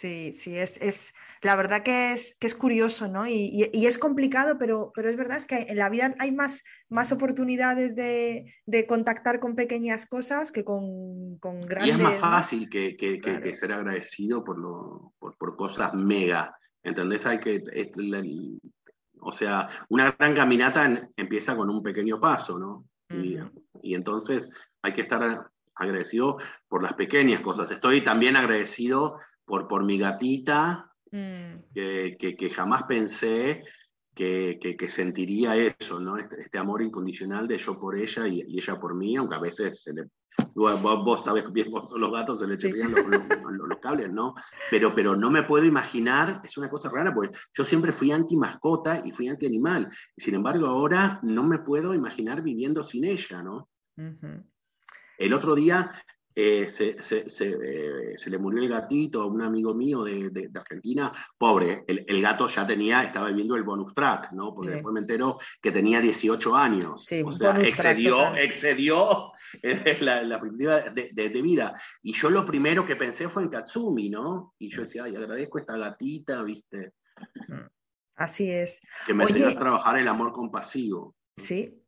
Sí, 0.00 0.32
sí, 0.32 0.56
es, 0.56 0.80
es, 0.80 1.14
la 1.42 1.56
verdad 1.56 1.82
que 1.82 2.12
es, 2.12 2.34
que 2.40 2.46
es 2.46 2.54
curioso, 2.54 3.06
¿no? 3.06 3.26
Y, 3.26 3.68
es 3.70 3.98
complicado, 3.98 4.56
pero, 4.58 4.92
pero 4.94 5.10
es 5.10 5.16
verdad 5.18 5.36
es 5.36 5.44
que 5.44 5.66
en 5.68 5.76
la 5.76 5.90
vida 5.90 6.14
hay 6.18 6.32
más, 6.32 6.64
más 6.88 7.12
oportunidades 7.12 7.94
de, 7.94 8.46
contactar 8.88 9.40
con 9.40 9.54
pequeñas 9.54 10.06
cosas 10.06 10.52
que 10.52 10.64
con, 10.64 11.36
con 11.38 11.60
grandes. 11.60 11.88
Y 11.88 11.90
es 11.90 12.02
más 12.02 12.16
fácil 12.16 12.70
que, 12.70 12.96
ser 13.54 13.72
agradecido 13.72 14.42
por, 14.42 14.58
lo, 14.58 15.12
por, 15.18 15.54
cosas 15.54 15.92
mega, 15.92 16.56
¿entendés? 16.82 17.26
Hay 17.26 17.38
que, 17.38 17.62
o 19.20 19.32
sea, 19.32 19.68
una 19.90 20.12
gran 20.12 20.34
caminata 20.34 21.10
empieza 21.14 21.54
con 21.54 21.68
un 21.68 21.82
pequeño 21.82 22.18
paso, 22.18 22.58
¿no? 22.58 22.86
y, 23.10 23.36
y 23.82 23.94
entonces 23.94 24.50
hay 24.80 24.94
que 24.94 25.02
estar 25.02 25.50
agradecido 25.74 26.38
por 26.68 26.82
las 26.82 26.94
pequeñas 26.94 27.42
cosas. 27.42 27.70
Estoy 27.70 28.00
también 28.00 28.36
agradecido 28.36 29.18
por, 29.50 29.66
por 29.66 29.84
mi 29.84 29.98
gatita, 29.98 30.92
mm. 31.10 31.74
que, 31.74 32.52
jamás 32.54 32.84
pensé 32.84 33.64
que, 34.14 34.86
sentiría 34.88 35.56
eso, 35.56 35.98
¿no? 35.98 36.16
Este, 36.16 36.40
este, 36.40 36.56
amor 36.56 36.82
incondicional 36.82 37.48
de 37.48 37.58
yo 37.58 37.78
por 37.80 37.98
ella 37.98 38.28
y, 38.28 38.42
ella 38.42 38.78
por 38.78 38.94
mí, 38.94 39.16
aunque 39.16 39.34
a 39.34 39.40
veces 39.40 39.82
se 39.82 39.92
le, 39.92 40.04
vos, 40.54 41.24
sabés 41.24 41.52
bien, 41.52 41.68
vos 41.68 41.92
los 41.96 42.12
gatos 42.12 42.38
se 42.38 42.46
le 42.46 42.58
chirrían 42.58 42.92
los, 42.92 43.78
cables, 43.80 44.12
¿no? 44.12 44.34
Pero, 44.70 44.94
pero 44.94 45.16
no 45.16 45.30
me 45.30 45.42
puedo 45.42 45.64
imaginar, 45.64 46.42
es 46.44 46.56
una 46.56 46.68
cosa 46.68 46.88
rara, 46.90 47.12
porque 47.12 47.36
yo 47.54 47.64
siempre 47.64 47.92
fui 47.92 48.12
anti 48.12 48.36
mascota 48.36 49.02
y 49.04 49.10
fui 49.10 49.26
anti 49.26 49.46
animal, 49.46 49.90
y 50.14 50.22
sin 50.22 50.34
embargo 50.34 50.66
ahora 50.66 51.18
no 51.22 51.42
me 51.42 51.58
puedo 51.58 51.92
imaginar 51.92 52.42
viviendo 52.42 52.84
sin 52.84 53.04
ella, 53.04 53.42
¿no? 53.42 53.68
El 55.18 55.34
otro 55.34 55.54
día 55.54 55.92
eh, 56.32 56.68
se, 56.70 56.96
eh, 57.00 58.14
se, 58.16 58.30
le 58.30 58.38
murió 58.38 58.62
el 58.62 58.68
gatito 58.68 59.22
a 59.22 59.26
un 59.26 59.42
amigo 59.42 59.74
mío 59.74 60.04
de, 60.04 60.48
Argentina, 60.54 61.12
pobre, 61.36 61.84
el, 61.86 62.22
gato 62.22 62.46
ya 62.46 62.64
tenía, 62.64 63.02
estaba 63.02 63.28
viviendo 63.28 63.56
el 63.56 63.64
bonus 63.64 63.92
track, 63.94 64.30
¿no? 64.32 64.54
Porque 64.54 64.70
después 64.70 64.92
me 64.92 65.00
entero 65.00 65.38
que 65.60 65.72
tenía 65.72 66.00
18 66.00 66.54
años. 66.54 67.06
o 67.24 67.32
sea, 67.32 67.60
excedió, 67.60 68.36
excedió 68.36 69.32
la, 70.00 70.22
la 70.22 70.38
de, 70.38 71.10
de, 71.12 71.42
vida. 71.42 71.80
Y 72.02 72.12
yo 72.12 72.30
lo 72.30 72.44
primero 72.44 72.86
que 72.86 72.96
pensé 72.96 73.28
fue 73.28 73.42
en 73.42 73.48
Katsumi, 73.48 74.08
¿no? 74.08 74.54
Y 74.58 74.70
yo 74.70 74.82
decía, 74.82 75.04
ay, 75.04 75.16
agradezco 75.16 75.58
esta 75.58 75.76
gatita, 75.76 76.42
¿viste? 76.44 76.92
Mm, 77.48 77.66
así 78.16 78.50
es. 78.50 78.80
Que 79.04 79.14
me 79.14 79.24
enseñó 79.24 79.48
a 79.48 79.58
trabajar 79.58 79.98
el 79.98 80.06
amor 80.06 80.32
compasivo. 80.32 81.16
Sí, 81.36 81.79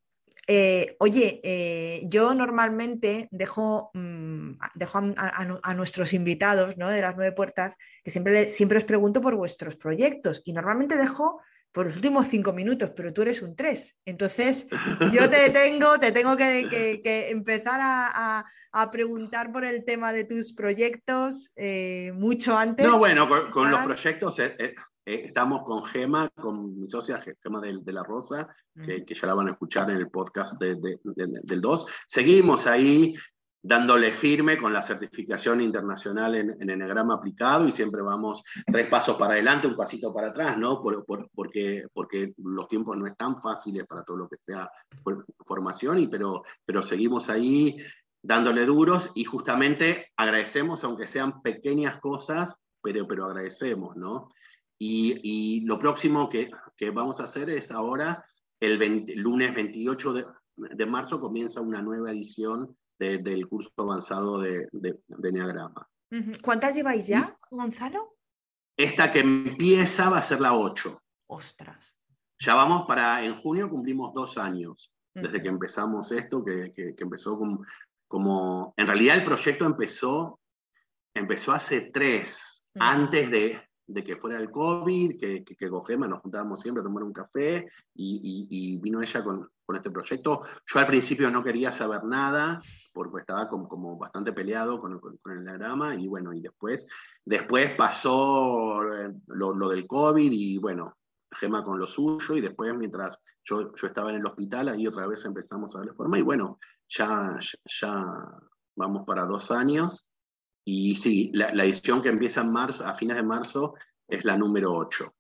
eh, 0.49 0.97
oye, 0.99 1.40
eh, 1.45 2.03
yo 2.07 2.34
normalmente 2.34 3.28
dejo, 3.30 3.90
mm, 3.95 4.53
dejo 4.74 4.99
a, 5.16 5.74
nuestros 5.74 6.12
invitados 6.12 6.76
¿no? 6.76 6.88
de 6.88 7.01
las 7.01 7.14
nueve 7.16 7.32
puertas 7.32 7.76
que 8.03 8.11
siempre, 8.11 8.49
siempre 8.49 8.78
os 8.78 8.84
pregunto 8.84 9.20
por 9.20 9.36
vuestros 9.36 9.76
proyectos 9.76 10.43
y 10.45 10.53
normalmente 10.53 10.97
dejo 10.97 11.40
por 11.70 11.86
los 11.86 11.97
últimos 11.97 12.26
cinco 12.26 12.53
minutos, 12.53 12.90
pero 12.95 13.12
tú 13.12 13.22
eres 13.22 13.40
un 13.40 13.57
tres. 13.57 13.97
Entonces, 14.05 14.66
yo 15.12 15.30
te 15.30 15.49
tengo, 15.51 15.99
te 15.99 16.12
tengo 16.12 16.36
que, 16.36 17.01
empezar 17.30 17.80
a, 17.82 18.45
preguntar 18.90 19.53
por 19.53 19.64
el 19.64 19.84
tema 19.84 20.12
de 20.12 20.24
tus 20.24 20.53
proyectos 20.53 21.51
eh, 21.57 22.12
mucho 22.14 22.57
antes. 22.57 22.86
No, 22.86 22.99
bueno, 22.99 23.28
con, 23.51 23.70
los 23.70 23.84
proyectos 23.84 24.38
eh, 25.05 25.22
estamos 25.26 25.64
con 25.64 25.84
Gema, 25.84 26.28
con 26.30 26.80
mi 26.80 26.88
socia 26.88 27.22
Gema 27.42 27.61
de, 27.61 27.92
la 27.92 28.03
Rosa, 28.03 28.48
que, 28.74 29.05
ya 29.09 29.26
la 29.26 29.34
van 29.34 29.48
a 29.48 29.53
escuchar 29.53 29.90
en 29.90 29.96
el 29.96 30.11
podcast 30.11 30.61
del 30.61 31.61
2. 31.61 31.86
Seguimos 32.07 32.66
ahí 32.66 33.14
dándole 33.64 34.12
firme 34.12 34.59
con 34.59 34.72
la 34.72 34.82
certificación 34.82 35.61
internacional 35.61 36.34
en, 36.34 36.57
en 36.61 36.70
enegrama 36.70 37.14
aplicado 37.14 37.68
y 37.68 37.72
siempre 37.72 38.03
vamos 38.03 38.42
tres 38.66 38.88
pasos 38.88 39.16
para 39.16 39.34
adelante, 39.34 39.68
un 39.68 39.76
pasito 39.76 40.12
para 40.12 40.28
atrás, 40.28 40.59
¿no? 40.59 40.82
porque, 40.82 41.86
porque 41.92 42.34
los 42.38 42.68
tiempos 42.68 42.96
no 42.96 43.07
están 43.07 43.40
fáciles 43.40 43.86
para 43.86 44.03
todo 44.03 44.16
lo 44.16 44.28
que 44.28 44.36
sea 44.36 44.68
formación, 45.46 46.00
y, 46.00 46.09
pero, 46.09 46.42
pero 46.64 46.82
seguimos 46.82 47.30
ahí 47.30 47.76
dándole 48.20 48.66
duros 48.66 49.11
y 49.14 49.24
justamente 49.24 50.11
agradecemos, 50.16 50.82
aunque 50.82 51.07
sean 51.07 51.40
pequeñas 51.42 52.00
cosas, 52.00 52.55
pero, 52.82 53.07
pero 53.07 53.26
agradecemos, 53.26 53.96
¿no? 53.96 54.28
Y, 54.85 55.61
lo 55.61 55.78
próximo 55.78 56.28
que, 56.28 56.51
vamos 56.93 57.20
a 57.20 57.24
hacer 57.24 57.51
es 57.51 57.70
ahora, 57.70 58.24
el 58.59 59.07
lunes 59.14 59.55
28 59.55 60.12
de, 60.57 60.87
marzo, 60.87 61.20
comienza 61.20 61.61
una 61.61 61.80
nueva 61.80 62.11
edición 62.11 62.76
del 62.99 63.49
curso 63.49 63.70
avanzado 63.76 64.41
de, 64.41 64.68
de, 64.72 65.33
Neagrama. 65.33 65.89
¿Cuántas 66.43 66.74
lleváis 66.74 67.07
ya, 67.07 67.39
Gonzalo? 67.51 68.16
Esta 68.76 69.12
que 69.12 69.20
empieza 69.20 70.11
va 70.11 70.18
a 70.18 70.22
ser 70.22 70.41
la 70.41 70.55
8. 70.55 71.01
Ostras. 71.28 71.97
Ya 72.41 72.55
vamos 72.55 72.87
para, 72.87 73.24
en 73.24 73.41
junio 73.41 73.70
cumplimos 73.70 74.12
dos 74.12 74.37
años 74.37 74.93
desde 75.14 75.43
que 75.43 75.49
empezamos 75.49 76.11
esto, 76.11 76.45
que, 76.45 76.72
empezó 76.99 77.39
como, 77.39 77.64
como, 78.09 78.74
en 78.76 78.87
realidad 78.87 79.16
el 79.16 79.24
proyecto 79.24 79.64
empezó, 79.64 80.41
empezó 81.14 81.53
hace 81.53 81.91
tres, 81.93 82.66
antes 82.74 83.30
de, 83.30 83.61
de 83.93 84.03
que 84.03 84.16
fuera 84.16 84.38
el 84.38 84.51
COVID, 84.51 85.18
que, 85.18 85.45
que, 85.45 85.68
con 85.68 85.84
Gema 85.84 86.09
nos 86.09 86.22
juntábamos 86.22 86.61
siempre 86.61 86.80
a 86.80 86.84
tomar 86.84 87.03
un 87.03 87.12
café 87.12 87.68
y, 87.95 88.78
vino 88.78 89.03
ella 89.03 89.22
con, 89.22 89.51
este 89.74 89.90
proyecto. 89.90 90.43
Yo 90.66 90.80
al 90.80 90.86
principio 90.86 91.30
no 91.30 91.43
quería 91.43 91.72
saber 91.72 92.05
nada 92.05 92.61
porque 92.93 93.20
estaba 93.20 93.49
como, 93.49 93.66
como 93.68 93.97
bastante 93.97 94.32
peleado 94.32 94.78
con, 94.78 95.01
el 95.24 95.45
diagrama 95.45 95.95
y 95.95 96.07
bueno, 96.09 96.34
y 96.34 96.40
después, 96.40 96.86
después 97.24 97.74
pasó 97.74 98.82
eh, 98.95 99.11
lo, 99.28 99.68
del 99.68 99.86
COVID 99.86 100.30
y 100.30 100.59
bueno, 100.59 100.97
Gema 101.30 101.64
con 101.64 101.78
lo 101.78 101.86
suyo 101.86 102.36
y 102.36 102.43
después 102.43 102.74
mientras 102.76 103.18
yo, 103.45 103.74
yo 103.74 103.86
estaba 103.86 104.11
en 104.11 104.16
el 104.16 104.26
hospital 104.26 104.68
ahí 104.68 104.86
otra 104.86 105.07
vez 105.07 105.24
empezamos 105.24 105.74
a 105.74 105.78
darle 105.78 105.95
forma 105.95 106.18
y 106.18 106.22
bueno, 106.22 106.59
ya, 106.86 107.38
ya 107.64 108.05
vamos 108.76 109.07
para 109.07 109.24
dos 109.24 109.51
años 109.51 110.07
y 110.64 110.96
sí, 110.96 111.30
la, 111.34 111.64
edición 111.64 112.02
que 112.02 112.08
empieza 112.08 112.40
en 112.40 112.52
marzo, 112.52 112.86
a 112.86 112.94
fines 112.94 113.16
de 113.16 113.22
marzo, 113.22 113.74
es 114.08 114.24
la 114.24 114.36
número 114.36 114.72
8. 114.72 115.12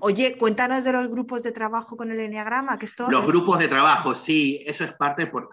Oye, 0.00 0.38
cuéntanos 0.38 0.84
de 0.84 0.92
los 0.92 1.08
grupos 1.08 1.42
de 1.42 1.52
trabajo 1.52 1.96
con 1.96 2.10
el 2.10 2.20
Enneagrama, 2.20 2.78
que 2.78 2.86
esto... 2.86 3.10
Los 3.10 3.26
grupos 3.26 3.58
de 3.58 3.68
trabajo, 3.68 4.14
sí, 4.14 4.62
eso 4.64 4.84
es 4.84 4.92
parte 4.94 5.26
por... 5.26 5.50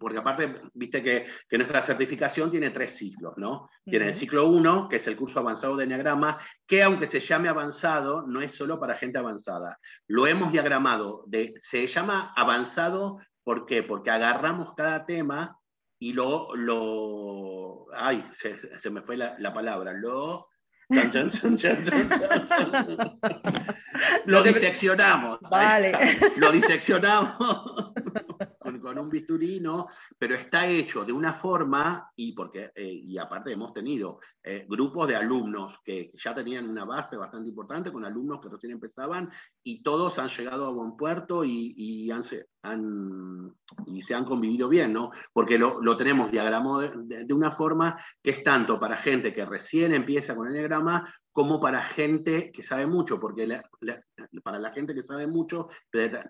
porque 0.00 0.18
aparte, 0.18 0.62
viste 0.72 1.02
que, 1.02 1.26
nuestra 1.50 1.82
certificación 1.82 2.50
tiene 2.50 2.70
tres 2.70 2.96
ciclos, 2.96 3.34
¿no? 3.36 3.68
Tiene 3.84 4.08
el 4.08 4.14
ciclo 4.14 4.48
1, 4.48 4.88
que 4.88 4.96
es 4.96 5.06
el 5.06 5.16
curso 5.16 5.40
avanzado 5.40 5.76
de 5.76 5.84
Enneagrama, 5.84 6.38
que 6.66 6.82
aunque 6.82 7.06
se 7.06 7.20
llame 7.20 7.48
avanzado, 7.48 8.26
no 8.26 8.40
es 8.40 8.54
solo 8.54 8.80
para 8.80 8.96
gente 8.96 9.18
avanzada. 9.18 9.78
Lo 10.08 10.26
hemos 10.26 10.50
diagramado, 10.50 11.24
de, 11.26 11.54
se 11.60 11.86
llama 11.86 12.32
avanzado, 12.36 13.18
¿por 13.44 13.66
qué? 13.66 13.82
Porque 13.82 14.10
agarramos 14.10 14.74
cada 14.74 15.04
tema 15.04 15.58
y 15.98 16.12
lo, 16.12 16.54
lo 16.54 17.86
ay, 17.94 18.24
se, 18.32 18.90
me 18.90 19.02
fue 19.02 19.16
la, 19.16 19.52
palabra, 19.54 19.92
lo... 19.92 20.50
lo 24.26 24.42
diseccionamos. 24.42 25.40
Vale. 25.50 25.92
Lo 26.36 26.52
diseccionamos 26.52 27.92
con 28.86 28.98
un 28.98 29.10
bisturí, 29.10 29.58
¿no? 29.58 29.88
Pero 30.16 30.36
está 30.36 30.64
hecho 30.68 31.04
de 31.04 31.12
una 31.12 31.34
forma, 31.34 32.08
y, 32.14 32.32
porque, 32.32 32.70
eh, 32.72 32.88
y 32.88 33.18
aparte 33.18 33.50
hemos 33.50 33.72
tenido 33.72 34.20
eh, 34.44 34.64
grupos 34.68 35.08
de 35.08 35.16
alumnos 35.16 35.80
que 35.84 36.12
ya 36.14 36.32
tenían 36.32 36.68
una 36.68 36.84
base 36.84 37.16
bastante 37.16 37.48
importante, 37.48 37.90
con 37.90 38.04
alumnos 38.04 38.40
que 38.40 38.48
recién 38.48 38.72
empezaban, 38.72 39.28
y 39.64 39.82
todos 39.82 40.20
han 40.20 40.28
llegado 40.28 40.66
a 40.66 40.70
buen 40.70 40.96
puerto 40.96 41.44
y, 41.44 41.74
y, 41.76 42.10
han, 42.12 42.22
y 43.86 44.02
se 44.02 44.14
han 44.14 44.24
convivido 44.24 44.68
bien, 44.68 44.92
¿no? 44.92 45.10
Porque 45.32 45.58
lo, 45.58 45.82
lo 45.82 45.96
tenemos 45.96 46.30
diagramado 46.30 46.78
de, 46.78 47.34
una 47.34 47.50
forma 47.50 48.00
que 48.22 48.30
es 48.30 48.44
tanto 48.44 48.78
para 48.78 48.96
gente 48.96 49.32
que 49.32 49.44
recién 49.44 49.94
empieza 49.94 50.36
con 50.36 50.46
el 50.46 50.52
diagrama 50.52 51.12
como 51.36 51.60
para 51.60 51.82
gente 51.82 52.50
que 52.50 52.62
sabe 52.62 52.86
mucho, 52.86 53.20
porque 53.20 53.46
para 54.42 54.58
la 54.58 54.72
gente 54.72 54.94
que 54.94 55.02
sabe 55.02 55.26
mucho 55.26 55.68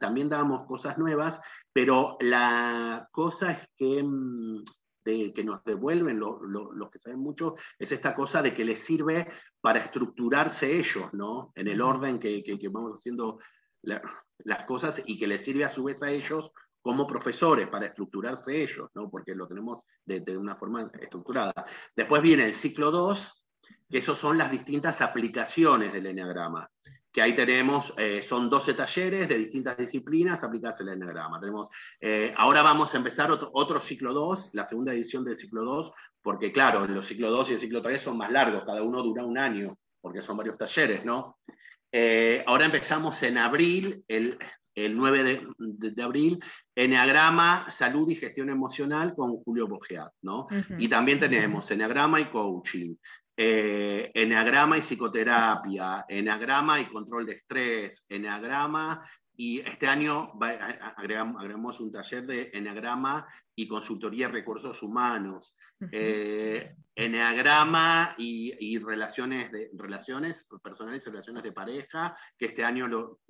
también 0.01 0.29
damos 0.29 0.67
cosas 0.67 0.99
nuevas, 0.99 1.41
pero 1.73 2.17
la 2.19 3.09
cosa 3.13 3.53
es 3.53 3.69
que, 3.77 4.03
mm, 4.03 4.65
que 5.05 5.45
nos 5.45 5.63
devuelven 5.63 6.19
los 6.19 6.91
que 6.91 6.99
saben 6.99 7.21
mucho 7.21 7.55
es 7.79 7.93
esta 7.93 8.17
cosa 8.17 8.43
de 8.43 8.53
que 8.53 8.65
les 8.65 8.81
sirve 8.81 9.31
para 9.61 9.79
estructurarse 9.79 10.77
ellos, 10.77 11.13
¿no? 11.13 11.53
En 11.55 11.69
el 11.69 11.81
orden 11.83 12.19
que, 12.19 12.43
vamos 12.69 12.95
haciendo 12.97 13.39
las 13.83 14.65
cosas 14.67 15.01
y 15.07 15.17
que 15.21 15.29
les 15.29 15.45
sirve 15.45 15.65
a 15.65 15.69
su 15.69 15.85
vez 15.85 16.03
a 16.03 16.11
ellos 16.11 16.51
como 16.83 17.07
profesores 17.07 17.69
para 17.69 17.87
estructurarse 17.87 18.61
ellos, 18.61 18.91
¿no? 18.95 19.09
porque 19.09 19.37
lo 19.37 19.47
tenemos 19.47 19.83
de, 20.05 20.21
de, 20.21 20.37
una 20.37 20.57
forma 20.57 20.91
estructurada. 21.01 21.67
Después 21.95 22.23
viene 22.23 22.45
el 22.45 22.55
ciclo 22.55 22.93
2, 22.93 23.46
que 23.89 23.99
esos 23.99 24.19
son 24.19 24.39
las 24.39 24.51
distintas 24.51 25.01
aplicaciones 25.01 25.93
del 25.93 26.07
Enneagrama. 26.07 26.69
Que 27.13 27.23
ahí 27.23 27.35
tenemos, 27.35 27.95
eh, 27.97 28.23
son 28.23 28.51
12 28.51 28.75
talleres 28.75 29.29
de 29.29 29.39
distintas 29.39 29.77
disciplinas 29.77 30.45
aplicadas 30.45 30.81
al 30.83 30.89
Enneagrama. 30.89 31.41
Tenemos, 31.41 31.69
eh, 32.01 32.35
ahora 32.37 32.63
vamos 32.63 32.93
a 32.93 32.99
empezar 32.99 33.31
otro, 33.31 33.51
otro 33.55 33.81
ciclo 33.81 34.13
2, 34.13 34.51
la 34.53 34.65
segunda 34.65 34.93
edición 34.93 35.25
del 35.25 35.37
ciclo 35.37 35.65
2, 35.65 35.93
porque 36.21 36.53
claro, 36.53 36.87
los 36.87 37.07
ciclo 37.07 37.31
2 37.31 37.51
y 37.51 37.53
el 37.55 37.61
ciclo 37.61 37.81
3 37.81 38.03
son 38.03 38.19
más 38.19 38.31
largos, 38.31 38.65
cada 38.65 38.83
uno 38.83 39.03
dura 39.03 39.25
un 39.25 39.39
año, 39.39 39.79
porque 40.01 40.21
son 40.21 40.37
varios 40.37 40.59
talleres, 40.59 41.05
¿no? 41.05 41.39
Eh, 41.91 42.45
ahora 42.47 42.67
empezamos 42.67 43.23
en 43.23 43.39
abril, 43.39 44.05
el, 44.09 44.39
el 44.75 44.95
9 44.95 45.23
de, 45.23 45.47
de, 45.91 46.03
abril, 46.03 46.39
Enneagrama, 46.75 47.71
Salud 47.71 48.11
y 48.11 48.17
Gestión 48.17 48.51
Emocional 48.51 49.15
con 49.15 49.39
Julio 49.39 49.67
Bogeat, 49.67 50.13
¿no? 50.21 50.47
Y 50.79 50.89
también 50.89 51.19
tenemos 51.19 51.71
Enneagrama 51.71 52.21
y 52.21 52.27
Coaching, 52.27 52.97
eh, 53.37 54.11
eneagrama 54.15 54.79
y 54.79 54.81
psicoterapia, 54.81 56.07
eneagrama 56.09 56.81
y 56.81 56.87
control 56.87 57.27
de 57.27 57.33
estrés, 57.35 58.05
eneagrama 58.09 59.07
y 59.37 59.61
este 59.61 59.87
año 59.87 60.33
agregamos, 60.97 61.81
un 61.81 61.93
taller 61.93 62.27
de 62.27 62.51
eneagrama 62.55 63.27
y 63.55 63.69
consultoría 63.69 64.29
de 64.29 64.33
recursos 64.33 64.83
humanos, 64.83 65.55
eh, 65.93 66.75
eneagrama 66.95 68.15
y, 68.17 68.79
relaciones, 68.79 69.53
de, 69.53 69.71
relaciones 69.75 70.49
personales 70.63 71.07
y 71.07 71.11
relaciones 71.11 71.43
de 71.43 71.53
pareja, 71.53 72.17
que 72.39 72.47
este 72.47 72.65
año 72.65 72.89
lo, 72.89 73.21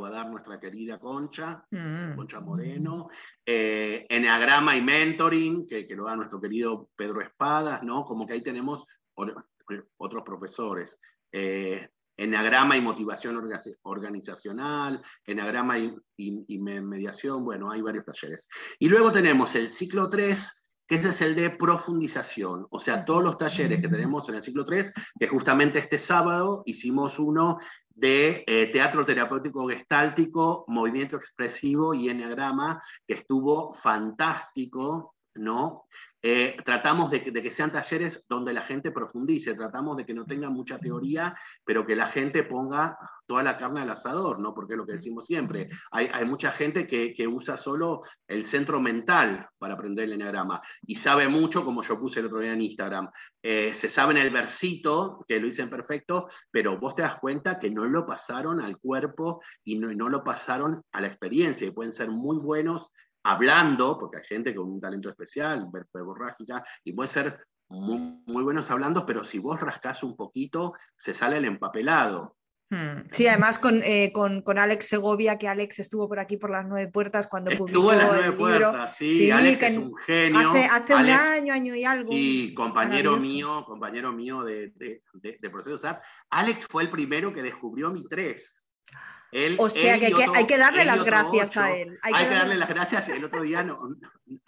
va 0.00 0.08
a 0.08 0.12
dar 0.12 0.30
nuestra 0.30 0.60
querida 0.60 1.00
Concha, 1.00 1.64
mm. 1.68 2.14
Concha 2.14 2.38
Moreno, 2.38 3.08
eh, 3.44 4.06
eneagrama 4.08 4.76
y 4.76 4.82
mentoring, 4.82 5.66
que, 5.66 5.88
que, 5.88 5.96
lo 5.96 6.04
da 6.04 6.14
nuestro 6.14 6.40
querido 6.40 6.90
Pedro 6.94 7.20
Espadas, 7.20 7.82
¿no? 7.82 8.04
Como 8.04 8.24
que 8.24 8.34
ahí 8.34 8.42
tenemos 8.42 8.86
otros 9.14 10.22
profesores. 10.24 10.98
Eh, 11.32 11.88
enagrama 12.16 12.76
y 12.76 12.80
motivación 12.80 13.36
organizacional, 13.82 15.02
enagrama 15.26 15.78
y, 15.78 16.58
mediación, 16.58 17.44
bueno, 17.44 17.70
hay 17.70 17.82
varios 17.82 18.04
talleres. 18.04 18.48
Y 18.78 18.88
luego 18.88 19.10
tenemos 19.10 19.54
el 19.56 19.68
ciclo 19.68 20.08
3, 20.08 20.68
que 20.86 20.96
ese 20.96 21.08
es 21.08 21.20
el 21.22 21.34
de 21.34 21.50
profundización, 21.50 22.66
o 22.70 22.78
sea, 22.78 23.04
todos 23.04 23.22
los 23.22 23.38
talleres 23.38 23.80
que 23.80 23.88
tenemos 23.88 24.28
en 24.28 24.36
el 24.36 24.42
ciclo 24.42 24.64
3, 24.64 24.92
que 25.18 25.28
justamente 25.28 25.78
este 25.78 25.98
sábado 25.98 26.62
hicimos 26.66 27.18
uno 27.18 27.58
de 27.88 28.44
eh, 28.46 28.70
teatro 28.72 29.04
terapéutico 29.04 29.68
gestáltico, 29.68 30.64
movimiento 30.68 31.16
expresivo 31.16 31.94
y 31.94 32.10
enagrama, 32.10 32.82
que 33.06 33.14
estuvo 33.14 33.72
fantástico, 33.74 35.14
¿no? 35.34 35.86
Eh, 36.26 36.56
tratamos 36.64 37.10
de 37.10 37.22
que, 37.22 37.50
sean 37.50 37.70
talleres 37.70 38.24
donde 38.26 38.54
la 38.54 38.62
gente 38.62 38.90
profundice, 38.90 39.52
tratamos 39.52 39.98
de 39.98 40.06
que 40.06 40.14
no 40.14 40.24
tengan 40.24 40.54
mucha 40.54 40.78
teoría, 40.78 41.38
pero 41.66 41.84
que 41.84 41.94
la 41.94 42.06
gente 42.06 42.44
ponga 42.44 42.96
toda 43.26 43.42
la 43.42 43.58
carne 43.58 43.82
al 43.82 43.90
asador, 43.90 44.38
¿no? 44.40 44.54
Porque 44.54 44.72
es 44.72 44.78
lo 44.78 44.86
que 44.86 44.92
decimos 44.92 45.26
siempre. 45.26 45.68
Hay, 45.90 46.24
mucha 46.24 46.50
gente 46.50 46.86
que, 46.86 47.28
usa 47.28 47.58
solo 47.58 48.04
el 48.26 48.42
centro 48.44 48.80
mental 48.80 49.46
para 49.58 49.74
aprender 49.74 50.06
el 50.06 50.14
enneagrama 50.14 50.62
y 50.86 50.96
sabe 50.96 51.28
mucho, 51.28 51.62
como 51.62 51.82
yo 51.82 52.00
puse 52.00 52.20
el 52.20 52.26
otro 52.26 52.38
día 52.38 52.54
en 52.54 52.62
Instagram. 52.62 53.10
Eh, 53.42 53.74
se 53.74 53.90
sabe 53.90 54.12
en 54.12 54.26
el 54.26 54.30
versito, 54.30 55.26
que 55.28 55.38
lo 55.38 55.46
dicen 55.46 55.68
perfecto, 55.68 56.30
pero 56.50 56.78
vos 56.78 56.94
te 56.94 57.02
das 57.02 57.18
cuenta 57.18 57.58
que 57.58 57.68
no 57.68 57.84
lo 57.84 58.06
pasaron 58.06 58.62
al 58.62 58.78
cuerpo 58.78 59.42
y 59.62 59.76
no, 59.76 59.92
no 59.92 60.08
lo 60.08 60.24
pasaron 60.24 60.82
a 60.90 61.02
la 61.02 61.08
experiencia 61.08 61.66
y 61.66 61.70
pueden 61.70 61.92
ser 61.92 62.08
muy 62.08 62.38
buenos 62.38 62.90
hablando, 63.24 63.98
porque 63.98 64.18
hay 64.18 64.24
gente 64.24 64.54
con 64.54 64.70
un 64.70 64.80
talento 64.80 65.08
especial, 65.08 65.68
verborrágica, 65.92 66.62
y 66.84 66.92
puede 66.92 67.08
ser 67.08 67.46
muy, 67.68 68.42
buenos 68.42 68.70
hablando, 68.70 69.06
pero 69.06 69.24
si 69.24 69.38
vos 69.38 69.58
rascás 69.60 70.02
un 70.02 70.14
poquito, 70.14 70.74
se 70.96 71.14
sale 71.14 71.38
el 71.38 71.46
empapelado. 71.46 72.36
Hmm. 72.70 73.06
Sí, 73.12 73.26
además 73.26 73.60
eh, 73.82 74.10
con, 74.12 74.42
con, 74.42 74.58
Alex 74.58 74.88
Segovia, 74.88 75.38
que 75.38 75.48
Alex 75.48 75.80
estuvo 75.80 76.08
por 76.08 76.18
aquí 76.18 76.36
por 76.36 76.50
las 76.50 76.66
nueve 76.66 76.90
puertas 76.90 77.26
cuando 77.26 77.50
estuvo 77.50 77.66
publicó 77.66 77.92
en 77.92 77.98
las 77.98 78.08
nueve 78.08 78.32
puertas, 78.32 78.96
sí, 78.96 79.30
Alex 79.30 79.62
es 79.62 79.78
un 79.78 79.94
genio. 79.96 80.50
Hace, 80.70 80.94
un 80.94 81.10
año, 81.10 81.52
año 81.52 81.74
y 81.74 81.84
algo. 81.84 82.12
Sí, 82.12 82.54
compañero 82.54 83.16
mío, 83.16 83.64
compañero 83.66 84.12
mío 84.12 84.42
de, 84.42 84.70
de, 84.76 85.02
de, 85.14 85.38
de 85.40 85.50
Proceso 85.50 85.78
SAP. 85.78 86.02
Alex 86.30 86.66
fue 86.68 86.84
el 86.84 86.90
primero 86.90 87.32
que 87.32 87.42
descubrió 87.42 87.90
mi 87.90 88.04
tres 89.34 89.56
o 89.58 89.68
sea 89.68 89.98
que, 89.98 90.12
hay 90.34 90.46
que 90.46 90.58
darle 90.58 90.84
las 90.84 91.04
gracias 91.04 91.56
a 91.56 91.76
él. 91.76 91.98
Hay, 92.02 92.12
que, 92.12 92.34
darle 92.34 92.56
las 92.56 92.68
gracias. 92.68 93.08
El 93.08 93.24
otro 93.24 93.42
día 93.42 93.66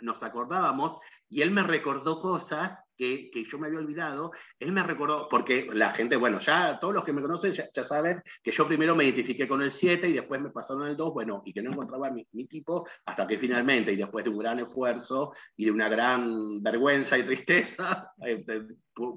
nos 0.00 0.22
acordábamos 0.22 0.98
y 1.28 1.42
él 1.42 1.50
me 1.50 1.62
recordó 1.62 2.20
cosas 2.20 2.82
que, 2.96 3.30
yo 3.50 3.58
me 3.58 3.66
había 3.66 3.80
olvidado. 3.80 4.32
Él 4.58 4.72
me 4.72 4.82
recordó, 4.82 5.28
porque 5.28 5.68
la 5.72 5.92
gente, 5.92 6.16
bueno, 6.16 6.38
ya 6.38 6.78
todos 6.80 6.94
los 6.94 7.04
que 7.04 7.12
me 7.12 7.20
conocen 7.20 7.52
ya, 7.52 7.84
saben 7.84 8.22
que 8.42 8.52
yo 8.52 8.66
primero 8.66 8.94
me 8.94 9.04
identifiqué 9.04 9.46
con 9.48 9.62
el 9.62 9.72
7 9.72 10.08
y 10.08 10.12
después 10.12 10.40
me 10.40 10.50
pasaron 10.50 10.84
al 10.84 10.96
2, 10.96 11.12
bueno, 11.12 11.42
y 11.44 11.52
que 11.52 11.62
no 11.62 11.72
encontraba 11.72 12.10
mi, 12.10 12.24
tipo 12.46 12.86
hasta 13.04 13.26
que 13.26 13.38
finalmente, 13.38 13.92
y 13.92 13.96
después 13.96 14.24
de 14.24 14.30
un 14.30 14.38
gran 14.38 14.60
esfuerzo 14.60 15.32
y 15.56 15.66
de 15.66 15.72
una 15.72 15.88
gran 15.88 16.62
vergüenza 16.62 17.18
y 17.18 17.24
tristeza, 17.24 18.12
eh, 18.26 18.44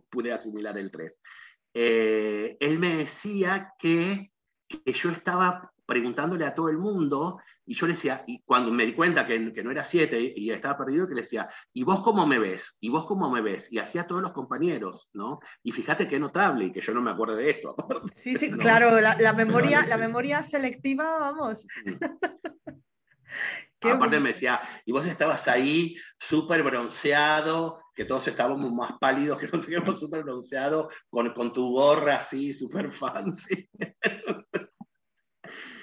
pude 0.10 0.34
asimilar 0.34 0.78
el 0.78 0.92
3. 0.92 1.22
Eh, 1.74 2.58
él 2.60 2.80
me 2.80 2.98
decía 2.98 3.74
que 3.78 4.32
que 4.70 4.94
yo 4.94 5.10
estaba 5.10 5.72
preguntándole 5.90 6.46
a 6.46 6.54
todo 6.54 6.70
el 6.70 6.78
mundo 6.78 7.42
y 7.66 7.74
yo 7.74 7.88
le 7.88 7.94
decía, 7.94 8.24
y 8.28 8.44
cuando 8.44 8.72
me 8.72 8.86
di 8.86 8.94
cuenta 8.94 9.26
que, 9.26 9.40
no 9.40 9.72
era 9.72 9.84
siete 9.84 10.34
y 10.36 10.52
estaba 10.52 10.78
perdido, 10.78 11.08
que 11.08 11.16
le 11.16 11.22
decía, 11.24 11.50
¿y 11.74 11.84
vos 11.84 12.02
cómo 12.04 12.28
me 12.28 12.38
ves? 12.38 12.78
¿Y 12.80 12.90
vos 12.90 13.08
cómo 13.08 13.30
me 13.32 13.42
ves? 13.42 13.74
Y 13.74 13.80
hacía 13.80 14.02
a 14.02 14.08
todos 14.08 14.22
los 14.22 14.32
compañeros, 14.32 15.10
¿no? 15.14 15.40
Y 15.64 15.72
fíjate 15.72 16.08
qué 16.08 16.20
notable 16.20 16.66
y 16.66 16.72
que 16.72 16.82
yo 16.82 16.94
no 16.94 17.02
me 17.02 17.10
acuerdo 17.10 17.36
de 17.36 17.50
esto. 17.50 17.76
Sí, 18.12 18.36
sí, 18.36 18.52
claro, 18.58 19.02
la, 19.02 19.34
memoria, 19.34 19.86
la 19.88 19.98
memoria 19.98 20.44
selectiva, 20.44 21.18
vamos. 21.18 21.66
Aparte 23.82 24.20
me 24.20 24.30
decía, 24.30 24.60
y 24.86 24.92
vos 24.92 25.08
estabas 25.08 25.48
ahí 25.48 25.96
súper 26.20 26.62
bronceado, 26.64 27.82
que 27.96 28.06
todos 28.06 28.28
estábamos 28.28 28.72
más 28.74 28.94
pálidos, 29.00 29.40
que 29.40 29.48
nos 29.48 29.64
seguíamos 29.64 30.00
súper 30.00 30.24
bronceados, 30.24 30.94
con, 31.10 31.34
con 31.34 31.54
tu 31.54 31.72
gorra 31.72 32.18
así, 32.18 32.54
súper 32.54 32.92
fancy. 32.92 33.70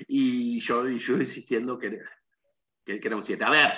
Y, 0.07 0.61
yo, 0.61 0.88
y 0.88 0.98
yo 0.98 1.16
insistiendo 1.16 1.78
que, 1.78 2.00
que, 2.84 3.00
era 3.02 3.16
un 3.16 3.24
7. 3.24 3.42
A 3.44 3.50
ver, 3.50 3.72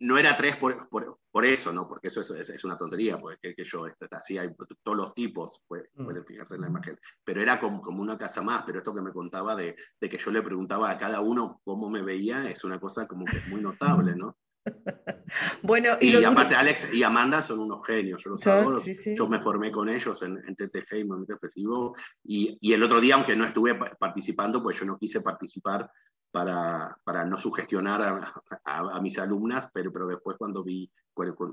no 0.00 0.18
era 0.18 0.36
3 0.36 0.56
por, 0.56 0.88
por, 0.88 1.18
por, 1.30 1.44
eso, 1.44 1.72
¿no? 1.72 1.86
Porque 1.86 2.08
eso 2.08 2.20
es, 2.20 2.30
es, 2.30 2.64
una 2.64 2.78
tontería, 2.78 3.18
porque 3.18 3.54
que, 3.54 3.64
yo, 3.64 3.86
este, 3.86 4.06
así 4.10 4.38
hay 4.38 4.48
todos 4.82 4.96
los 4.96 5.14
tipos, 5.14 5.60
mm. 5.68 6.04
pueden, 6.04 6.24
fijarse 6.24 6.54
en 6.54 6.62
la 6.62 6.68
imagen, 6.68 6.98
pero 7.24 7.42
era 7.42 7.60
como, 7.60 7.82
como, 7.82 8.00
una 8.02 8.16
casa 8.16 8.42
más, 8.42 8.64
pero 8.64 8.78
esto 8.78 8.94
que 8.94 9.02
me 9.02 9.12
contaba 9.12 9.54
de, 9.54 9.76
de, 10.00 10.08
que 10.08 10.18
yo 10.18 10.30
le 10.30 10.42
preguntaba 10.42 10.90
a 10.90 10.98
cada 10.98 11.20
uno 11.20 11.60
cómo 11.64 11.90
me 11.90 12.02
veía, 12.02 12.48
es 12.48 12.64
una 12.64 12.80
cosa 12.80 13.06
como 13.06 13.24
que 13.24 13.38
muy 13.50 13.60
notable, 13.60 14.14
¿no? 14.16 14.36
bueno, 15.62 15.90
y, 16.00 16.22
aparte 16.24 16.54
Alex 16.54 16.92
y 16.92 17.02
Amanda 17.02 17.42
son 17.42 17.60
unos 17.60 17.86
genios, 17.86 18.22
yo 18.22 18.30
los 18.30 18.46
adoro. 18.46 18.80
Yo 19.16 19.28
me 19.28 19.40
formé 19.40 19.70
con 19.70 19.88
ellos 19.88 20.22
en, 20.22 20.36
TTG 20.54 20.98
y 20.98 21.04
Movimiento 21.04 21.34
Expresivo 21.34 21.94
y, 22.24 22.58
y, 22.60 22.72
el 22.72 22.82
otro 22.82 23.00
día, 23.00 23.14
aunque 23.14 23.36
no 23.36 23.44
estuve 23.44 23.74
participando, 23.74 24.62
pues 24.62 24.78
yo 24.78 24.86
no 24.86 24.98
quise 24.98 25.20
participar 25.20 25.90
para, 26.30 26.96
para 27.04 27.24
no 27.24 27.38
sugestionar 27.38 28.32
a, 28.64 29.00
mis 29.00 29.18
alumnas, 29.18 29.68
pero, 29.72 29.92
pero 29.92 30.06
después 30.06 30.36
cuando 30.38 30.62
vi, 30.62 30.90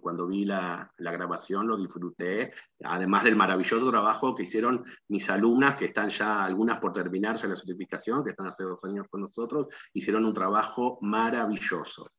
cuando 0.02 0.28
vi 0.28 0.46
la, 0.46 0.92
la, 0.98 1.12
grabación 1.12 1.68
lo 1.68 1.78
disfruté, 1.78 2.54
además 2.84 3.24
del 3.24 3.36
maravilloso 3.36 3.90
trabajo 3.90 4.36
que 4.36 4.44
hicieron 4.44 4.86
mis 5.10 5.30
alumnas, 5.30 5.76
que 5.76 5.86
están 5.86 6.10
ya 6.10 6.44
algunas 6.44 6.80
por 6.80 6.94
terminarse 6.94 7.48
la 7.48 7.56
certificación, 7.56 8.24
que 8.24 8.32
están 8.32 8.48
hace 8.48 8.64
dos 8.64 8.84
años 8.86 9.08
con 9.10 9.22
nosotros, 9.22 9.68
hicieron 9.94 10.26
un 10.26 10.34
trabajo 10.34 11.00
maravilloso. 11.02 12.12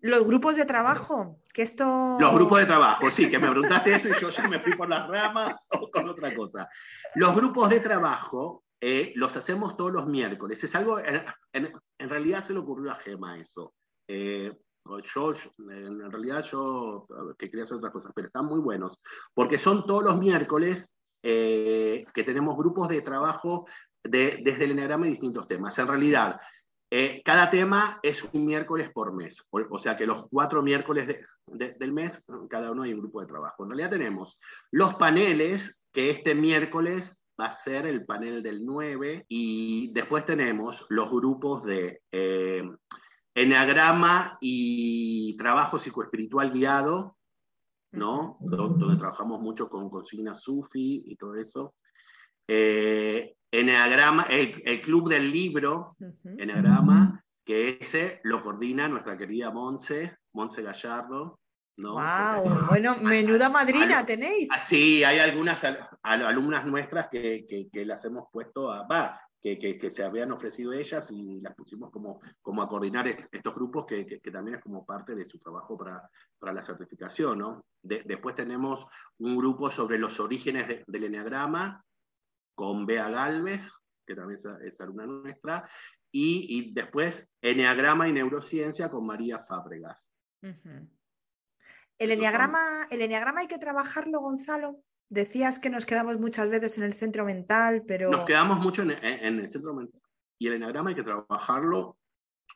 Los 0.00 0.24
grupos 0.24 0.56
de 0.56 0.64
trabajo, 0.64 1.38
que 1.52 1.62
esto... 1.62 2.16
Los 2.18 2.34
grupos 2.34 2.58
de 2.58 2.66
trabajo, 2.66 3.08
sí, 3.10 3.30
que 3.30 3.38
me 3.38 3.48
preguntaste 3.48 3.94
eso 3.94 4.08
y 4.08 4.20
yo 4.20 4.30
ya 4.30 4.48
me 4.48 4.58
fui 4.58 4.74
por 4.74 4.88
las 4.88 5.08
ramas 5.08 5.54
o 5.80 5.88
con 5.90 6.08
otra 6.08 6.34
cosa. 6.34 6.68
Los 7.14 7.34
grupos 7.36 7.70
de 7.70 7.78
trabajo 7.78 8.64
eh, 8.80 9.12
los 9.14 9.36
hacemos 9.36 9.76
todos 9.76 9.92
los 9.92 10.06
miércoles. 10.08 10.62
Es 10.64 10.74
algo, 10.74 10.98
en, 10.98 11.72
realidad 11.98 12.40
se 12.40 12.52
le 12.52 12.58
ocurrió 12.58 12.90
a 12.90 12.96
Gema 12.96 13.38
eso. 13.38 13.74
Eh, 14.08 14.52
yo, 15.14 15.32
en 15.70 16.10
realidad 16.10 16.42
yo 16.42 17.06
que 17.38 17.48
quería 17.48 17.62
hacer 17.62 17.76
otras 17.76 17.92
cosas, 17.92 18.10
pero 18.12 18.26
están 18.26 18.46
muy 18.46 18.58
buenos, 18.58 19.00
porque 19.32 19.56
son 19.56 19.86
todos 19.86 20.02
los 20.02 20.18
miércoles 20.18 20.98
eh, 21.22 22.04
que 22.12 22.24
tenemos 22.24 22.56
grupos 22.56 22.88
de 22.88 23.02
trabajo 23.02 23.68
desde 24.02 24.64
el 24.64 24.72
enagrama 24.72 25.06
y 25.06 25.10
distintos 25.10 25.46
temas. 25.46 25.78
En 25.78 25.86
realidad, 25.86 26.40
cada 27.24 27.50
tema 27.50 27.98
es 28.02 28.22
un 28.32 28.44
miércoles 28.44 28.90
por 28.92 29.14
mes, 29.14 29.46
o, 29.50 29.78
sea 29.78 29.96
que 29.96 30.06
los 30.06 30.28
cuatro 30.28 30.62
miércoles 30.62 31.08
del 31.46 31.92
mes, 31.92 32.24
cada 32.50 32.70
uno 32.70 32.82
hay 32.82 32.92
un 32.92 33.00
grupo 33.00 33.20
de 33.20 33.26
trabajo. 33.26 33.64
En 33.64 33.70
realidad 33.70 33.90
tenemos 33.90 34.38
los 34.70 34.94
paneles, 34.96 35.86
que 35.92 36.10
este 36.10 36.34
miércoles 36.34 37.26
va 37.40 37.46
a 37.46 37.52
ser 37.52 37.86
el 37.86 38.04
panel 38.04 38.42
del 38.42 38.64
9 38.64 39.26
y 39.28 39.92
después 39.92 40.24
tenemos 40.24 40.86
los 40.88 41.10
grupos 41.10 41.64
de 41.64 42.02
eh, 42.10 42.62
Enneagrama 43.34 44.36
y 44.40 45.36
trabajo 45.38 45.78
psicoespiritual 45.78 46.50
guiado, 46.50 47.16
¿no? 47.92 48.36
Donde, 48.40 48.96
trabajamos 48.96 49.40
mucho 49.40 49.68
con 49.70 49.88
consignas 49.88 50.42
Sufi 50.42 51.02
y 51.06 51.16
todo 51.16 51.36
eso. 51.36 51.74
Eh, 52.46 53.34
Enneagrama, 53.52 54.22
el, 54.30 54.80
club 54.80 55.10
del 55.10 55.30
libro, 55.30 55.94
Enneagrama, 56.24 57.22
que 57.44 57.78
ese 57.80 58.20
lo 58.24 58.42
coordina 58.42 58.88
nuestra 58.88 59.16
querida 59.16 59.50
Monse, 59.50 60.16
Monse 60.32 60.62
Gallardo, 60.62 61.38
¡Wow! 61.76 62.66
Bueno, 62.68 62.96
menuda 62.98 63.48
madrina 63.48 64.04
tenéis. 64.04 64.48
Ah, 64.52 64.60
sí, 64.60 65.02
hay 65.04 65.18
algunas 65.18 65.62
alumnas 66.02 66.66
nuestras 66.66 67.08
que, 67.08 67.68
las 67.72 68.04
hemos 68.04 68.26
puesto 68.30 68.70
a. 68.70 68.86
Va, 68.86 69.20
que, 69.40 69.90
se 69.90 70.04
habían 70.04 70.32
ofrecido 70.32 70.72
ellas 70.72 71.10
y 71.10 71.40
las 71.40 71.54
pusimos 71.54 71.90
como, 71.90 72.20
como 72.40 72.62
a 72.62 72.68
coordinar 72.68 73.28
estos 73.30 73.54
grupos, 73.54 73.86
que, 73.86 74.20
también 74.32 74.58
es 74.58 74.62
como 74.62 74.84
parte 74.84 75.14
de 75.14 75.26
su 75.26 75.38
trabajo 75.38 75.76
para, 75.76 76.52
la 76.52 76.62
certificación. 76.62 77.38
¿no? 77.38 77.64
después 77.82 78.34
tenemos 78.34 78.86
un 79.18 79.36
grupo 79.36 79.70
sobre 79.70 79.98
los 79.98 80.20
orígenes 80.20 80.84
del 80.86 81.04
Enneagrama 81.04 81.82
con 82.54 82.86
Bea 82.86 83.08
Galvez, 83.08 83.70
que 84.06 84.14
también 84.14 84.38
es, 84.64 84.80
alumna 84.80 85.06
nuestra, 85.06 85.68
y, 86.10 86.72
después 86.74 87.30
Enneagrama 87.40 88.08
y 88.08 88.12
Neurociencia 88.12 88.90
con 88.90 89.06
María 89.06 89.38
Fábregas. 89.38 90.12
El 90.42 92.10
enneagrama, 92.10 92.86
el 92.90 93.00
hay 93.02 93.46
que 93.46 93.58
trabajarlo, 93.58 94.20
Gonzalo. 94.20 94.82
Decías 95.08 95.58
que 95.58 95.70
nos 95.70 95.86
quedamos 95.86 96.18
muchas 96.18 96.48
veces 96.48 96.76
en 96.78 96.84
el 96.84 96.94
centro 96.94 97.24
mental, 97.24 97.84
pero. 97.86 98.10
Nos 98.10 98.24
quedamos 98.24 98.58
mucho 98.58 98.82
en, 98.82 98.90
el 98.90 99.50
centro 99.50 99.74
mental. 99.74 100.00
Y 100.38 100.48
el 100.48 100.54
enneagrama 100.54 100.90
hay 100.90 100.96
que 100.96 101.02
trabajarlo 101.02 101.98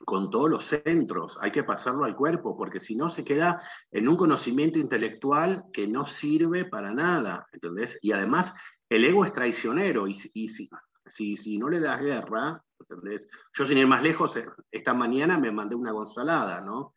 con 0.05 0.31
todos 0.31 0.51
los 0.51 0.65
centros, 0.65 1.39
hay 1.41 1.51
que 1.51 1.65
pasarlo 1.65 2.05
al 2.05 2.17
cuerpo, 2.17 2.57
porque 2.57 2.81
si 2.81 2.97
no 2.97 3.09
se 3.09 3.25
queda 3.25 3.63
en 3.91 4.09
un 4.09 4.17
conocimiento 4.17 4.79
intelectual 4.79 5.65
que 5.73 5.89
no 5.89 6.05
sirve 6.05 6.65
para 6.65 6.93
nada, 6.93 7.47
¿entendés? 7.53 7.99
Y 8.03 8.13
además 8.13 8.55
el 8.89 9.05
ego 9.05 9.25
es 9.25 9.33
traicionero 9.33 10.07
y, 10.07 10.15
si, 10.15 11.37
si 11.37 11.59
no 11.59 11.69
le 11.69 11.81
das 11.81 12.01
guerra, 12.01 12.63
yo 13.55 13.67
sin 13.67 13.79
ir 13.79 13.87
más 13.87 14.03
lejos, 14.03 14.37
eh, 14.37 14.47
esta 14.71 14.95
mañana 14.95 15.39
me 15.39 15.51
mandé 15.51 15.75
una 15.75 15.93
gonzalada, 15.93 16.61
¿no? 16.61 16.93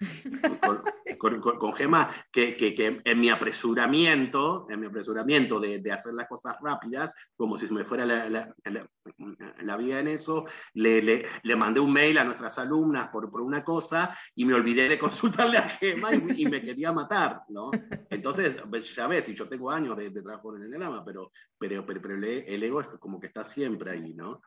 Con, 1.17 1.73
Gema, 1.73 2.09
que, 2.31 3.01
en 3.03 3.19
mi 3.19 3.29
apresuramiento, 3.29 4.67
en 4.69 4.79
mi 4.79 4.87
apresuramiento 4.87 5.59
de, 5.59 5.91
hacer 5.91 6.13
las 6.13 6.27
cosas 6.27 6.55
rápidas, 6.61 7.11
como 7.35 7.57
si 7.57 7.67
se 7.67 7.73
me 7.73 7.83
fuera 7.83 8.05
la, 8.05 8.29
la, 8.29 9.77
vida 9.77 9.99
en 9.99 10.07
eso, 10.09 10.45
le, 10.73 11.01
le, 11.01 11.55
mandé 11.55 11.79
un 11.79 11.91
mail 11.91 12.17
a 12.17 12.23
nuestras 12.23 12.57
alumnas 12.59 13.09
por, 13.09 13.29
por, 13.31 13.41
una 13.41 13.63
cosa 13.63 14.15
y 14.35 14.45
me 14.45 14.53
olvidé 14.53 14.87
de 14.87 14.99
consultarle 14.99 15.57
a 15.57 15.67
Gema 15.67 16.13
y, 16.13 16.45
me 16.45 16.61
quería 16.61 16.91
matar, 16.91 17.41
¿no? 17.49 17.71
Entonces, 18.09 18.57
pues, 18.69 18.95
ya 18.95 19.07
ves, 19.07 19.25
si 19.25 19.33
yo 19.33 19.47
tengo 19.47 19.71
años 19.71 19.97
de, 19.97 20.11
trabajo 20.11 20.55
en 20.55 20.63
el 20.63 20.73
engrama, 20.73 21.03
pero, 21.03 21.31
pero, 21.57 21.85
pero, 21.85 22.01
pero 22.01 22.15
el 22.15 22.63
ego 22.63 22.81
es 22.81 22.87
como 22.99 23.19
que 23.19 23.27
está 23.27 23.43
siempre 23.43 23.91
ahí, 23.91 24.13
¿no? 24.13 24.41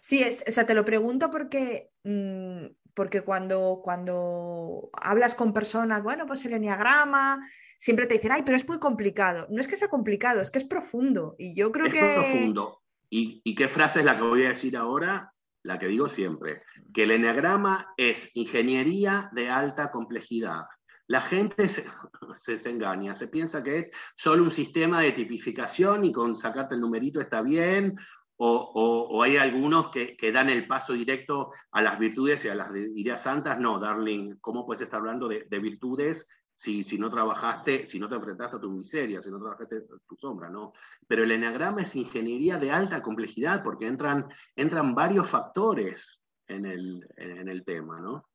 Sí, 0.00 0.22
es, 0.22 0.44
o 0.46 0.50
sea, 0.50 0.66
te 0.66 0.74
lo 0.74 0.84
pregunto 0.84 1.30
porque, 1.30 1.90
mm, 2.04 2.66
porque 2.94 3.22
cuando, 3.22 3.80
cuando 3.82 4.90
hablas 4.92 5.34
con 5.34 5.52
personas, 5.52 6.02
bueno, 6.02 6.26
pues 6.26 6.44
el 6.44 6.54
enneagrama, 6.54 7.40
siempre 7.78 8.06
te 8.06 8.14
dicen, 8.14 8.32
ay, 8.32 8.42
pero 8.44 8.56
es 8.56 8.68
muy 8.68 8.78
complicado. 8.78 9.46
No 9.50 9.60
es 9.60 9.66
que 9.66 9.76
sea 9.76 9.88
complicado, 9.88 10.40
es 10.40 10.50
que 10.50 10.58
es 10.58 10.64
profundo. 10.64 11.34
Y 11.36 11.54
yo 11.54 11.72
creo 11.72 11.86
es 11.86 11.92
que. 11.92 12.14
profundo. 12.14 12.82
¿Y, 13.10 13.54
qué 13.54 13.68
frase 13.68 13.98
es 13.98 14.06
la 14.06 14.16
que 14.16 14.22
voy 14.22 14.44
a 14.44 14.50
decir 14.50 14.76
ahora? 14.76 15.32
La 15.64 15.78
que 15.78 15.86
digo 15.86 16.08
siempre, 16.08 16.62
que 16.94 17.02
el 17.02 17.10
enneagrama 17.10 17.92
es 17.96 18.34
ingeniería 18.34 19.28
de 19.32 19.50
alta 19.50 19.90
complejidad. 19.90 20.62
La 21.08 21.20
gente 21.20 21.68
se, 22.34 22.56
se, 22.56 22.70
engaña, 22.70 23.14
se 23.14 23.28
piensa 23.28 23.62
que 23.62 23.78
es 23.78 23.90
solo 24.16 24.44
un 24.44 24.50
sistema 24.50 25.00
de 25.02 25.12
tipificación 25.12 26.04
y 26.04 26.12
con 26.12 26.36
sacarte 26.36 26.74
el 26.74 26.80
numerito 26.80 27.20
está 27.20 27.42
bien, 27.42 27.96
o, 28.44 29.22
hay 29.22 29.36
algunos 29.36 29.90
que, 29.90 30.32
dan 30.32 30.48
el 30.48 30.66
paso 30.66 30.94
directo 30.94 31.52
a 31.70 31.80
las 31.80 31.98
virtudes 31.98 32.44
y 32.44 32.48
a 32.48 32.54
las 32.54 32.74
ideas 32.74 33.22
santas. 33.22 33.58
No, 33.58 33.78
darling, 33.78 34.36
¿cómo 34.40 34.66
puedes 34.66 34.82
estar 34.82 34.98
hablando 34.98 35.28
de, 35.28 35.58
virtudes 35.60 36.28
si, 36.54 36.82
si, 36.82 36.98
no 36.98 37.08
trabajaste, 37.08 37.86
si 37.86 38.00
no 38.00 38.08
te 38.08 38.16
enfrentaste 38.16 38.56
a 38.56 38.60
tu 38.60 38.70
miseria, 38.70 39.22
si 39.22 39.30
no 39.30 39.38
trabajaste 39.38 39.82
tu 40.08 40.16
sombra? 40.16 40.50
No. 40.50 40.72
Pero 41.06 41.22
el 41.22 41.30
enagrama 41.30 41.82
es 41.82 41.94
ingeniería 41.94 42.58
de 42.58 42.72
alta 42.72 43.00
complejidad 43.00 43.62
porque 43.62 43.86
entran, 43.86 44.28
entran 44.56 44.94
varios 44.94 45.30
factores 45.30 46.20
en 46.48 46.66
el, 46.66 47.06
en 47.16 47.48
el 47.48 47.64
tema, 47.64 48.00
¿no? 48.00 48.28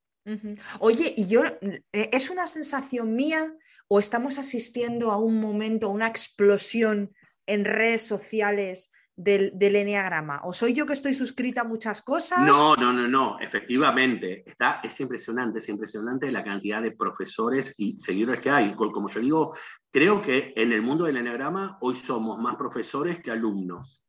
Oye, 0.80 1.14
y 1.16 1.28
yo, 1.28 1.43
eh, 1.45 1.82
¿es 1.91 2.30
una 2.30 2.47
sensación 2.47 3.16
mía 3.16 3.55
o 3.88 3.97
estamos 3.99 4.38
asistiendo 4.38 5.12
a 5.12 5.18
un 5.18 5.39
momento, 5.39 5.89
una 5.89 6.08
explosión 6.08 7.14
en 7.45 7.64
redes 7.64 8.01
sociales 8.01 8.91
del, 9.18 9.51
del 9.55 9.76
Enneagrama? 9.76 10.41
¿O 10.43 10.53
soy 10.53 10.74
yo 10.74 10.86
que 10.86 10.93
estoy 10.93 11.13
suscrita 11.13 11.61
a 11.61 11.63
muchas 11.65 12.01
cosas? 12.01 12.39
No, 12.39 12.76
no, 12.76 12.93
no, 12.93 13.07
no, 13.07 13.39
efectivamente. 13.39 14.49
Está, 14.49 14.80
es 14.84 14.97
impresionante, 15.01 15.59
es 15.59 15.68
impresionante 15.68 16.32
la 16.32 16.43
cantidad 16.43 16.82
de 16.82 16.91
profesores 16.91 17.76
y 17.78 17.99
seguidores 17.99 18.39
que 18.39 18.51
hay. 18.51 18.74
Como 18.76 19.09
yo 19.09 19.20
digo, 19.20 19.57
creo 19.91 20.22
que 20.22 20.53
en 20.55 20.72
el 20.72 20.82
mundo 20.82 21.05
del 21.05 21.18
Enneagrama 21.18 21.78
hoy 21.82 21.95
somos 21.95 22.39
más 22.39 22.55
profesores 22.55 23.20
que 23.22 23.32
alumnos 23.32 24.07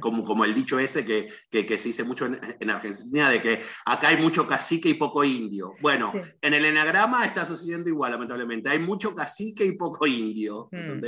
como, 0.00 0.24
como 0.24 0.44
el 0.44 0.54
dicho 0.54 0.78
ese 0.78 1.04
que, 1.04 1.28
que, 1.50 1.78
se 1.78 1.88
dice 1.88 2.04
mucho 2.04 2.26
en, 2.26 2.70
Argentina, 2.70 3.30
de 3.30 3.42
que 3.42 3.62
acá 3.84 4.08
hay 4.08 4.16
mucho 4.16 4.46
cacique 4.46 4.88
y 4.88 4.94
poco 4.94 5.24
indio. 5.24 5.74
Bueno, 5.80 6.12
en 6.40 6.54
el 6.54 6.64
enagrama 6.64 7.24
está 7.24 7.46
sucediendo 7.46 7.88
igual, 7.88 8.12
lamentablemente. 8.12 8.68
Hay 8.68 8.78
mucho 8.78 9.14
cacique 9.14 9.64
y 9.64 9.72
poco 9.72 10.06
indio. 10.06 10.68
Mm. 10.72 11.04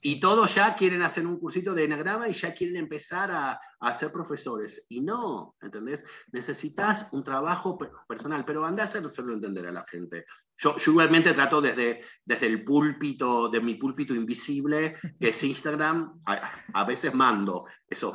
Y 0.00 0.20
todos 0.20 0.54
ya 0.54 0.74
quieren 0.74 1.02
hacer 1.02 1.26
un 1.26 1.38
cursito 1.38 1.74
de 1.74 1.84
enagrama 1.84 2.28
y 2.28 2.32
ya 2.32 2.54
quieren 2.54 2.76
empezar 2.76 3.30
a, 3.30 3.60
a 3.80 3.94
ser 3.94 4.12
profesores. 4.12 4.86
Y 4.88 5.00
no, 5.00 5.56
¿entendés? 5.60 6.04
Necesitas 6.32 7.08
un 7.12 7.24
trabajo 7.24 7.78
personal, 8.06 8.44
pero 8.44 8.64
anda 8.64 8.84
a 8.84 8.86
hacerlo 8.86 9.32
entender 9.32 9.66
a 9.66 9.72
la 9.72 9.84
gente. 9.90 10.26
Yo, 10.60 10.76
igualmente 10.86 11.32
trato 11.32 11.62
desde, 11.62 12.02
desde 12.22 12.46
el 12.46 12.62
púlpito, 12.64 13.48
de 13.48 13.60
mi 13.60 13.76
púlpito 13.76 14.14
invisible, 14.14 14.96
que 15.18 15.30
es 15.30 15.42
Instagram, 15.42 16.20
a, 16.26 16.84
veces 16.84 17.14
mando 17.14 17.64
esos 17.88 18.14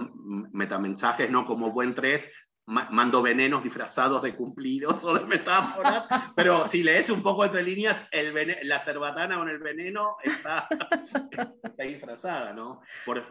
metamensajes, 0.53 1.29
no 1.31 1.43
como 1.43 1.71
buen 1.71 1.95
tres, 1.95 2.31
mando 2.67 3.23
venenos 3.23 3.63
disfrazados 3.63 4.21
de 4.21 4.35
cumplidos 4.35 5.03
o 5.05 5.17
de 5.17 5.25
metáforas, 5.25 6.05
pero 6.35 6.67
si 6.67 6.83
lees 6.83 7.09
un 7.09 7.23
poco 7.23 7.45
entre 7.45 7.63
líneas, 7.63 8.07
el 8.11 8.35
la 8.63 8.79
cerbatana 8.79 9.37
con 9.37 9.49
el 9.49 9.57
veneno 9.57 10.17
está, 10.23 10.67
está 11.63 11.83
disfrazada, 11.83 12.53
¿no? 12.53 12.81
Por, 13.05 13.23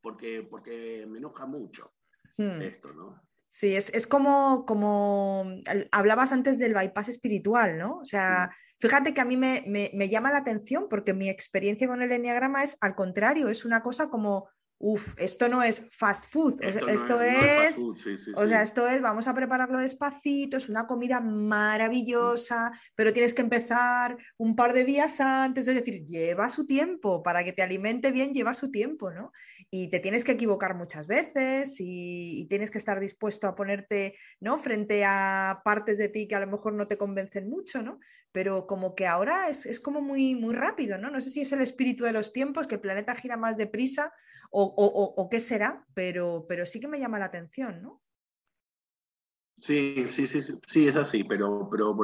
porque, 0.00 0.46
porque 0.48 1.04
me 1.08 1.18
enoja 1.18 1.46
mucho 1.46 1.92
hmm. 2.36 2.62
esto, 2.62 2.92
¿no? 2.92 3.20
Sí, 3.56 3.76
es, 3.76 4.08
como, 4.08 4.66
como 4.66 5.44
hablabas 5.92 6.32
antes 6.32 6.58
del 6.58 6.74
bypass 6.74 7.08
espiritual, 7.08 7.78
¿no? 7.78 7.98
O 7.98 8.04
sea, 8.04 8.50
fíjate 8.80 9.14
que 9.14 9.20
a 9.20 9.24
mí 9.24 9.36
me, 9.36 9.62
me, 9.64 10.08
llama 10.08 10.32
la 10.32 10.38
atención 10.38 10.88
porque 10.90 11.14
mi 11.14 11.28
experiencia 11.28 11.86
con 11.86 12.02
el 12.02 12.10
enneagrama 12.10 12.64
es 12.64 12.76
al 12.80 12.96
contrario, 12.96 13.48
es 13.48 13.64
una 13.64 13.80
cosa 13.80 14.08
como 14.08 14.48
Uf, 14.86 15.14
esto 15.16 15.48
no 15.48 15.62
es 15.62 15.86
fast 15.88 16.30
food, 16.30 16.60
esto, 16.60 16.88
es, 17.22 17.78
o 18.34 18.46
sea, 18.46 18.60
esto 18.60 18.86
es, 18.88 19.00
vamos 19.00 19.28
a 19.28 19.34
prepararlo 19.34 19.78
despacito, 19.78 20.56
es 20.56 20.68
una 20.68 20.86
comida 20.86 21.20
maravillosa, 21.20 22.72
pero 22.94 23.12
tienes 23.12 23.32
que 23.32 23.42
empezar 23.42 24.18
un 24.36 24.56
par 24.56 24.74
de 24.74 24.84
días 24.84 25.20
antes, 25.20 25.68
es 25.68 25.76
decir, 25.76 26.04
lleva 26.04 26.50
su 26.50 26.66
tiempo, 26.66 27.22
para 27.22 27.44
que 27.44 27.52
te 27.52 27.62
alimente 27.62 28.10
bien 28.10 28.34
lleva 28.34 28.52
su 28.52 28.70
tiempo, 28.70 29.10
¿no? 29.10 29.32
Y 29.76 29.88
te 29.88 29.98
tienes 29.98 30.22
que 30.22 30.30
equivocar 30.30 30.76
muchas 30.76 31.08
veces 31.08 31.80
y, 31.80 32.42
y 32.42 32.44
tienes 32.46 32.70
que 32.70 32.78
estar 32.78 33.00
dispuesto 33.00 33.48
a 33.48 33.56
ponerte, 33.56 34.16
¿no? 34.38 34.56
Frente 34.56 35.04
a 35.04 35.62
partes 35.64 35.98
de 35.98 36.08
ti 36.08 36.28
que 36.28 36.36
a 36.36 36.40
lo 36.40 36.46
mejor 36.46 36.74
no 36.74 36.86
te 36.86 36.96
convencen 36.96 37.50
mucho, 37.50 37.82
¿no? 37.82 37.98
Pero 38.30 38.68
como 38.68 38.94
que 38.94 39.08
ahora 39.08 39.48
es, 39.48 39.66
es 39.66 39.80
como 39.80 40.00
muy, 40.00 40.36
muy 40.36 40.54
rápido, 40.54 40.96
¿no? 40.96 41.10
No 41.10 41.20
sé 41.20 41.30
si 41.30 41.40
es 41.40 41.50
el 41.50 41.60
espíritu 41.60 42.04
de 42.04 42.12
los 42.12 42.32
tiempos, 42.32 42.68
que 42.68 42.76
el 42.76 42.80
planeta 42.80 43.16
gira 43.16 43.36
más 43.36 43.56
deprisa 43.56 44.12
o, 44.52 45.28
qué 45.28 45.40
será, 45.40 45.84
pero, 45.92 46.46
pero 46.48 46.66
sí 46.66 46.78
que 46.78 46.86
me 46.86 47.00
llama 47.00 47.18
la 47.18 47.24
atención, 47.24 47.82
¿no? 47.82 48.00
Sí, 49.60 50.06
sí, 50.12 50.28
sí, 50.28 50.40
sí, 50.68 50.86
es 50.86 50.94
así, 50.94 51.24
pero, 51.24 51.68
pero 51.68 51.96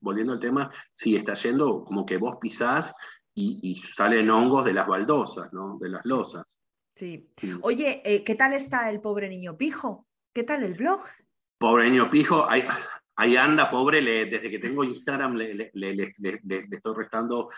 volviendo 0.00 0.34
al 0.34 0.40
tema, 0.40 0.70
sí, 0.92 1.16
está 1.16 1.32
yendo 1.32 1.82
como 1.82 2.04
que 2.04 2.18
vos 2.18 2.36
pisás 2.38 2.94
y, 3.34 3.74
salen 3.96 4.28
hongos 4.28 4.66
de 4.66 4.74
las 4.74 4.86
baldosas, 4.86 5.50
¿no? 5.54 5.78
De 5.78 5.88
las 5.88 6.04
losas. 6.04 6.59
Sí. 6.94 7.30
Oye, 7.62 8.02
eh, 8.04 8.24
¿qué 8.24 8.34
tal 8.34 8.52
está 8.52 8.90
el 8.90 9.00
pobre 9.00 9.28
niño 9.28 9.56
pijo? 9.56 10.06
¿Qué 10.34 10.42
tal 10.42 10.62
el 10.64 10.74
blog? 10.74 11.00
Pobre 11.58 11.90
niño 11.90 12.10
pijo, 12.10 12.48
ahí, 12.48 12.64
ahí 13.16 13.36
anda, 13.36 13.70
pobre, 13.70 14.00
desde 14.00 14.50
que 14.50 14.58
tengo 14.58 14.84
Instagram 14.84 15.34
le, 15.34 15.70
le, 15.72 16.14
estoy 16.70 16.94
restando 16.94 17.50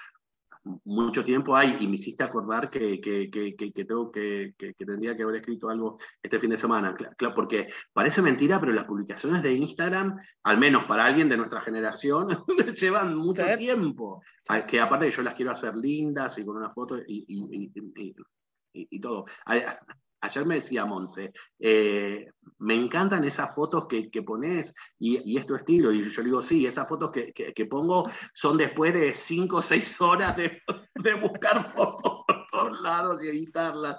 mucho 0.84 1.24
tiempo 1.24 1.56
hay, 1.56 1.76
y 1.80 1.88
me 1.88 1.96
hiciste 1.96 2.22
acordar 2.22 2.70
que, 2.70 3.00
que, 3.00 3.30
que, 3.30 3.56
que 3.56 3.84
tengo 3.84 4.12
que, 4.12 4.54
tendría 4.78 5.16
que 5.16 5.24
haber 5.24 5.36
escrito 5.36 5.68
algo 5.68 5.98
este 6.22 6.38
fin 6.38 6.50
de 6.50 6.56
semana, 6.56 6.94
claro, 6.94 7.34
porque 7.34 7.68
parece 7.92 8.22
mentira, 8.22 8.60
pero 8.60 8.72
las 8.72 8.84
publicaciones 8.84 9.42
de 9.42 9.54
Instagram, 9.54 10.16
al 10.44 10.58
menos 10.58 10.84
para 10.84 11.04
alguien 11.04 11.28
de 11.28 11.36
nuestra 11.36 11.60
generación, 11.60 12.28
llevan 12.80 13.16
mucho 13.16 13.44
tiempo, 13.56 14.22
que 14.68 14.80
aparte 14.80 15.10
yo 15.10 15.22
las 15.22 15.34
quiero 15.34 15.52
hacer 15.52 15.76
lindas 15.76 16.38
y 16.38 16.44
con 16.44 16.56
una 16.56 16.70
foto 16.70 16.98
y, 16.98 17.24
y, 17.26 17.72
y 17.74 18.14
todo. 19.00 19.26
Ayer 20.24 20.46
me 20.46 20.54
decía 20.54 20.84
Monse, 20.84 21.32
eh, 21.58 22.30
me 22.58 22.74
encantan 22.74 23.24
esas 23.24 23.52
fotos 23.52 23.88
que, 23.88 24.08
que 24.08 24.22
pones 24.22 24.72
y, 25.00 25.36
es 25.36 25.44
tu 25.46 25.56
estilo. 25.56 25.90
Y 25.90 26.08
yo 26.08 26.22
digo, 26.22 26.40
sí, 26.40 26.64
esas 26.64 26.88
fotos 26.88 27.10
que, 27.10 27.32
que, 27.32 27.66
pongo 27.66 28.08
son 28.32 28.56
después 28.56 28.94
de 28.94 29.12
cinco 29.12 29.56
o 29.56 29.62
seis 29.62 30.00
horas 30.00 30.36
de, 30.36 30.62
de, 30.94 31.14
buscar 31.14 31.64
fotos 31.74 32.24
por 32.24 32.46
todos 32.52 32.80
lados 32.82 33.22
y 33.22 33.28
editarlas. 33.28 33.96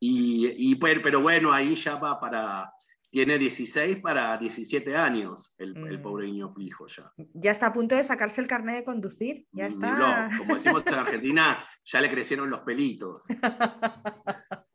Y, 0.00 0.70
y, 0.70 0.76
pero 0.76 1.20
bueno, 1.20 1.52
ahí 1.52 1.76
ya 1.76 1.96
va 1.96 2.18
para, 2.18 2.72
tiene 3.16 3.38
16 3.38 4.00
para 4.02 4.36
17 4.36 4.94
años 4.94 5.54
el, 5.56 5.74
el, 5.74 5.98
mm. 5.98 6.02
pobre 6.02 6.26
niño 6.26 6.52
pijo 6.52 6.86
ya. 6.86 7.10
Ya 7.32 7.50
está 7.50 7.68
a 7.68 7.72
punto 7.72 7.96
de 7.96 8.04
sacarse 8.04 8.42
el 8.42 8.46
carnet 8.46 8.76
de 8.76 8.84
conducir, 8.84 9.46
ya 9.52 9.64
está. 9.64 10.28
como 10.36 10.54
decimos 10.56 10.86
en 10.86 10.94
Argentina, 10.94 11.66
ya 11.82 12.02
le 12.02 12.10
crecieron 12.10 12.50
los 12.50 12.60
pelitos. 12.60 13.22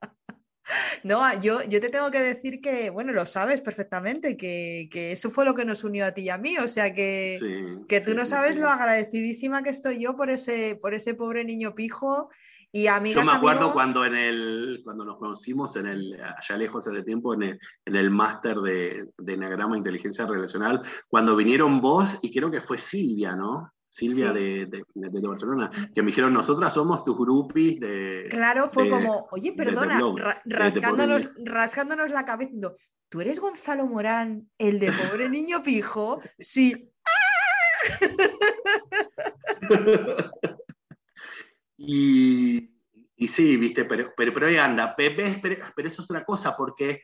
No, 1.03 1.37
yo, 1.39 1.63
yo 1.63 1.81
te 1.81 1.89
tengo 1.89 2.11
que 2.11 2.21
decir 2.21 2.61
que, 2.61 2.91
bueno, 2.91 3.11
lo 3.11 3.25
sabes 3.25 3.59
perfectamente, 3.61 4.37
que, 4.37 4.87
eso 5.11 5.31
fue 5.31 5.45
lo 5.45 5.55
que 5.55 5.65
nos 5.65 5.83
unió 5.83 6.05
a 6.05 6.11
ti 6.11 6.21
y 6.21 6.29
a 6.29 6.37
mí. 6.37 6.57
O 6.59 6.67
sea 6.67 6.93
que, 6.93 7.39
que 7.89 8.01
tú 8.01 8.13
no 8.13 8.25
sabes 8.25 8.55
lo 8.55 8.69
agradecidísima 8.69 9.63
que 9.63 9.71
estoy 9.71 10.01
yo 10.01 10.15
por 10.15 10.29
ese, 10.29 10.75
por 10.75 10.93
ese 10.93 11.15
pobre 11.15 11.43
niño 11.43 11.73
pijo. 11.73 12.29
Y 12.73 12.87
amigas, 12.87 13.25
Yo 13.25 13.31
me 13.31 13.37
acuerdo 13.37 13.73
cuando 13.73 14.05
en 14.05 14.15
el 14.15 14.81
cuando 14.83 15.03
nos 15.03 15.17
conocimos 15.17 15.75
en 15.75 15.87
el 15.87 16.21
allá 16.21 16.57
lejos 16.57 16.87
hace 16.87 17.03
tiempo 17.03 17.33
en 17.33 17.43
el, 17.43 17.59
en 17.85 17.95
el 17.97 18.09
máster 18.09 18.57
de, 18.59 19.09
de 19.17 19.33
Enagrama 19.33 19.77
Inteligencia 19.77 20.25
Relacional, 20.25 20.81
cuando 21.09 21.35
vinieron 21.35 21.81
vos 21.81 22.17
y 22.21 22.33
creo 22.33 22.49
que 22.49 22.61
fue 22.61 22.77
Silvia, 22.77 23.35
¿no? 23.35 23.73
Silvia 23.89 24.31
de, 24.31 24.67
de, 24.67 25.27
Barcelona, 25.27 25.69
que 25.93 26.01
me 26.01 26.07
dijeron, 26.07 26.33
nosotras 26.33 26.73
somos 26.73 27.03
tus 27.03 27.17
groupies 27.17 27.77
de... 27.81 28.27
Claro, 28.29 28.69
fue 28.69 28.89
como, 28.89 29.27
oye, 29.31 29.51
perdona, 29.51 29.99
rascándonos, 30.45 31.29
rascándonos 31.43 32.09
la 32.09 32.23
cabeza, 32.23 32.51
¿tú 33.09 33.19
eres 33.19 33.41
Gonzalo 33.41 33.85
Morán, 33.87 34.49
el 34.57 34.79
de 34.79 34.93
pobre 34.93 35.27
niño 35.29 35.61
pijo? 35.61 36.21
Sí. 36.39 36.89
y, 41.87 42.69
y, 43.15 43.27
sí, 43.27 43.57
viste, 43.57 43.85
pero, 43.85 44.13
pero, 44.15 44.33
pero 44.33 44.47
ahí 44.47 44.57
anda, 44.57 44.95
pero, 44.95 45.23
pero 45.75 45.87
eso 45.87 46.01
es 46.01 46.09
otra 46.09 46.23
cosa, 46.23 46.55
porque 46.55 47.01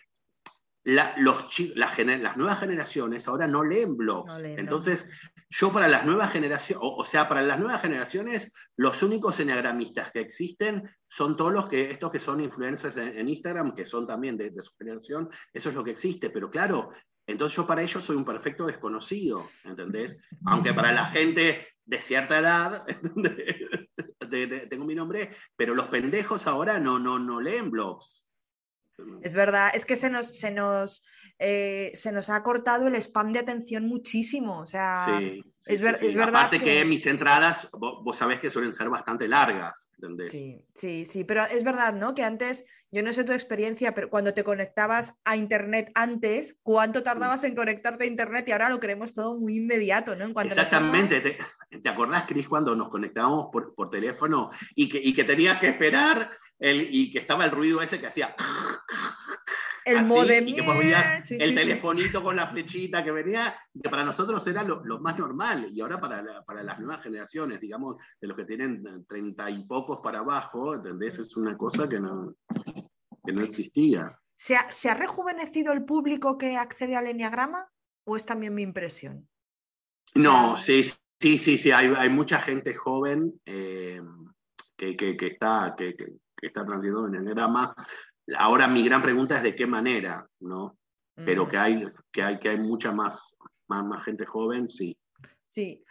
los, 0.88 1.60
las 1.76 2.38
nuevas 2.38 2.60
generaciones 2.60 3.28
ahora 3.28 3.46
no 3.46 3.64
leen 3.64 3.98
blogs. 3.98 4.40
Entonces, 4.40 5.10
yo 5.50 5.72
para 5.72 5.88
las 5.90 6.06
nuevas 6.06 6.32
generaciones, 6.32 6.82
o, 6.82 7.04
sea, 7.04 7.28
para 7.28 7.42
las 7.42 7.60
nuevas 7.60 7.82
generaciones, 7.82 8.54
los 8.78 9.04
únicos 9.04 9.38
enagramistas 9.42 10.12
que 10.12 10.22
existen 10.22 10.90
son 11.10 11.36
todos 11.36 11.52
los 11.52 11.68
que, 11.68 11.92
estos 11.92 12.10
que 12.10 12.20
son 12.20 12.40
influencers 12.40 12.96
en, 12.96 13.28
Instagram, 13.28 13.76
que 13.76 13.86
son 13.86 14.08
también 14.08 14.38
de, 14.38 14.54
su 14.62 14.74
generación, 14.78 15.30
eso 15.52 15.70
es 15.70 15.76
lo 15.76 15.84
que 15.84 15.92
existe. 15.92 16.30
Pero 16.30 16.50
claro, 16.50 16.92
entonces 17.28 17.56
yo 17.56 17.68
para 17.68 17.84
ellos 17.84 18.04
soy 18.04 18.16
un 18.16 18.26
perfecto 18.26 18.66
desconocido, 18.66 19.46
¿entendés? 19.66 20.18
Aunque 20.46 20.74
para 20.74 20.94
la 20.94 21.08
gente 21.08 21.68
de 21.86 22.02
cierta 22.02 22.40
edad, 22.40 22.86
tengo 24.70 24.86
mi 24.86 24.96
nombre, 24.96 25.36
pero 25.56 25.76
los 25.76 25.88
pendejos 25.88 26.48
ahora 26.48 26.80
no, 26.80 26.98
no, 26.98 27.20
no 27.20 27.42
leen 27.42 27.70
blogs. 27.70 28.26
Es 29.22 29.34
verdad, 29.34 29.70
es 29.74 29.86
que 29.86 29.96
se 29.96 30.10
nos, 30.10 30.40
se 30.40 30.52
nos, 30.52 31.06
eh, 31.38 31.92
se 31.94 32.12
nos 32.12 32.30
ha 32.30 32.42
cortado 32.42 32.88
el 32.88 32.96
spam 32.96 33.32
de 33.32 33.40
atención 33.40 33.88
muchísimo. 33.88 34.60
O 34.60 34.66
sea, 34.66 35.22
es, 35.68 35.82
verdad. 35.82 36.30
Aparte 36.30 36.60
que... 36.60 36.84
mis 36.84 37.06
entradas, 37.06 37.70
vos, 37.72 38.18
sabés 38.18 38.40
que 38.40 38.50
suelen 38.50 38.74
ser 38.74 38.90
bastante 38.90 39.28
largas. 39.28 39.90
Sí, 40.30 40.66
sí, 40.74 41.06
sí, 41.06 41.24
pero 41.24 41.44
es 41.44 41.64
verdad, 41.64 41.94
¿no? 41.94 42.16
Que 42.16 42.24
antes, 42.24 42.66
yo 42.92 43.04
no 43.04 43.12
sé 43.12 43.24
tu 43.24 43.34
experiencia, 43.34 43.94
pero 43.94 44.10
cuando 44.10 44.34
te 44.34 44.44
conectabas 44.44 45.16
a 45.26 45.36
Internet 45.36 45.92
antes, 45.94 46.58
¿cuánto 46.64 47.04
tardabas 47.04 47.44
en 47.44 47.56
conectarte 47.56 48.06
a 48.06 48.08
Internet? 48.08 48.46
Y 48.48 48.52
ahora 48.52 48.70
lo 48.70 48.80
queremos 48.80 49.14
todo 49.14 49.38
muy 49.38 49.58
inmediato, 49.58 50.16
¿no? 50.16 50.26
En 50.26 50.38
Exactamente. 50.38 51.20
¿Te, 51.20 51.38
¿Te, 51.80 51.90
acordás, 51.90 52.26
Cris, 52.26 52.48
cuando 52.48 52.76
nos 52.76 52.90
conectábamos 52.90 53.50
por, 53.52 53.76
por 53.76 53.90
teléfono 53.90 54.52
y 54.74 54.88
que, 54.88 55.00
y 55.04 55.14
que 55.14 55.26
tenías 55.26 55.60
que 55.60 55.68
esperar 55.68 56.32
el, 56.60 56.88
y 56.90 57.12
que 57.12 57.20
estaba 57.20 57.46
el 57.46 57.52
ruido 57.52 57.82
ese 57.82 58.00
que 58.00 58.08
hacía. 58.08 58.36
El 59.88 60.06
modem. 60.06 60.46
el 60.48 61.56
telefonito 61.56 62.22
con 62.22 62.36
la 62.36 62.48
flechita 62.48 63.04
que 63.04 63.12
venía, 63.12 63.56
que 63.82 63.90
para 63.90 64.04
nosotros 64.04 64.46
era 64.48 64.64
lo, 64.64 65.00
más 65.00 65.18
normal. 65.18 65.70
Y 65.72 65.82
ahora 65.82 66.00
para, 66.00 66.44
para, 66.44 66.62
las 66.62 66.80
nuevas 66.80 67.02
generaciones, 67.02 67.62
digamos, 67.62 67.96
de 68.20 68.28
los 68.28 68.36
que 68.36 68.46
tienen 68.46 69.06
treinta 69.08 69.50
y 69.50 69.64
pocos 69.66 70.00
para 70.04 70.20
abajo, 70.20 70.76
¿entendés? 70.76 71.20
Es 71.20 71.38
una 71.38 71.58
cosa 71.58 71.88
que 71.88 72.00
no, 72.00 72.36
que 73.26 73.34
no 73.34 73.44
existía. 73.44 74.20
¿Se 74.36 74.56
ha, 74.56 74.70
¿Se 74.70 74.90
ha, 74.90 74.94
rejuvenecido 74.94 75.74
el 75.74 75.84
público 75.84 76.38
que 76.38 76.58
accede 76.58 76.96
al 76.96 77.08
Enneagrama? 77.08 77.70
¿O 78.06 78.16
es 78.16 78.26
también 78.26 78.54
mi 78.54 78.62
impresión? 78.62 79.28
No, 80.14 80.58
sí, 80.58 80.84
sí, 81.20 81.38
sí, 81.38 81.58
sí. 81.58 81.72
Hay, 81.72 81.92
hay 81.98 82.10
mucha 82.10 82.40
gente 82.40 82.74
joven 82.74 83.40
eh, 83.46 84.02
que, 84.76 84.96
que, 84.96 85.18
que, 85.18 85.28
está, 85.28 85.76
que, 85.78 85.96
está 86.42 86.64
transitando 86.64 87.08
en 87.08 87.16
el 87.16 87.34
grama. 87.34 87.76
Ahora 88.38 88.68
mi 88.68 88.84
gran 88.84 89.02
pregunta 89.02 89.38
es 89.38 89.44
de 89.44 89.56
qué 89.56 89.68
manera, 89.68 90.28
¿no? 90.40 90.78
Pero 91.16 91.46
mm. 91.46 91.50
que 91.50 91.58
hay, 91.58 91.84
que 92.12 92.22
hay, 92.22 92.40
que 92.40 92.50
hay 92.50 92.58
mucha 92.58 92.92
más, 92.92 93.38
más, 93.68 93.86
más 93.86 94.04
gente 94.04 94.26
joven, 94.26 94.70
sí. 94.70 94.98
Sí. 95.44 95.84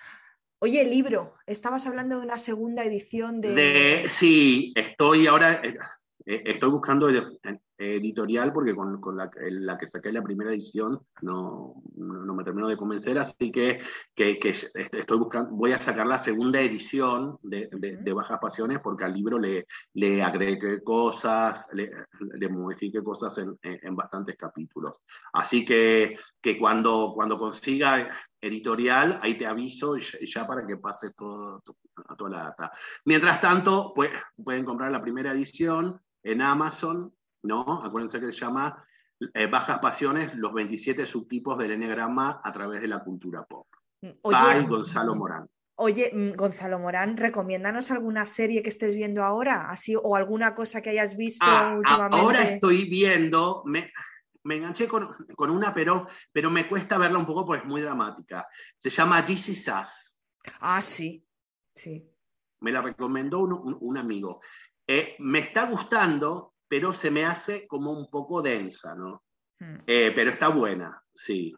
Oye, 0.58 0.82
el 0.82 0.90
libro, 0.90 1.34
estabas 1.46 1.86
hablando 1.86 2.18
de 2.18 2.26
una 2.26 2.38
segunda 2.38 2.84
edición 2.84 3.40
de... 3.40 3.54
de 3.54 4.08
sí, 4.08 4.72
estoy 4.74 5.26
ahora, 5.26 5.60
eh, 5.62 5.76
eh, 6.24 6.42
estoy 6.46 6.70
buscando 6.70 7.08
editorial 7.78 8.52
porque 8.52 8.74
con, 8.74 9.00
con 9.00 9.16
la, 9.16 9.30
la, 9.36 9.76
que 9.76 9.86
saqué 9.86 10.10
la 10.12 10.22
primera 10.22 10.50
edición 10.50 11.00
no, 11.20 11.82
no, 11.96 12.34
me 12.34 12.44
terminó 12.44 12.68
de 12.68 12.76
convencer, 12.76 13.18
así 13.18 13.52
que, 13.52 13.80
que, 14.14 14.38
que, 14.38 14.50
estoy 14.50 15.18
buscando, 15.18 15.50
voy 15.50 15.72
a 15.72 15.78
sacar 15.78 16.06
la 16.06 16.18
segunda 16.18 16.60
edición 16.60 17.38
de, 17.42 17.68
de, 17.72 18.12
Bajas 18.12 18.38
Pasiones 18.40 18.80
porque 18.80 19.04
al 19.04 19.12
libro 19.12 19.38
le, 19.38 19.66
le 19.94 20.22
agregué 20.22 20.82
cosas, 20.82 21.66
le, 21.72 21.90
le 22.20 22.48
modifiqué 22.48 23.02
cosas 23.02 23.36
en, 23.38 23.58
en, 23.62 23.94
bastantes 23.94 24.36
capítulos. 24.36 25.02
Así 25.32 25.64
que, 25.64 26.16
que 26.40 26.58
cuando, 26.58 27.12
cuando 27.14 27.36
consiga 27.36 28.08
editorial, 28.40 29.18
ahí 29.22 29.36
te 29.36 29.46
aviso 29.46 29.96
ya, 29.96 30.46
para 30.46 30.66
que 30.66 30.76
pase 30.76 31.10
todo, 31.10 31.62
toda 32.16 32.30
la 32.30 32.42
data. 32.44 32.72
Mientras 33.04 33.40
tanto, 33.40 33.92
pues, 33.94 34.10
pueden 34.42 34.64
comprar 34.64 34.90
la 34.90 35.02
primera 35.02 35.32
edición 35.32 36.00
en 36.22 36.42
Amazon 36.42 37.12
¿no? 37.46 37.82
Acuérdense 37.84 38.20
que 38.20 38.32
se 38.32 38.38
llama 38.40 38.84
eh, 39.34 39.46
Bajas 39.46 39.78
Pasiones, 39.78 40.34
los 40.34 40.52
27 40.52 41.06
subtipos 41.06 41.58
del 41.58 41.72
Enneagrama 41.72 42.40
a 42.44 42.52
través 42.52 42.80
de 42.82 42.88
la 42.88 43.02
cultura 43.02 43.44
pop. 43.44 43.66
Mm, 44.02 44.08
oye, 44.22 44.36
by 44.38 44.66
Gonzalo 44.66 45.14
Morán. 45.14 45.46
Oye, 45.78 46.10
mm, 46.12 46.36
Gonzalo 46.36 46.78
Morán, 46.78 47.16
recomiéndanos 47.16 47.90
alguna 47.90 48.24
serie 48.26 48.62
que 48.62 48.70
estés 48.70 48.94
viendo 48.94 49.22
ahora, 49.22 49.70
así, 49.70 49.94
o 49.94 50.16
alguna 50.16 50.54
cosa 50.54 50.80
que 50.82 50.90
hayas 50.90 51.16
visto 51.16 51.44
Ah, 51.46 51.74
últimamente. 51.76 52.16
ahora 52.18 52.42
estoy 52.42 52.84
viendo, 52.88 53.62
me, 53.66 53.92
me 54.44 54.56
enganché 54.56 54.88
con, 54.88 55.14
con 55.34 55.50
una, 55.50 55.74
pero, 55.74 56.08
pero 56.32 56.50
me 56.50 56.66
cuesta 56.68 56.96
verla 56.98 57.18
un 57.18 57.26
poco 57.26 57.44
porque 57.44 57.62
es 57.62 57.68
muy 57.68 57.82
dramática. 57.82 58.46
Se 58.78 58.88
llama 58.90 59.24
This 59.24 59.48
Is 59.50 59.68
Us. 59.68 60.20
Ah, 60.60 60.80
sí, 60.80 61.26
sí. 61.74 62.10
Me 62.60 62.72
la 62.72 62.80
recomendó 62.80 63.40
un, 63.40 63.52
un- 63.52 63.76
un 63.78 63.98
amigo. 63.98 64.40
Eh, 64.86 65.16
me 65.18 65.40
está 65.40 65.66
gustando, 65.66 66.54
pero 66.68 66.92
se 66.92 67.10
me 67.10 67.24
hace 67.24 67.66
como 67.66 67.92
un 67.92 68.10
poco 68.10 68.42
densa, 68.42 68.94
¿no? 68.94 69.24
Mm, 69.60 69.76
Eh, 69.86 70.12
pero 70.14 70.30
está 70.30 70.48
buena, 70.48 71.02
sí. 71.14 71.54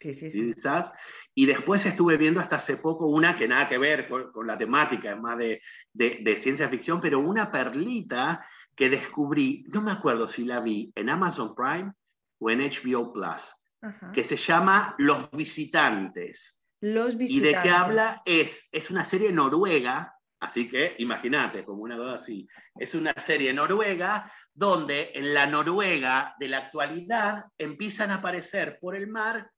Sí, 0.00 0.14
sí, 0.14 0.30
sí. 0.30 0.52
quizás. 0.54 0.92
Y 1.34 1.46
después 1.46 1.84
estuve 1.84 2.16
viendo 2.16 2.40
hasta 2.40 2.56
hace 2.56 2.76
poco 2.76 3.06
una 3.08 3.34
que 3.34 3.48
nada 3.48 3.68
que 3.68 3.78
ver 3.78 4.08
con, 4.08 4.30
con 4.30 4.46
la 4.46 4.56
temática, 4.56 5.10
es 5.12 5.20
más 5.20 5.36
de, 5.38 5.60
de- 5.92 6.20
de 6.22 6.36
ciencia 6.36 6.68
ficción, 6.68 7.00
pero 7.00 7.18
una 7.18 7.50
perlita 7.50 8.46
que 8.76 8.88
descubrí, 8.88 9.64
no 9.68 9.82
me 9.82 9.90
acuerdo 9.90 10.28
si 10.28 10.44
la 10.44 10.60
vi 10.60 10.92
en 10.94 11.08
Amazon 11.10 11.52
Prime 11.54 11.92
o 12.38 12.48
en 12.50 12.60
HBO 12.60 13.12
Plus, 13.12 13.52
Ajá. 13.82 14.12
que 14.12 14.22
se 14.22 14.36
llama 14.36 14.94
Los 14.98 15.28
Visitantes. 15.32 16.62
Los 16.80 17.14
Y 17.14 17.18
visitantes. 17.18 17.56
de 17.56 17.62
qué 17.62 17.70
habla 17.70 18.22
es, 18.24 18.68
es 18.70 18.90
una 18.90 19.04
serie 19.04 19.32
noruega, 19.32 20.14
así 20.40 20.68
que 20.68 20.94
imagínate, 20.98 21.64
como 21.64 21.82
una 21.82 21.96
cosa 21.96 22.14
así, 22.14 22.46
es 22.76 22.94
una 22.94 23.12
serie 23.14 23.52
noruega 23.52 24.32
donde 24.54 25.12
en 25.14 25.34
la 25.34 25.46
Noruega 25.46 26.34
de 26.38 26.48
la 26.48 26.58
actualidad 26.58 27.44
empiezan 27.56 28.10
a 28.10 28.16
aparecer 28.16 28.78
por 28.80 28.96
el 28.96 29.06
mar 29.06 29.50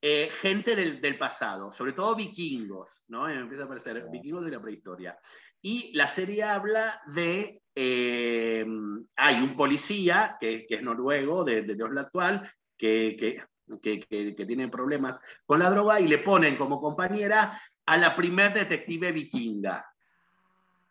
eh, 0.00 0.30
gente 0.40 0.76
del, 0.76 1.00
del 1.00 1.18
pasado, 1.18 1.72
sobre 1.72 1.92
todo 1.92 2.14
vikingos, 2.14 3.04
¿no? 3.08 3.28
Empieza 3.28 3.62
a 3.64 3.66
aparecer 3.66 4.06
vikingos 4.10 4.44
de 4.44 4.50
la 4.52 4.60
prehistoria. 4.62 5.18
Y 5.60 5.90
la 5.96 6.06
serie 6.08 6.42
habla 6.44 7.00
de, 7.06 7.62
eh, 7.74 8.64
hay 9.16 9.40
un 9.42 9.56
policía 9.56 10.36
que, 10.38 10.64
que 10.66 10.76
es 10.76 10.82
noruego, 10.82 11.44
de, 11.44 11.62
de 11.62 11.82
Oslo 11.82 12.00
actual, 12.00 12.50
que, 12.78 13.16
que, 13.18 13.42
que, 13.82 14.00
que- 14.00 14.34
que 14.36 14.46
tiene 14.46 14.68
problemas 14.68 15.18
con 15.44 15.58
la 15.58 15.70
droga 15.70 15.98
y 15.98 16.06
le 16.06 16.18
ponen 16.18 16.56
como 16.56 16.80
compañera 16.80 17.60
a 17.86 17.96
la 17.96 18.14
primer 18.14 18.52
detective 18.52 19.12
vikinga. 19.12 19.84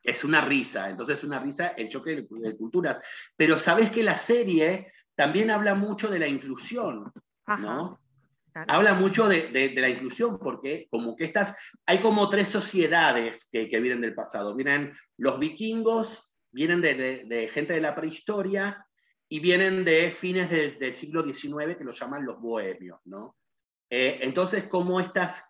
Es 0.05 0.23
una 0.23 0.41
risa, 0.41 0.89
entonces 0.89 1.17
es 1.17 1.23
una 1.23 1.39
risa 1.39 1.69
el 1.69 1.89
choque 1.89 2.11
de, 2.15 2.27
de 2.29 2.55
culturas. 2.57 2.99
Pero 3.35 3.57
sabes 3.59 3.89
que 3.91 4.03
la 4.03 4.17
serie 4.17 4.91
también 5.15 5.49
habla 5.51 5.75
mucho 5.75 6.09
de 6.09 6.19
la 6.19 6.27
inclusión, 6.27 7.11
Ajá, 7.45 7.61
¿no? 7.61 8.01
claro. 8.53 8.73
Habla 8.73 8.93
mucho 8.93 9.27
de, 9.27 9.47
de- 9.49 9.69
de 9.69 9.81
la 9.81 9.89
inclusión, 9.89 10.37
porque 10.39 10.87
como 10.89 11.15
que 11.15 11.25
estas, 11.25 11.57
hay 11.85 11.97
como 11.99 12.29
tres 12.29 12.47
sociedades 12.47 13.47
que, 13.51 13.69
que 13.69 13.79
vienen 13.81 14.01
del 14.01 14.13
pasado. 14.15 14.55
Vienen 14.55 14.93
los 15.17 15.39
vikingos, 15.39 16.31
vienen 16.51 16.81
de, 16.81 17.23
de- 17.25 17.47
gente 17.49 17.73
de 17.73 17.81
la 17.81 17.95
prehistoria 17.95 18.85
y 19.27 19.39
vienen 19.39 19.83
de 19.83 20.11
fines 20.11 20.49
del- 20.49 20.77
del 20.79 20.93
siglo 20.93 21.23
XIX 21.23 21.75
que 21.77 21.83
los 21.83 21.99
llaman 21.99 22.25
los 22.25 22.39
bohemios, 22.39 22.99
¿no? 23.05 23.35
Eh, 23.89 24.19
entonces, 24.21 24.63
como 24.67 24.99
estas 24.99 25.43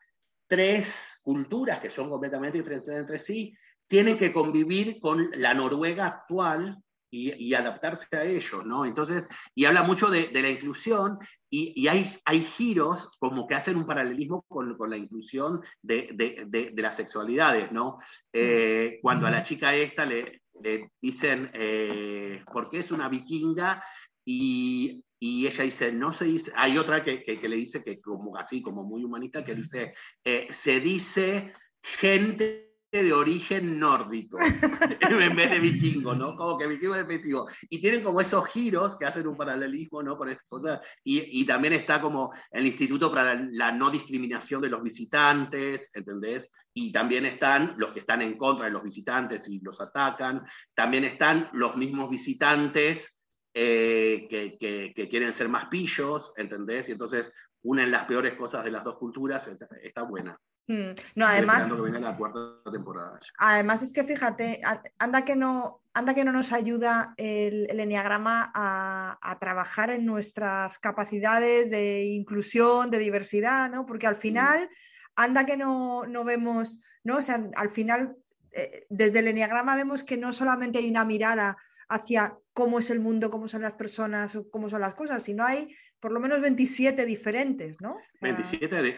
tres 0.47 1.19
culturas 1.23 1.79
que 1.79 1.89
son 1.89 2.09
completamente 2.09 2.57
diferentes 2.57 2.89
entre 2.95 3.17
sí, 3.19 3.55
tienen 3.87 4.17
que 4.17 4.31
convivir 4.33 4.99
con 4.99 5.29
la 5.35 5.53
Noruega 5.53 6.05
actual 6.07 6.77
y, 7.11 7.33
y 7.35 7.53
adaptarse 7.53 8.07
a 8.17 8.23
ello, 8.25 8.63
¿no? 8.63 8.83
Entonces, 8.85 9.25
y 9.53 9.65
habla 9.65 9.83
mucho 9.83 10.09
de, 10.09 10.27
de 10.27 10.41
la 10.41 10.49
inclusión 10.49 11.17
y, 11.49 11.71
y 11.81 11.87
hay, 11.87 12.19
hay 12.25 12.41
giros 12.41 13.15
como 13.19 13.47
que 13.47 13.55
hacen 13.55 13.77
un 13.77 13.85
paralelismo 13.85 14.43
con, 14.47 14.75
con 14.75 14.89
la 14.89 14.97
inclusión 14.97 15.61
de, 15.81 16.09
de- 16.13 16.43
de- 16.47 16.71
de 16.73 16.81
las 16.81 16.95
sexualidades, 16.97 17.71
¿no? 17.71 17.99
Eh, 18.33 18.99
cuando 19.01 19.27
a 19.27 19.31
la 19.31 19.43
chica 19.43 19.73
esta 19.75 20.03
le, 20.05 20.41
le 20.61 20.91
dicen, 21.01 21.51
eh, 21.53 22.43
¿por 22.51 22.69
qué 22.69 22.79
es 22.79 22.91
una 22.91 23.07
vikinga? 23.07 23.81
Y, 24.25 25.03
y 25.19 25.47
ella 25.47 25.63
dice, 25.63 25.93
no 25.93 26.11
se 26.11 26.25
dice, 26.25 26.51
hay 26.55 26.77
otra 26.77 27.03
que, 27.03 27.23
que- 27.23 27.39
que 27.39 27.47
le 27.49 27.55
dice 27.57 27.83
que 27.83 28.01
como 28.01 28.35
así, 28.35 28.61
como 28.61 28.83
muy 28.83 29.03
humanista, 29.05 29.45
que 29.45 29.55
dice, 29.55 29.93
eh, 30.25 30.47
se 30.49 30.79
dice 30.81 31.53
gente 31.81 32.64
de 32.91 33.11
origen 33.11 33.77
nórdico 33.77 34.37
en 35.09 35.35
vez 35.35 35.49
de 35.49 35.59
vikingo, 35.59 36.15
¿no? 36.15 36.35
Como 36.35 36.57
que 36.57 36.65
vikingo 36.67 36.95
es 36.95 37.05
despectivo. 37.05 37.47
Y 37.69 37.81
tienen 37.81 38.01
como 38.03 38.21
esos 38.21 38.45
giros 38.47 38.95
que 38.97 39.05
hacen 39.05 39.27
un 39.27 39.35
paralelismo, 39.35 40.01
¿no? 40.01 40.17
Con 40.17 40.29
estas 40.29 40.47
cosas. 40.47 40.79
Y, 41.03 41.41
y 41.41 41.45
también 41.45 41.73
está 41.73 41.99
como 41.99 42.33
el 42.51 42.65
Instituto 42.65 43.11
para 43.11 43.35
la, 43.35 43.71
No 43.71 43.89
Discriminación 43.89 44.61
de 44.61 44.69
los 44.69 44.81
Visitantes, 44.81 45.91
¿entendés? 45.93 46.49
Y 46.73 46.91
también 46.91 47.25
están 47.25 47.75
los 47.77 47.91
que 47.91 47.99
están 47.99 48.21
en 48.21 48.37
contra 48.37 48.65
de 48.65 48.71
los 48.71 48.83
visitantes 48.83 49.47
y 49.49 49.59
los 49.59 49.81
atacan. 49.81 50.45
También 50.73 51.03
están 51.03 51.49
los 51.53 51.75
mismos 51.75 52.09
visitantes 52.09 53.21
eh, 53.53 54.27
que, 54.29 54.57
que- 54.95 55.09
quieren 55.09 55.33
ser 55.33 55.49
más 55.49 55.67
pillos, 55.69 56.33
¿entendés? 56.37 56.87
Y 56.89 56.93
entonces 56.93 57.31
unen 57.63 57.91
las 57.91 58.05
peores 58.05 58.35
cosas 58.35 58.63
de 58.63 58.71
las 58.71 58.83
dos 58.83 58.97
culturas. 58.97 59.49
Está 59.81 60.03
buena. 60.03 60.37
Mm, 60.67 60.91
No, 61.15 61.25
además, 61.27 61.59
esperando 61.59 61.83
que 61.85 61.91
venga 61.91 62.09
la 62.11 62.17
cuarta 62.17 62.71
temporada. 62.71 63.19
Además 63.37 63.83
es 63.83 63.93
que 63.93 64.03
fíjate, 64.03 64.61
anda 64.97 65.23
que 65.23 65.35
no, 65.35 65.81
anda 65.93 66.13
que 66.15 66.25
no 66.25 66.31
nos 66.31 66.51
ayuda 66.51 67.13
el, 67.17 67.67
el 67.69 67.79
enneagrama 67.79 68.51
a, 68.53 69.17
a 69.21 69.39
trabajar 69.39 69.91
en 69.91 70.05
nuestras 70.05 70.79
capacidades 70.79 71.69
de 71.69 72.05
inclusión, 72.05 72.89
de 72.89 72.97
diversidad, 72.99 73.69
¿no? 73.69 73.85
Porque 73.85 74.07
al 74.07 74.15
final, 74.15 74.69
anda 75.15 75.45
que 75.45 75.55
no, 75.55 76.05
no 76.07 76.23
vemos, 76.23 76.81
¿no? 77.03 77.17
O 77.17 77.21
sea, 77.21 77.47
al 77.55 77.69
final, 77.69 78.15
eh, 78.51 78.85
desde 78.89 79.19
el 79.19 79.27
enneagrama 79.27 79.75
vemos 79.75 80.03
que 80.03 80.17
no 80.17 80.33
solamente 80.33 80.79
hay 80.79 80.89
una 80.89 81.05
mirada 81.05 81.57
hacia 81.87 82.35
cómo 82.53 82.79
es 82.79 82.89
el 82.89 82.99
mundo, 82.99 83.29
cómo 83.29 83.47
son 83.47 83.61
las 83.61 83.73
personas 83.73 84.35
o 84.35 84.49
cómo 84.49 84.69
son 84.69 84.81
las 84.81 84.95
cosas, 84.95 85.21
sino 85.21 85.45
hay 85.45 85.75
por 85.99 86.11
lo 86.11 86.19
menos 86.19 86.41
27 86.41 87.05
diferentes, 87.05 87.79
¿no? 87.81 87.91
O 87.93 87.99
sea, 88.19 88.33
27 88.33 88.75
de- 88.81 88.97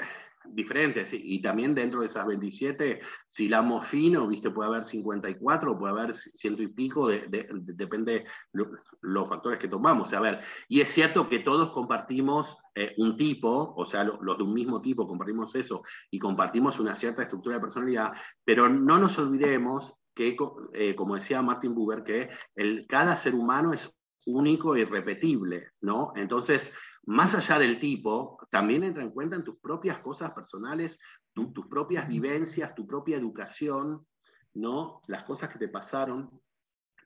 diferentes, 0.53 1.09
y 1.13 1.41
también 1.41 1.75
dentro 1.75 2.01
de 2.01 2.07
esas 2.07 2.25
27, 2.25 3.01
si 3.27 3.47
la 3.49 3.63
fino, 3.81 4.27
viste, 4.27 4.49
puede 4.51 4.69
haber 4.69 4.85
54, 4.85 5.77
puede 5.77 5.91
haber 5.93 6.13
ciento 6.13 6.61
y 6.63 6.67
pico, 6.67 7.07
de- 7.07 7.27
de- 7.27 7.47
de- 7.51 7.73
depende 7.73 8.25
lo- 8.53 8.71
los 9.01 9.27
factores 9.29 9.59
que 9.59 9.67
tomamos. 9.67 10.13
A 10.13 10.19
ver, 10.19 10.41
y 10.67 10.81
es 10.81 10.89
cierto 10.89 11.27
que 11.29 11.39
todos 11.39 11.71
compartimos 11.71 12.57
eh, 12.79 12.93
un 12.97 13.17
tipo, 13.17 13.73
o 13.75 13.85
sea, 13.85 14.03
lo- 14.03 14.21
los 14.21 14.37
de 14.37 14.43
un 14.43 14.53
mismo 14.53 14.79
tipo 14.81 15.07
compartimos 15.07 15.55
eso, 15.55 15.81
y 16.11 16.19
compartimos 16.19 16.79
una 16.79 16.93
cierta 16.93 17.23
estructura 17.23 17.55
de 17.55 17.61
personalidad, 17.61 18.13
pero 18.45 18.69
no 18.69 18.99
nos 18.99 19.17
olvidemos 19.17 19.93
que, 20.13 20.35
eh, 20.73 20.95
como 20.95 21.15
decía 21.15 21.41
Martin 21.41 21.73
Buber, 21.73 22.03
que 22.03 22.29
el, 22.55 22.85
cada 22.87 23.15
ser 23.15 23.33
humano 23.33 23.73
es 23.73 23.91
único 24.27 24.75
e 24.75 24.81
irrepetible, 24.81 25.69
¿no? 25.81 26.11
Entonces, 26.15 26.73
más 27.07 27.33
allá 27.35 27.57
del 27.57 27.79
tipo, 27.79 28.37
también 28.49 28.83
entra 28.83 29.01
en 29.01 29.11
cuenta 29.11 29.37
en 29.37 29.43
tus 29.43 29.57
propias 29.59 29.99
cosas 29.99 30.31
personales, 30.31 30.99
tu- 31.33 31.53
tus 31.53 31.67
propias 31.67 32.05
vivencias, 32.07 32.75
tu 32.75 32.85
propia 32.85 33.15
educación, 33.17 34.05
¿no? 34.53 35.01
Las 35.07 35.23
cosas 35.23 35.49
que 35.49 35.57
te 35.57 35.69
pasaron, 35.69 36.41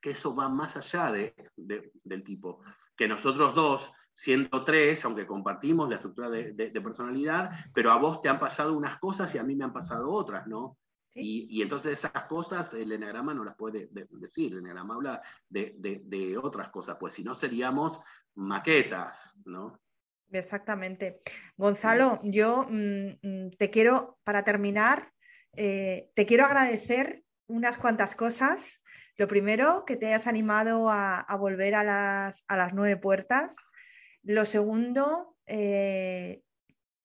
que 0.02 0.12
eso 0.12 0.34
va 0.36 0.50
más 0.50 0.76
allá 0.76 1.12
de, 1.12 1.36
de- 1.56 1.92
del 2.04 2.24
tipo. 2.24 2.64
Que 2.98 3.08
nosotros 3.08 3.54
dos, 3.54 3.92
siendo 4.16 4.64
tres, 4.64 5.06
aunque 5.06 5.28
compartimos 5.28 5.88
la 5.88 5.96
estructura 5.98 6.32
de, 6.32 6.82
personalidad, 6.82 7.52
pero 7.72 7.92
a 7.92 7.98
vos 7.98 8.22
te 8.24 8.30
han 8.30 8.40
pasado 8.40 8.76
unas 8.76 8.98
cosas 9.00 9.34
y 9.36 9.38
a 9.38 9.44
mí 9.44 9.56
me 9.56 9.66
han 9.66 9.74
pasado 9.74 10.12
otras, 10.12 10.48
¿no? 10.48 10.80
Sí. 11.14 11.48
Y, 11.52 11.60
y 11.60 11.62
entonces 11.62 11.94
esas 12.04 12.26
cosas 12.26 12.74
el 12.74 12.92
enagrama 12.92 13.36
no 13.36 13.44
las 13.44 13.56
puede 13.56 13.88
de- 13.92 14.08
decir, 14.10 14.54
el 14.54 14.60
enagrama 14.60 14.96
habla 14.96 15.22
de 15.50 16.40
otras 16.42 16.70
cosas, 16.72 16.98
pues 17.00 17.14
si 17.14 17.24
no 17.24 17.36
seríamos 17.36 18.00
maquetas, 18.34 19.40
¿no? 19.46 19.80
Exactamente. 20.32 21.22
Gonzalo, 21.58 22.20
yo 22.24 22.68
mm, 22.70 23.08
mm, 23.22 23.50
te 23.58 23.70
quiero, 23.70 24.20
para 24.24 24.44
terminar, 24.44 25.12
eh, 25.56 26.10
te 26.16 26.26
quiero 26.26 26.46
agradecer 26.46 27.24
unas 27.48 27.78
cuantas 27.78 28.16
cosas. 28.16 28.82
Lo 29.18 29.28
primero, 29.28 29.84
que 29.86 29.98
te 29.98 30.08
hayas 30.08 30.28
animado 30.28 30.90
a, 30.90 31.20
a 31.20 31.36
volver 31.38 31.76
a 31.76 31.84
las, 31.84 32.44
a 32.48 32.58
las 32.58 32.74
nueve 32.74 32.98
puertas. 32.98 33.58
Lo 34.24 34.46
segundo, 34.46 35.36
eh, 35.48 36.42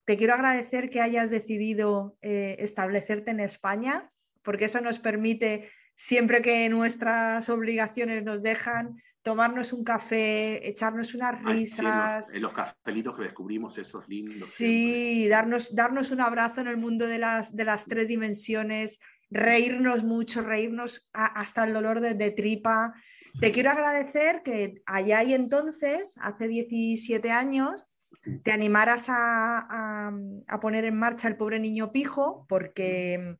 te 0.05 0.17
quiero 0.17 0.35
agradecer 0.35 0.89
que 0.89 1.01
hayas 1.01 1.31
decidido 1.31 2.17
eh, 2.23 2.57
establecerte 2.61 3.33
en 3.33 3.41
España, 3.41 4.13
porque 4.43 4.67
eso 4.67 4.81
nos 4.81 5.01
permite, 5.01 5.69
siempre 5.97 6.43
que 6.43 6.69
nuestras 6.69 7.49
obligaciones 7.49 8.23
nos 8.23 8.43
dejan, 8.43 9.03
tomarnos 9.27 9.73
un 9.73 9.83
café, 9.83 10.69
echarnos 10.69 11.13
unas 11.13 11.35
Ay, 11.45 11.67
sí, 11.67 11.81
en 11.81 11.85
los- 11.87 11.95
risas. 11.95 12.35
en, 12.37 12.43
los, 12.43 12.53
cafelitos 12.53 13.17
que 13.17 13.25
descubrimos 13.25 13.77
esos 13.77 14.09
lindos. 14.09 14.35
siempre. 14.37 14.57
Sí, 14.95 15.29
darnos, 15.29 15.75
darnos 15.75 16.13
un 16.13 16.21
abrazo 16.21 16.61
en 16.61 16.69
el 16.69 16.77
mundo 16.77 17.09
de 17.09 17.19
las, 17.19 17.57
de 17.57 17.65
las 17.65 17.87
tres 17.87 18.07
dimensiones, 18.07 19.01
reírnos 19.29 20.05
mucho, 20.05 20.43
reírnos 20.43 21.11
a- 21.13 21.41
hasta 21.41 21.65
el 21.65 21.73
dolor 21.75 22.01
de, 22.01 22.15
de 22.15 22.31
tripa. 22.31 22.95
Te 23.41 23.51
quiero 23.51 23.71
agradecer 23.71 24.43
que 24.45 24.81
allá 24.87 25.25
y 25.25 25.35
entonces, 25.35 26.15
hace 26.21 26.47
17 26.47 27.29
años, 27.33 27.85
te 28.45 28.53
animaras 28.53 29.07
a, 29.09 30.13
poner 30.63 30.85
en 30.85 30.97
marcha 31.01 31.27
el 31.27 31.37
pobre 31.37 31.59
niño 31.59 31.91
pijo, 31.91 32.47
porque, 32.49 33.39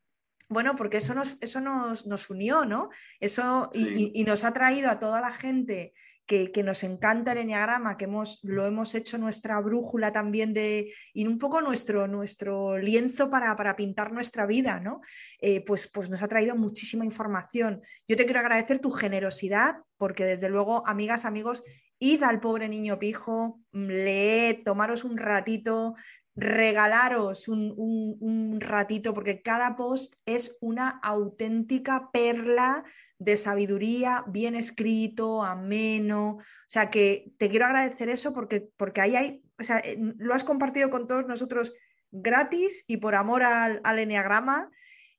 bueno, 0.49 0.75
porque 0.75 0.97
eso 0.97 1.13
nos, 1.13 1.37
eso 1.41 1.61
nos, 1.61 2.29
unió, 2.29 2.65
¿no? 2.65 2.89
Eso 3.19 3.69
y, 3.73 4.23
nos 4.23 4.43
ha 4.43 4.53
traído 4.53 4.89
a 4.89 4.99
toda 4.99 5.19
la 5.19 5.31
gente 5.31 5.93
que, 6.25 6.51
nos 6.63 6.83
encanta 6.83 7.31
el 7.31 7.39
enneagrama, 7.39 7.97
que 7.97 8.05
hemos, 8.05 8.39
lo 8.43 8.65
hemos 8.65 8.93
hecho 8.95 9.17
nuestra 9.17 9.59
brújula 9.61 10.11
también 10.11 10.53
de, 10.53 10.93
y 11.13 11.25
un 11.25 11.37
poco 11.39 11.61
nuestro, 11.61 12.07
nuestro 12.07 12.77
lienzo 12.77 13.29
para, 13.29 13.75
pintar 13.75 14.11
nuestra 14.11 14.45
vida, 14.45 14.79
¿no? 14.79 15.01
Eh, 15.39 15.63
pues, 15.65 15.87
pues 15.87 16.09
nos 16.09 16.21
ha 16.21 16.27
traído 16.27 16.55
muchísima 16.55 17.05
información. 17.05 17.81
Yo 18.07 18.17
te 18.17 18.25
quiero 18.25 18.41
agradecer 18.41 18.79
tu 18.79 18.91
generosidad, 18.91 19.77
porque 19.97 20.25
desde 20.25 20.49
luego, 20.49 20.85
amigas, 20.85 21.23
amigos, 21.23 21.63
id 21.99 22.23
al 22.23 22.39
pobre 22.39 22.67
niño 22.67 22.99
pijo, 22.99 23.61
leed, 23.71 24.63
tomaros 24.63 25.03
un 25.03 25.17
ratito, 25.17 25.95
regalaros 26.37 27.47
un, 27.47 27.73
un, 27.77 28.61
ratito, 28.61 29.13
porque 29.13 29.41
cada 29.41 29.75
post 29.75 30.13
es 30.25 30.55
una 30.61 30.99
auténtica 31.01 32.11
perla 32.13 32.83
de 33.17 33.37
sabiduría, 33.37 34.23
bien 34.27 34.55
escrito, 34.55 35.43
ameno. 35.43 36.37
O 36.37 36.69
sea, 36.69 36.91
que 36.91 37.31
te 37.37 37.49
quiero 37.49 37.65
agradecer 37.65 38.09
eso 38.09 38.33
porque, 38.33 38.69
porque 38.77 39.01
ahí 39.01 39.15
hay, 39.15 39.43
o 39.59 39.63
sea, 39.63 39.79
eh, 39.79 39.97
lo 40.17 40.35
has 40.35 40.43
compartido 40.43 40.91
con 40.91 41.07
todos 41.07 41.25
nosotros 41.25 41.73
gratis 42.11 42.85
y 42.87 42.97
por 42.97 43.15
amor 43.15 43.41
al, 43.41 43.81
al 43.83 43.97
Enneagrama. 43.97 44.69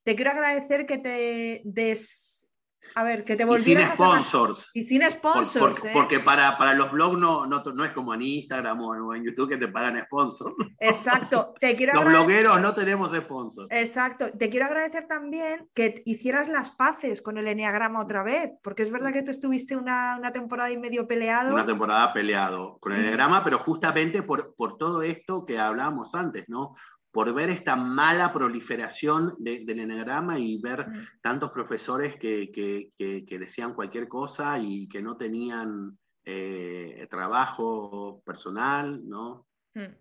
Te 0.03 0.15
quiero 0.15 0.31
agradecer 0.31 0.85
que 0.85 0.97
te 0.97 1.61
des 1.65 2.28
a 2.95 3.03
ver, 3.03 3.23
que 3.23 3.35
te 3.35 3.45
volvieras 3.45 3.83
Y 3.83 3.87
sin 3.87 3.95
sponsors. 3.95 4.71
Y 4.73 4.83
sin 4.83 5.01
sponsors. 5.03 5.85
¿eh? 5.85 5.91
Porque 5.93 6.19
para, 6.19 6.57
para, 6.57 6.73
los 6.73 6.91
blogs 6.91 7.17
no, 7.17 7.45
no, 7.45 7.63
no, 7.63 7.85
es 7.85 7.91
como 7.91 8.13
en 8.13 8.21
Instagram 8.21 8.81
o 8.81 9.15
en 9.15 9.23
YouTube 9.23 9.49
que 9.49 9.57
te 9.57 9.67
pagan 9.67 10.03
sponsors. 10.05 10.55
Exacto. 10.79 11.53
Te 11.59 11.75
quiero 11.75 11.93
los 11.93 12.05
blogueros 12.05 12.61
no 12.61 12.73
tenemos 12.73 13.11
sponsors. 13.11 13.67
Exacto. 13.71 14.25
Te 14.37 14.49
quiero 14.49 14.65
agradecer 14.65 15.07
también 15.07 15.69
que 15.73 16.01
hicieras 16.05 16.47
las 16.47 16.71
paces 16.71 17.21
con 17.21 17.37
el 17.37 17.47
Enneagrama 17.47 18.01
otra 18.01 18.23
vez, 18.23 18.51
porque 18.63 18.83
es 18.83 18.91
verdad 18.91 19.11
que 19.13 19.23
tú 19.23 19.31
estuviste 19.31 19.75
una, 19.75 20.15
una 20.17 20.31
temporada 20.31 20.71
y 20.71 20.77
medio 20.77 21.07
peleado. 21.07 21.53
Una 21.53 21.65
temporada 21.65 22.13
peleado 22.13 22.77
con 22.79 22.93
el 22.93 22.99
Enneagrama, 22.99 23.43
pero 23.43 23.59
justamente 23.59 24.23
por, 24.23 24.55
por 24.55 24.77
todo 24.77 25.01
esto 25.01 25.45
que 25.45 25.59
hablábamos 25.59 26.15
antes, 26.15 26.45
¿no? 26.47 26.73
Por 27.11 27.33
ver 27.33 27.49
esta 27.49 27.75
mala 27.75 28.31
proliferación 28.31 29.35
del 29.39 29.79
enagrama 29.79 30.37
y 30.39 30.59
ver 30.61 30.87
mm. 30.87 31.07
tantos 31.21 31.51
profesores 31.51 32.15
que, 32.17 32.91
decían 33.27 33.73
cualquier 33.73 34.07
cosa 34.07 34.59
y 34.59 34.87
que 34.87 35.01
no 35.01 35.17
tenían 35.17 35.97
eh, 36.23 37.07
trabajo 37.09 38.21
personal, 38.23 39.01
¿no? 39.07 39.47
Mm. 39.73 39.95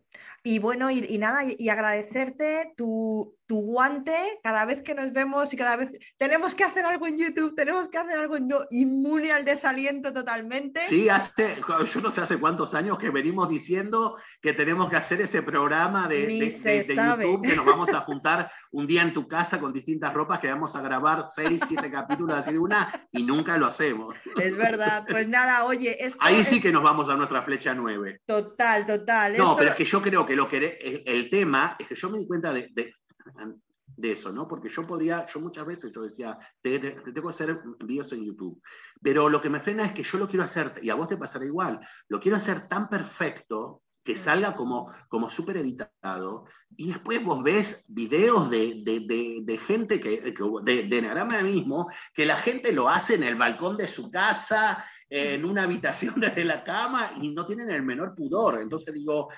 Y 0.44 0.60
bueno, 0.60 0.90
y, 0.90 1.18
nada, 1.18 1.42
y, 1.44 1.68
agradecerte 1.68 2.72
tu, 2.76 3.34
guante 3.48 4.14
cada 4.42 4.64
vez 4.66 4.82
que 4.82 4.94
nos 4.94 5.12
vemos 5.12 5.52
y 5.52 5.56
cada 5.56 5.76
vez 5.76 5.90
tenemos 6.16 6.54
que 6.54 6.64
hacer 6.64 6.84
algo 6.84 7.06
en 7.06 7.18
YouTube, 7.18 7.54
tenemos 7.54 7.88
que 7.88 7.98
hacer 7.98 8.18
algo 8.18 8.36
en 8.36 8.48
inmune 8.70 9.32
al 9.32 9.44
desaliento 9.44 10.12
totalmente. 10.12 10.80
Sí, 10.88 11.08
hace, 11.08 11.56
yo 11.92 12.00
no 12.00 12.12
sé 12.12 12.20
hace 12.20 12.38
cuántos 12.38 12.74
años 12.74 12.98
que 12.98 13.10
venimos 13.10 13.48
diciendo 13.48 14.16
que 14.40 14.52
tenemos 14.52 14.90
que 14.90 14.96
hacer 14.96 15.20
ese 15.22 15.42
programa 15.42 16.08
de, 16.08 16.28
YouTube, 16.28 17.42
que 17.42 17.56
nos 17.56 17.66
vamos 17.66 17.88
a 17.92 18.00
juntar 18.00 18.50
un 18.70 18.86
día 18.86 19.02
en 19.02 19.12
tu 19.12 19.26
casa 19.26 19.58
con 19.58 19.72
distintas 19.72 20.12
ropas, 20.12 20.40
que 20.40 20.50
vamos 20.50 20.76
a 20.76 20.82
grabar 20.82 21.24
seis, 21.24 21.60
siete 21.66 21.90
capítulos 21.90 22.36
así 22.36 22.52
de 22.52 22.58
una 22.58 23.08
y 23.12 23.22
nunca 23.22 23.56
lo 23.56 23.66
hacemos. 23.66 24.14
Es 24.36 24.56
verdad, 24.56 25.06
pues 25.08 25.26
nada, 25.26 25.64
oye. 25.64 25.96
Ahí 26.20 26.44
sí 26.44 26.60
que 26.60 26.70
nos 26.70 26.82
vamos 26.82 27.08
a 27.08 27.16
nuestra 27.16 27.42
flecha 27.42 27.74
nueve. 27.74 28.20
Total, 28.26 28.86
total. 28.86 29.36
No, 29.36 29.56
pero 29.56 29.70
es 29.70 29.76
que 29.76 29.84
yo 29.84 29.97
creo 30.02 30.26
que 30.26 30.36
lo 30.36 30.48
que 30.48 31.02
el, 31.06 31.30
tema 31.30 31.76
es 31.78 31.88
que 31.88 31.94
yo 31.94 32.10
me 32.10 32.18
di 32.18 32.26
cuenta 32.26 32.52
de, 32.52 32.70
de, 32.74 34.12
eso, 34.12 34.32
¿no? 34.32 34.46
Porque 34.46 34.68
yo 34.68 34.86
podría, 34.86 35.26
yo 35.26 35.40
muchas 35.40 35.66
veces 35.66 35.92
yo 35.92 36.02
decía, 36.02 36.38
te, 36.60 36.78
tengo 36.78 37.28
que 37.28 37.34
hacer 37.34 37.60
videos 37.84 38.12
en 38.12 38.24
YouTube, 38.24 38.60
pero 39.02 39.28
lo 39.28 39.40
que 39.40 39.50
me 39.50 39.60
frena 39.60 39.84
es 39.84 39.92
que 39.92 40.02
yo 40.02 40.18
lo 40.18 40.28
quiero 40.28 40.44
hacer, 40.44 40.80
y 40.82 40.90
a 40.90 40.94
vos 40.94 41.08
te 41.08 41.16
pasará 41.16 41.44
igual, 41.44 41.80
lo 42.08 42.20
quiero 42.20 42.36
hacer 42.36 42.68
tan 42.68 42.88
perfecto 42.88 43.82
que 44.04 44.16
salga 44.16 44.56
como, 44.56 44.90
como 45.08 45.28
súper 45.28 45.58
editado, 45.58 46.46
y 46.76 46.88
después 46.88 47.22
vos 47.22 47.42
ves 47.42 47.84
videos 47.88 48.48
de, 48.48 48.82
de, 48.84 49.58
gente 49.58 50.00
que, 50.00 50.34
de, 50.62 50.82
de 50.84 51.02
Nagrama 51.02 51.42
mismo, 51.42 51.90
que 52.14 52.24
la 52.24 52.36
gente 52.36 52.72
lo 52.72 52.88
hace 52.88 53.16
en 53.16 53.24
el 53.24 53.34
balcón 53.34 53.76
de 53.76 53.86
su 53.86 54.10
casa, 54.10 54.84
en 55.10 55.44
una 55.44 55.62
habitación 55.62 56.14
desde 56.20 56.44
la 56.44 56.64
cama, 56.64 57.12
y 57.20 57.34
no 57.34 57.46
tienen 57.46 57.70
el 57.70 57.82
menor 57.82 58.14
pudor. 58.14 58.60
Entonces 58.60 58.94
digo, 58.94 59.28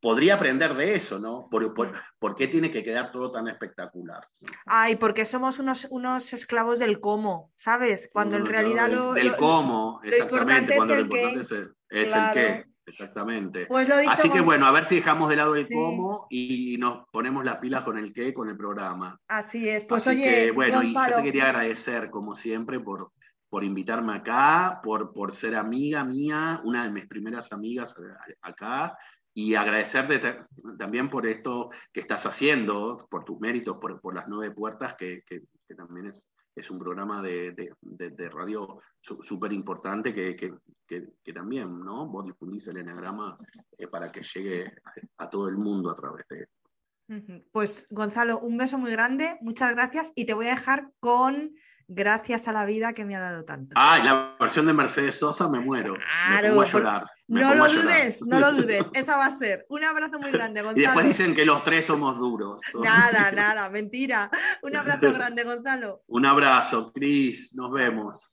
podría 0.00 0.34
aprender 0.34 0.74
de 0.74 0.94
eso, 0.94 1.18
¿no? 1.18 1.48
¿Por, 1.50 2.36
qué 2.36 2.48
tiene 2.48 2.70
que 2.70 2.82
quedar 2.82 3.12
todo 3.12 3.30
tan 3.32 3.48
espectacular? 3.48 4.26
Ay, 4.66 4.96
porque 4.96 5.26
somos 5.26 5.58
unos, 5.58 5.86
unos 5.90 6.32
esclavos 6.32 6.78
del 6.78 7.00
cómo, 7.00 7.52
¿sabes? 7.56 8.08
Cuando 8.12 8.36
en 8.36 8.46
realidad 8.46 8.90
lo, 8.90 9.12
del 9.12 9.36
cómo, 9.36 10.00
exactamente, 10.02 10.76
cuando 10.76 10.94
lo 10.94 11.00
importante 11.00 11.40
es, 11.40 11.50
el, 11.52 11.74
qué. 12.32 12.64
Exactamente. 12.86 13.66
Pues 13.66 13.88
lo 13.88 13.98
dicho 13.98 14.10
Así 14.10 14.30
que 14.30 14.40
bueno, 14.40 14.66
a 14.66 14.72
ver 14.72 14.86
si 14.86 14.96
dejamos 14.96 15.30
de 15.30 15.36
lado 15.36 15.54
el 15.54 15.68
cómo 15.68 16.26
y 16.28 16.76
nos 16.78 17.06
ponemos 17.10 17.44
las 17.44 17.56
pilas 17.58 17.84
con 17.84 17.96
el 17.98 18.12
qué, 18.12 18.34
con 18.34 18.48
el 18.48 18.56
programa. 18.56 19.18
Así 19.28 19.68
es. 19.68 19.84
Pues 19.84 20.06
oye, 20.06 20.50
bueno, 20.50 20.82
y 20.82 20.92
yo 20.92 21.16
te 21.16 21.22
quería 21.22 21.44
agradecer, 21.44 22.10
como 22.10 22.34
siempre, 22.34 22.80
por, 22.80 23.12
por 23.48 23.64
invitarme 23.64 24.14
acá, 24.14 24.80
por, 24.82 25.12
por 25.12 25.34
ser 25.34 25.54
amiga 25.54 26.04
mía, 26.04 26.60
una 26.64 26.84
de 26.84 26.90
mis 26.90 27.06
primeras 27.06 27.52
amigas 27.52 27.94
acá, 28.42 28.96
y 29.34 29.54
agradecerte 29.54 30.20
también 30.78 31.08
por 31.08 31.26
esto 31.26 31.70
que 31.92 32.00
estás 32.00 32.26
haciendo, 32.26 33.06
por 33.10 33.24
tus 33.24 33.38
méritos, 33.40 33.78
por, 33.78 34.00
por 34.00 34.14
las 34.14 34.26
nueve 34.28 34.54
puertas, 34.54 34.94
que, 34.96 35.22
que, 35.26 35.42
también 35.74 36.06
es, 36.06 36.28
es, 36.56 36.70
un 36.70 36.80
programa 36.80 37.22
de, 37.22 37.52
de, 37.80 38.28
radio 38.28 38.80
súper 39.00 39.52
importante 39.52 40.12
que, 40.12 40.36
que, 40.86 41.32
también, 41.32 41.80
¿no? 41.80 42.08
Vos 42.08 42.24
difundís 42.24 42.66
el 42.68 42.78
enagrama 42.78 43.38
eh, 43.78 43.86
para 43.86 44.10
que 44.10 44.22
llegue 44.22 44.74
a, 45.18 45.30
todo 45.30 45.48
el 45.48 45.56
mundo 45.56 45.90
a 45.90 45.96
través 45.96 46.26
de 46.28 46.40
él. 46.40 47.44
Pues 47.50 47.88
Gonzalo, 47.90 48.38
un 48.40 48.56
beso 48.56 48.78
muy 48.78 48.92
grande, 48.92 49.36
muchas 49.40 49.72
gracias 49.74 50.12
y 50.14 50.26
te 50.26 50.34
voy 50.34 50.46
a 50.46 50.54
dejar 50.54 50.92
con 51.00 51.54
gracias 51.90 52.46
a 52.46 52.52
la 52.52 52.64
vida 52.64 52.92
que 52.92 53.04
me 53.04 53.16
ha 53.16 53.20
dado 53.20 53.44
tanto. 53.44 53.72
Ay, 53.74 54.02
la 54.04 54.36
versión 54.38 54.66
de 54.66 54.72
Mercedes 54.72 55.18
Sosa 55.18 55.48
me 55.48 55.58
muero. 55.58 55.94
Claro, 55.94 56.54
me 56.54 56.62
a 56.62 56.64
llorar. 56.64 57.06
no 57.28 57.54
lo 57.54 57.68
dudes, 57.68 58.24
no 58.26 58.38
lo 58.38 58.52
dudes. 58.52 58.90
Esa 58.94 59.16
va 59.16 59.26
a 59.26 59.30
ser. 59.30 59.66
Un 59.68 59.84
abrazo 59.84 60.18
muy 60.18 60.30
grande, 60.30 60.62
Gonzalo. 60.62 60.80
Y 60.80 60.82
después 60.82 61.06
dicen 61.06 61.34
que 61.34 61.44
los 61.44 61.64
tres 61.64 61.86
somos 61.86 62.16
duros. 62.18 62.62
Nada, 62.82 63.32
nada, 63.32 63.68
mentira. 63.70 64.30
Un 64.62 64.76
abrazo 64.76 65.12
grande, 65.12 65.42
Gonzalo. 65.42 66.02
Un 66.06 66.26
abrazo, 66.26 66.92
Cris. 66.92 67.52
Nos 67.54 67.72
vemos. 67.72 68.32